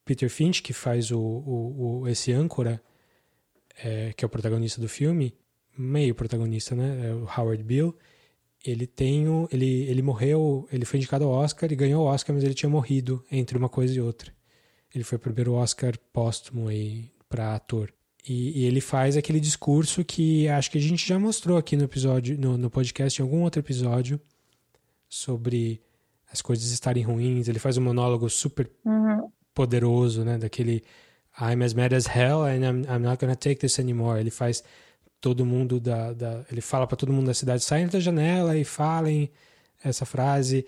[0.05, 2.81] Peter Finch, que faz o, o, o esse âncora,
[3.83, 5.33] é, que é o protagonista do filme,
[5.77, 7.09] meio protagonista, né?
[7.09, 7.95] É o Howard Bill.
[8.65, 12.33] Ele tem o, ele, ele morreu, ele foi indicado ao Oscar e ganhou o Oscar,
[12.33, 14.33] mas ele tinha morrido entre uma coisa e outra.
[14.93, 17.91] Ele foi o primeiro Oscar póstumo aí para ator.
[18.29, 21.83] E, e, ele faz aquele discurso que acho que a gente já mostrou aqui no
[21.83, 24.21] episódio, no, no podcast, em algum outro episódio,
[25.09, 25.81] sobre
[26.31, 27.47] as coisas estarem ruins.
[27.47, 29.31] Ele faz um monólogo super uhum.
[29.53, 30.37] poderoso, né?
[30.37, 30.83] Daquele
[31.41, 34.19] I'm as mad as hell and I'm, I'm not gonna take this anymore.
[34.19, 34.63] Ele faz
[35.19, 38.63] todo mundo da, da ele fala para todo mundo da cidade saiam da janela e
[38.63, 39.31] falem
[39.83, 40.67] essa frase.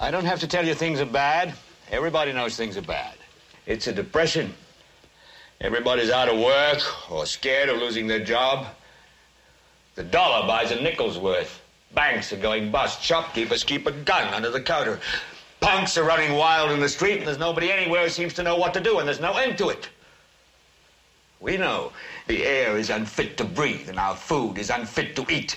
[0.00, 1.54] I don't have to tell you things are bad.
[1.90, 3.18] Everybody knows things are bad.
[3.66, 4.50] It's a depression.
[5.62, 8.66] Everybody's out of work or scared of losing their job.
[9.94, 11.62] The dollar buys a nickel's worth.
[11.94, 13.00] Banks are going bust.
[13.00, 14.98] Shopkeepers keep a gun under the counter.
[15.60, 18.56] Punks are running wild in the street, and there's nobody anywhere who seems to know
[18.56, 19.88] what to do, and there's no end to it.
[21.38, 21.92] We know
[22.26, 25.56] the air is unfit to breathe, and our food is unfit to eat.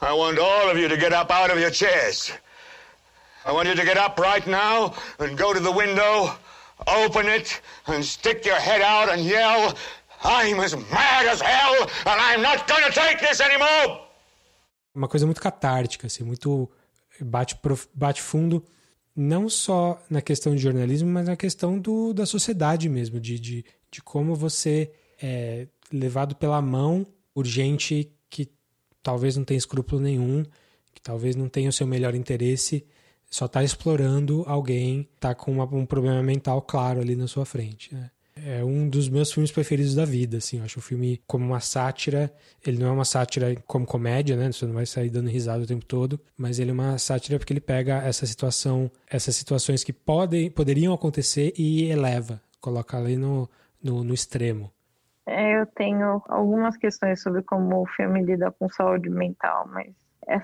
[0.00, 2.30] I want all of you to get up out of your chairs.
[3.44, 6.30] I want you to get up right now and go to the window,
[6.86, 9.74] open it, and stick your head out and yell,
[10.22, 14.06] I'm as mad as hell and I'm not gonna take this anymore!
[14.94, 16.70] Uma coisa muito catártica, assim, muito
[17.20, 17.56] bate,
[17.94, 18.64] bate fundo,
[19.14, 23.64] não só na questão de jornalismo, mas na questão do, da sociedade mesmo, de, de,
[23.90, 28.12] de como você é levado pela mão por gente
[29.08, 30.44] talvez não tenha escrúpulo nenhum,
[30.92, 32.84] que talvez não tenha o seu melhor interesse,
[33.30, 37.94] só está explorando alguém, está com uma, um problema mental claro ali na sua frente.
[37.94, 38.10] Né?
[38.44, 40.58] É um dos meus filmes preferidos da vida, assim.
[40.58, 42.30] Eu acho o filme como uma sátira.
[42.64, 44.52] Ele não é uma sátira como comédia, né?
[44.52, 47.54] Você não vai sair dando risada o tempo todo, mas ele é uma sátira porque
[47.54, 53.48] ele pega essa situação, essas situações que podem, poderiam acontecer e eleva, coloca ali no,
[53.82, 54.70] no, no extremo.
[55.28, 59.94] É, eu tenho algumas questões sobre como o filme lida com saúde mental, mas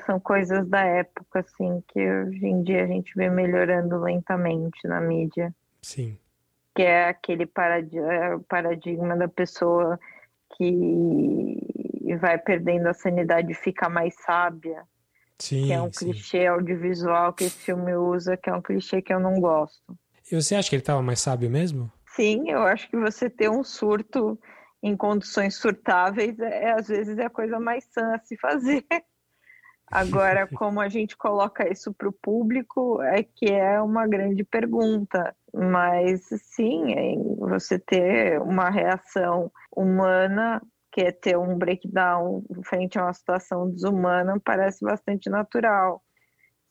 [0.04, 5.00] são coisas da época, assim, que hoje em dia a gente vê melhorando lentamente na
[5.00, 5.54] mídia.
[5.82, 6.18] Sim
[6.74, 9.98] que é aquele é paradigma da pessoa
[10.56, 14.82] que vai perdendo a sanidade e fica mais sábia.
[15.38, 16.10] Sim, que é um sim.
[16.10, 19.96] clichê audiovisual que esse filme usa, que é um clichê que eu não gosto.
[20.30, 21.90] E você acha que ele estava mais sábio mesmo?
[22.06, 24.38] Sim, eu acho que você ter um surto
[24.84, 28.84] em condições surtáveis é, às vezes é a coisa mais sã a se fazer.
[29.90, 35.34] Agora, como a gente coloca isso para o público, é que é uma grande pergunta.
[35.54, 36.94] Mas sim,
[37.38, 40.60] você ter uma reação humana,
[40.92, 46.02] que é ter um breakdown frente a uma situação desumana, parece bastante natural.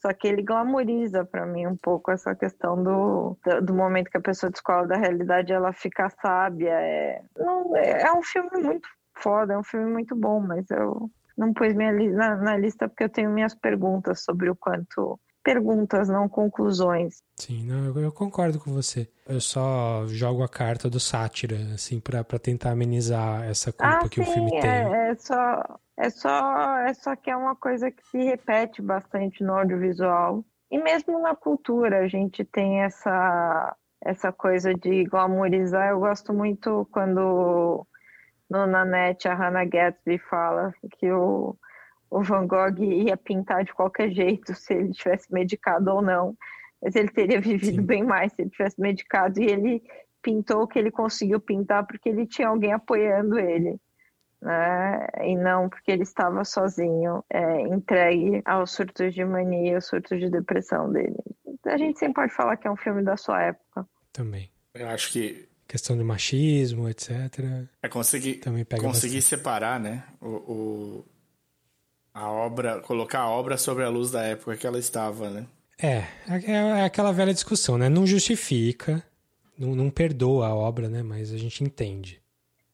[0.04, 4.22] Só que ele glamoriza para mim um pouco essa questão do, do momento que a
[4.22, 6.74] pessoa descobre da realidade, ela fica sábia.
[6.74, 11.54] É, não, é um filme muito foda, é um filme muito bom, mas eu não
[11.54, 16.08] pus minha li na, na lista porque eu tenho minhas perguntas sobre o quanto perguntas,
[16.08, 17.22] não conclusões.
[17.36, 19.08] Sim, não, eu, eu, concordo com você.
[19.28, 24.24] Eu só jogo a carta do sátira, assim, para tentar amenizar essa culpa ah, que
[24.24, 24.72] sim, o filme é, tem.
[24.72, 29.54] É só, é só, é só que é uma coisa que se repete bastante no
[29.54, 33.76] audiovisual e mesmo na cultura a gente tem essa
[34.06, 35.90] essa coisa de glamorizar.
[35.90, 37.86] Eu gosto muito quando
[38.50, 41.56] no Nanette a Hannah Gatsby fala que o
[42.14, 46.38] o Van Gogh ia pintar de qualquer jeito se ele tivesse medicado ou não,
[46.82, 47.86] mas ele teria vivido Sim.
[47.86, 49.84] bem mais se ele tivesse medicado e ele
[50.22, 53.80] pintou o que ele conseguiu pintar porque ele tinha alguém apoiando ele.
[54.40, 55.08] Né?
[55.24, 60.30] E não porque ele estava sozinho, é, entregue aos surtos de mania, aos surtos de
[60.30, 61.18] depressão dele.
[61.66, 63.88] A gente sempre pode falar que é um filme da sua época.
[64.12, 64.52] Também.
[64.74, 67.10] Eu acho que questão do machismo, etc.
[67.82, 71.06] É conseguir, Também pega conseguir separar, né, o, o,
[72.14, 75.46] a obra, colocar a obra sobre a luz da época que ela estava, né?
[75.82, 77.90] É, é, é aquela velha discussão, né?
[77.90, 79.04] Não justifica,
[79.58, 81.02] não, não perdoa a obra, né?
[81.02, 82.22] Mas a gente entende.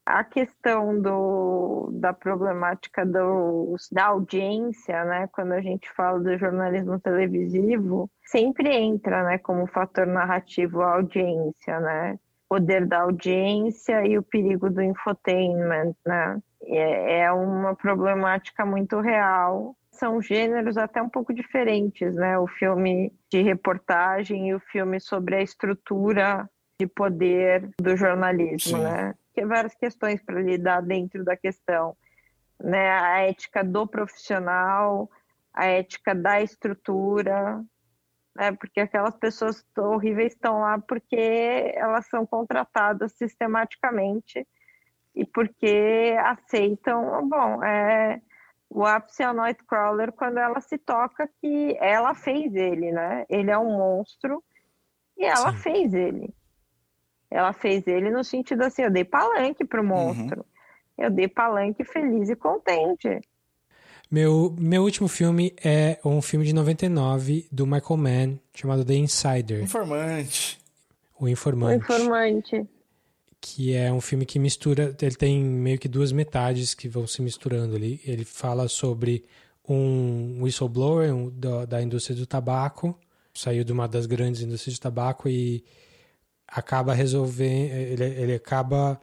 [0.06, 5.30] A questão do, da problemática do, da audiência, né?
[5.32, 9.38] Quando a gente fala do jornalismo televisivo, sempre entra, né?
[9.38, 12.20] Como fator narrativo a audiência, né?
[12.49, 16.41] Poder da audiência e o perigo do infotainment, né?
[16.63, 19.76] é, é uma problemática muito real.
[19.91, 22.38] São gêneros até um pouco diferentes, né?
[22.38, 26.49] O filme de reportagem e o filme sobre a estrutura
[26.80, 28.84] de poder do jornalismo, Sim.
[28.84, 29.15] né?
[29.34, 31.95] Tem várias questões para lidar dentro da questão,
[32.61, 32.91] né?
[32.91, 35.09] A ética do profissional,
[35.53, 37.61] a ética da estrutura,
[38.40, 38.53] né?
[38.53, 44.48] Porque aquelas pessoas horríveis estão lá porque elas são contratadas sistematicamente
[45.14, 48.22] e porque aceitam, bom, é,
[48.70, 53.26] o ápice é o Nightcrawler quando ela se toca que ela fez ele, né?
[53.30, 54.41] Ele é um monstro
[55.18, 55.57] e ela Sim.
[55.57, 56.34] fez ele.
[57.30, 59.88] Ela fez ele no sentido assim, eu dei palanque pro uhum.
[59.88, 60.40] monstro.
[60.40, 61.06] Uhum.
[61.06, 63.20] Eu dei palanque feliz e contente.
[64.11, 69.64] Meu, meu último filme é um filme de 99 do Michael Mann, chamado The Insider.
[69.64, 70.60] Informante.
[71.19, 71.76] O Informante.
[71.76, 72.68] O Informante
[73.41, 77.22] que é um filme que mistura, ele tem meio que duas metades que vão se
[77.22, 78.02] misturando ali.
[78.06, 79.23] Ele fala sobre
[79.68, 82.98] um whistleblower um, da, da indústria do tabaco,
[83.34, 85.64] saiu de uma das grandes indústrias de tabaco e
[86.48, 88.99] acaba resolvendo, ele, ele acaba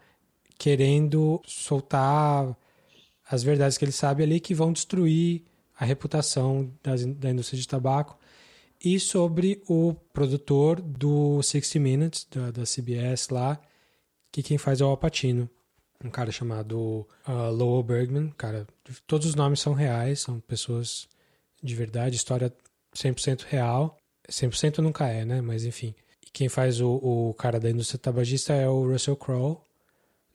[0.59, 2.57] querendo soltar
[3.29, 5.43] as verdades que ele sabe ali que vão destruir
[5.79, 8.19] a reputação das, da indústria de tabaco
[8.83, 13.61] e sobre o produtor do 60 Minutes da, da CBS lá
[14.37, 15.49] que quem faz é o Alpatino,
[16.05, 18.29] um cara chamado uh, Lowell Bergman.
[18.37, 18.67] Cara,
[19.07, 21.09] todos os nomes são reais, são pessoas
[21.63, 22.53] de verdade, história
[22.95, 23.97] 100% real.
[24.29, 25.41] 100% nunca é, né?
[25.41, 25.95] Mas enfim.
[26.27, 29.59] E quem faz o, o cara da indústria tabagista é o Russell Crowe,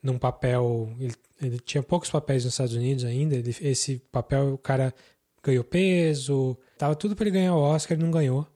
[0.02, 0.94] num papel.
[1.00, 3.36] Ele, ele, tinha poucos papéis nos Estados Unidos ainda.
[3.36, 4.94] Ele, esse papel, o cara
[5.44, 8.48] ganhou peso, tava tudo para ele ganhar o Oscar, ele não ganhou.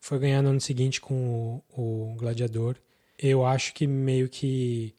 [0.00, 2.76] Foi ganhar no ano seguinte com o, o Gladiador
[3.22, 4.94] eu acho que meio que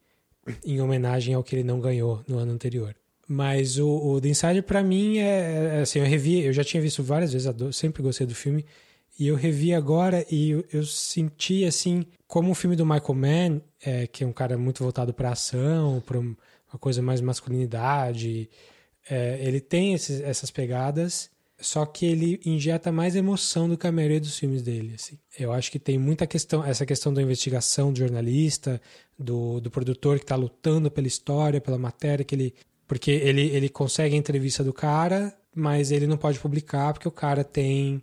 [0.64, 2.95] em homenagem ao que ele não ganhou no ano anterior.
[3.27, 6.81] Mas o, o The Insider, pra mim, é, é, assim, eu revi, eu já tinha
[6.81, 8.65] visto várias vezes, sempre gostei do filme,
[9.19, 13.61] e eu revi agora e eu, eu senti, assim, como o filme do Michael Mann,
[13.83, 18.49] é, que é um cara muito voltado pra ação, pra uma coisa mais masculinidade,
[19.09, 21.29] é, ele tem esses, essas pegadas,
[21.59, 24.93] só que ele injeta mais emoção do que a maioria dos filmes dele.
[24.95, 25.17] Assim.
[25.38, 28.81] Eu acho que tem muita questão, essa questão da investigação do jornalista,
[29.17, 32.55] do, do produtor que está lutando pela história, pela matéria, que ele,
[32.88, 37.11] porque ele, ele consegue a entrevista do cara, mas ele não pode publicar porque o
[37.11, 38.01] cara tem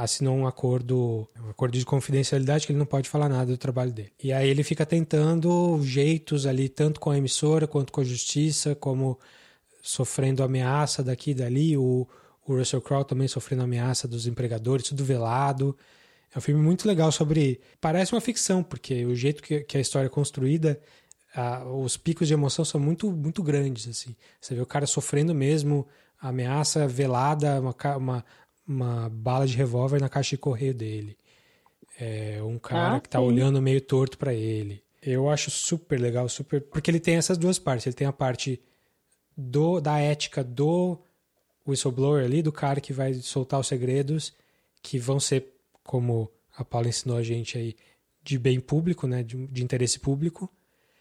[0.00, 3.92] assinou um acordo, um acordo de confidencialidade que ele não pode falar nada do trabalho
[3.92, 4.12] dele.
[4.22, 8.74] E aí ele fica tentando jeitos ali, tanto com a emissora quanto com a justiça,
[8.74, 9.18] como
[9.80, 11.76] sofrendo ameaça daqui e dali.
[11.76, 12.06] O,
[12.44, 15.76] o Russell Crowe também sofrendo ameaça dos empregadores, tudo velado.
[16.34, 17.60] É um filme muito legal sobre.
[17.80, 20.80] Parece uma ficção, porque o jeito que, que a história é construída,
[21.80, 23.86] os picos de emoção são muito, muito grandes.
[23.86, 24.16] assim.
[24.40, 25.86] Você vê o cara sofrendo mesmo,
[26.20, 28.24] ameaça velada, uma, uma,
[28.66, 31.16] uma bala de revólver na caixa de correio dele.
[31.98, 33.24] É um cara ah, que tá sim.
[33.24, 34.82] olhando meio torto para ele.
[35.02, 36.60] Eu acho super legal, super.
[36.60, 37.86] Porque ele tem essas duas partes.
[37.86, 38.60] Ele tem a parte
[39.36, 40.98] do, da ética do
[41.66, 44.34] whistleblower ali, do cara que vai soltar os segredos,
[44.82, 47.76] que vão ser, como a Paula ensinou a gente aí,
[48.22, 49.22] de bem público, né?
[49.22, 50.50] De, de interesse público.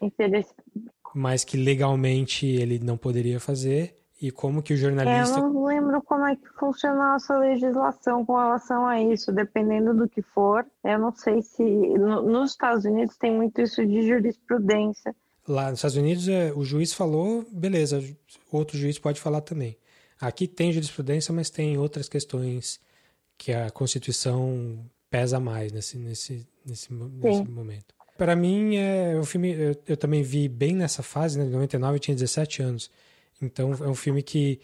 [0.01, 0.53] Interesse
[1.15, 3.97] Mas que legalmente ele não poderia fazer.
[4.23, 5.37] E como que o jornalista.
[5.37, 9.93] Eu não lembro como é que funciona a nossa legislação com relação a isso, dependendo
[9.93, 10.65] do que for.
[10.81, 11.61] Eu não sei se.
[11.61, 15.13] No, nos Estados Unidos tem muito isso de jurisprudência.
[15.45, 18.01] Lá nos Estados Unidos, é, o juiz falou, beleza,
[18.49, 19.77] outro juiz pode falar também.
[20.21, 22.79] Aqui tem jurisprudência, mas tem outras questões
[23.37, 24.79] que a Constituição
[25.09, 27.93] pesa mais nesse, nesse, nesse, nesse momento.
[28.17, 29.51] Para mim, é um filme.
[29.51, 31.43] Eu, eu, também vi bem nessa fase, né?
[31.43, 32.89] Em 99 eu tinha 17 anos.
[33.41, 34.59] Então é um filme que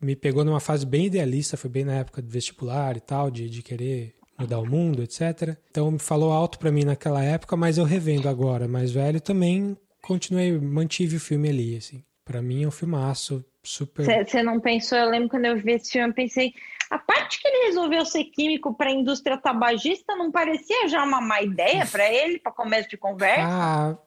[0.00, 3.48] me pegou numa fase bem idealista, foi bem na época do vestibular e tal, de,
[3.48, 5.56] de querer mudar o mundo, etc.
[5.70, 9.76] Então me falou alto para mim naquela época, mas eu revendo agora, mais velho, também
[10.02, 12.02] continuei, mantive o filme ali, assim.
[12.24, 14.04] Para mim é um filmaço, super.
[14.04, 14.98] Você não pensou?
[14.98, 16.52] Eu lembro quando eu vi esse filme, eu pensei,
[16.90, 21.20] a parte que ele resolveu ser químico para a indústria tabagista não parecia já uma
[21.20, 23.42] má ideia para ele, para começo de conversa?
[23.44, 23.98] Ah,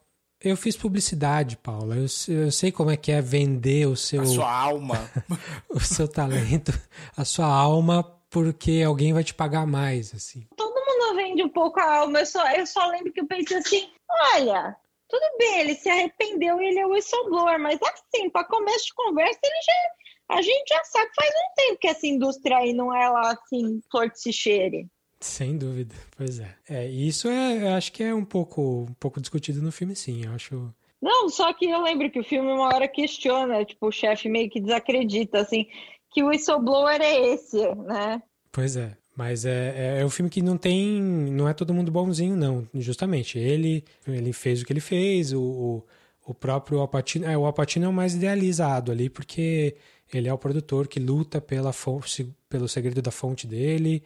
[0.41, 1.95] eu fiz publicidade, Paula.
[1.95, 4.21] Eu, eu, sei como é que é vender o seu.
[4.21, 5.11] A sua alma.
[5.69, 6.71] o seu talento,
[7.15, 10.47] a sua alma, porque alguém vai te pagar mais, assim.
[10.55, 12.19] Todo mundo vende um pouco a alma.
[12.19, 13.89] Eu só, eu só lembro que eu pensei assim:
[14.33, 14.75] olha,
[15.07, 19.39] tudo bem, ele se arrependeu e ele é whistleblower, mas assim, para começo de conversa,
[19.43, 20.35] ele já.
[20.37, 23.79] A gente já sabe faz um tempo que essa indústria aí não é lá assim,
[23.91, 24.87] flor de se cheire.
[25.19, 26.55] Sem dúvida, pois é.
[26.69, 30.25] é isso é, acho que é um pouco, um pouco discutido no filme, sim.
[30.25, 30.73] Eu acho.
[31.01, 34.49] Não, só que eu lembro que o filme uma hora questiona, tipo, o chefe meio
[34.49, 35.67] que desacredita, assim,
[36.11, 38.21] que o whistleblower é esse, né?
[38.51, 38.95] Pois é.
[39.15, 41.01] Mas é, é, é, um filme que não tem.
[41.01, 42.67] Não é todo mundo bonzinho, não.
[42.73, 43.39] Justamente.
[43.39, 45.83] Ele, ele fez o que ele fez, o, o,
[46.25, 47.25] o próprio Alpatino.
[47.25, 49.77] É, o Alpatino é o mais idealizado ali, porque
[50.13, 54.03] ele é o produtor que luta pela fonte, pelo segredo da fonte dele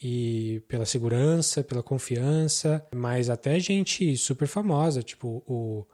[0.00, 2.84] e pela segurança, pela confiança.
[2.94, 5.86] Mas até gente super famosa, tipo o.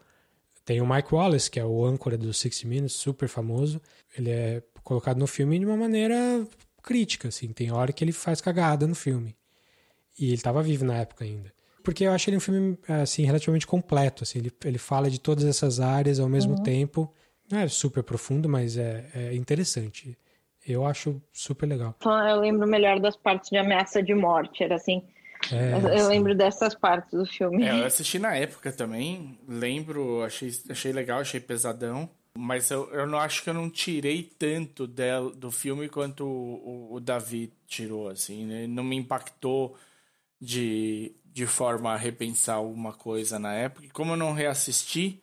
[0.64, 3.80] Tem o Mike Wallace, que é o âncora do 60 Minutes, super famoso.
[4.16, 6.44] Ele é colocado no filme de uma maneira
[6.82, 7.52] crítica, assim.
[7.52, 9.36] Tem hora que ele faz cagada no filme.
[10.18, 11.52] E ele estava vivo na época ainda.
[11.84, 14.40] Porque eu acho ele um filme, assim, relativamente completo, assim.
[14.40, 16.62] Ele, ele fala de todas essas áreas ao mesmo uhum.
[16.64, 17.12] tempo.
[17.48, 20.18] Não é super profundo, mas é, é interessante.
[20.66, 21.94] Eu acho super legal.
[22.04, 25.02] Eu lembro melhor das partes de ameaça de morte, era assim...
[25.52, 27.62] É, eu lembro dessas partes do filme.
[27.62, 29.38] É, eu assisti na época também.
[29.46, 32.08] Lembro, achei, achei legal, achei pesadão.
[32.36, 36.88] Mas eu, eu não acho que eu não tirei tanto del, do filme quanto o,
[36.90, 38.66] o, o Davi tirou, assim, né?
[38.66, 39.76] Não me impactou
[40.40, 43.86] de, de forma a repensar alguma coisa na época.
[43.86, 45.22] E como eu não reassisti,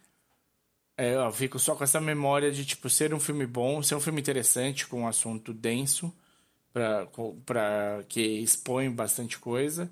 [1.04, 4.00] é, eu fico só com essa memória de, tipo, ser um filme bom, ser um
[4.00, 6.14] filme interessante, com um assunto denso,
[7.46, 9.92] pra, que expõe bastante coisa,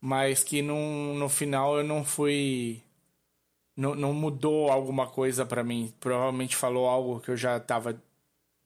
[0.00, 2.82] mas que no, no final eu não fui
[3.78, 5.94] não, não mudou alguma coisa para mim.
[6.00, 8.02] Provavelmente falou algo que eu já estava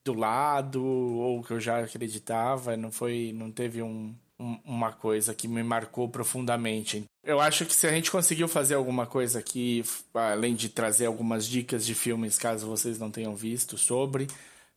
[0.05, 2.77] do lado ou que eu já acreditava.
[2.77, 4.17] Não foi, não teve um,
[4.65, 7.05] uma coisa que me marcou profundamente.
[7.25, 11.47] Eu acho que se a gente conseguiu fazer alguma coisa aqui, além de trazer algumas
[11.47, 14.27] dicas de filmes, caso vocês não tenham visto sobre,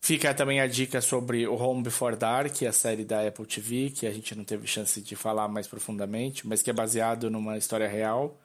[0.06, 4.06] Fica também a dica sobre o Home Before Dark, a série da Apple TV, que
[4.06, 7.88] a gente não teve chance de falar mais profundamente, mas que é baseado numa história
[7.88, 8.38] real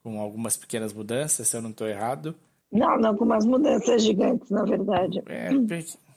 [0.00, 2.36] com algumas pequenas mudanças, se eu não estou errado.
[2.70, 5.20] Não, não, com umas mudanças gigantes, na verdade.
[5.26, 5.48] É,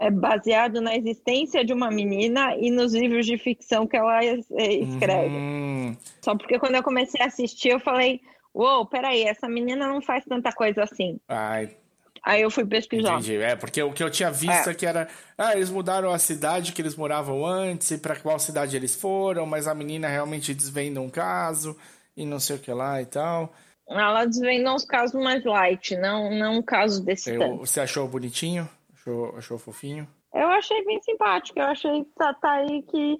[0.00, 5.34] é baseado na existência de uma menina e nos livros de ficção que ela escreve.
[5.34, 8.20] Hum, Só porque quando eu comecei a assistir, eu falei:
[8.54, 11.18] Uou, peraí, essa menina não faz tanta coisa assim.
[11.28, 11.76] ai,
[12.24, 13.12] Aí eu fui pesquisar.
[13.14, 13.36] entendi.
[13.36, 14.72] É, porque o que eu tinha visto É.
[14.72, 15.08] é que era.
[15.36, 19.46] Ah, eles mudaram a cidade que eles moravam antes e pra qual cidade eles foram,
[19.46, 21.76] mas a menina realmente desvenda um caso
[22.16, 23.52] e não sei o que lá e tal.
[23.88, 27.56] Ela desvendou os casos mais light, não, não um caso desse Eu- tanto.
[27.58, 28.68] você achou bonitinho?
[29.08, 30.06] Achou, achou fofinho?
[30.34, 33.18] Eu achei bem simpático, eu achei que tá, tá aí que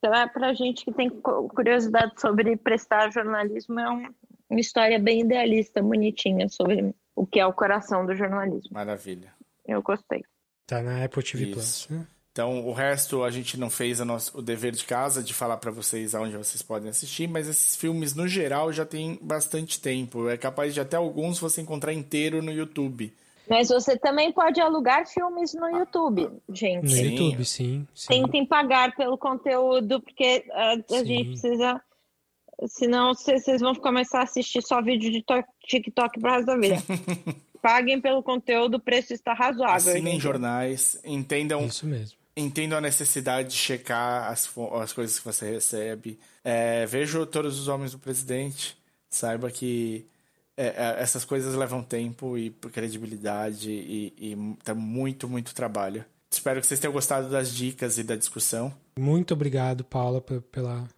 [0.00, 4.14] pra, pra gente que tem cu- curiosidade sobre prestar jornalismo, é um-
[4.48, 8.70] uma história bem idealista, bonitinha, sobre o que é o coração do jornalismo.
[8.72, 9.32] Maravilha.
[9.66, 10.22] Eu gostei.
[10.66, 11.52] Tá na Apple TV Isso.
[11.54, 11.88] Plus.
[11.90, 12.06] né?
[12.30, 15.56] Então, o resto a gente não fez a nosso, o dever de casa de falar
[15.56, 20.28] pra vocês aonde vocês podem assistir, mas esses filmes, no geral, já tem bastante tempo.
[20.28, 23.12] É capaz de até alguns você encontrar inteiro no YouTube.
[23.48, 26.86] Mas você também pode alugar filmes no YouTube, gente.
[26.86, 26.96] No.
[26.96, 27.86] YouTube, sim.
[27.94, 28.08] sim.
[28.08, 31.80] Tentem pagar pelo conteúdo, porque ah, a gente precisa.
[32.68, 36.56] Senão vocês vocês vão começar a assistir só vídeo de to- TikTok pro resto da
[36.56, 36.76] vida.
[37.62, 39.74] Paguem pelo conteúdo, o preço está razoável.
[39.74, 40.22] Assinem gente.
[40.22, 42.16] jornais, entendam, Isso mesmo.
[42.36, 44.48] entendam a necessidade de checar as,
[44.80, 46.18] as coisas que você recebe.
[46.44, 48.76] É, veja todos os homens do presidente.
[49.10, 50.06] Saiba que
[50.56, 56.04] é, é, essas coisas levam tempo e credibilidade e, e tá muito, muito trabalho.
[56.30, 58.72] Espero que vocês tenham gostado das dicas e da discussão.
[58.98, 60.88] Muito obrigado, Paula, pe- pela,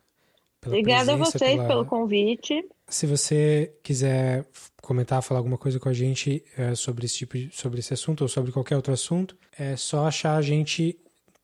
[0.61, 2.65] pela Obrigada a presença, vocês pela- pelo convite.
[2.89, 4.47] Se você quiser
[4.81, 8.23] comentar, falar alguma coisa com a gente é, sobre esse tipo de, sobre esse assunto
[8.23, 10.99] ou sobre qualquer outro assunto, é só achar a gente.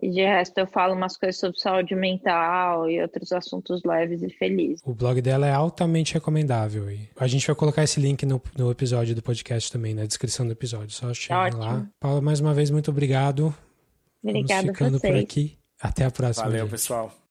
[0.00, 4.28] E de resto eu falo umas coisas sobre saúde mental e outros assuntos leves e
[4.28, 4.82] felizes.
[4.84, 6.90] O blog dela é altamente recomendável.
[6.90, 10.44] E a gente vai colocar esse link no, no episódio do podcast também, na descrição
[10.44, 10.90] do episódio.
[10.90, 11.62] Só cheguem Ótimo.
[11.62, 11.86] lá.
[11.98, 13.54] Paula, mais uma vez, muito obrigado.
[14.22, 15.56] Obrigada Vamos ficando por aqui.
[15.80, 16.46] Até a próxima.
[16.46, 16.72] Valeu, gente.
[16.72, 17.25] pessoal.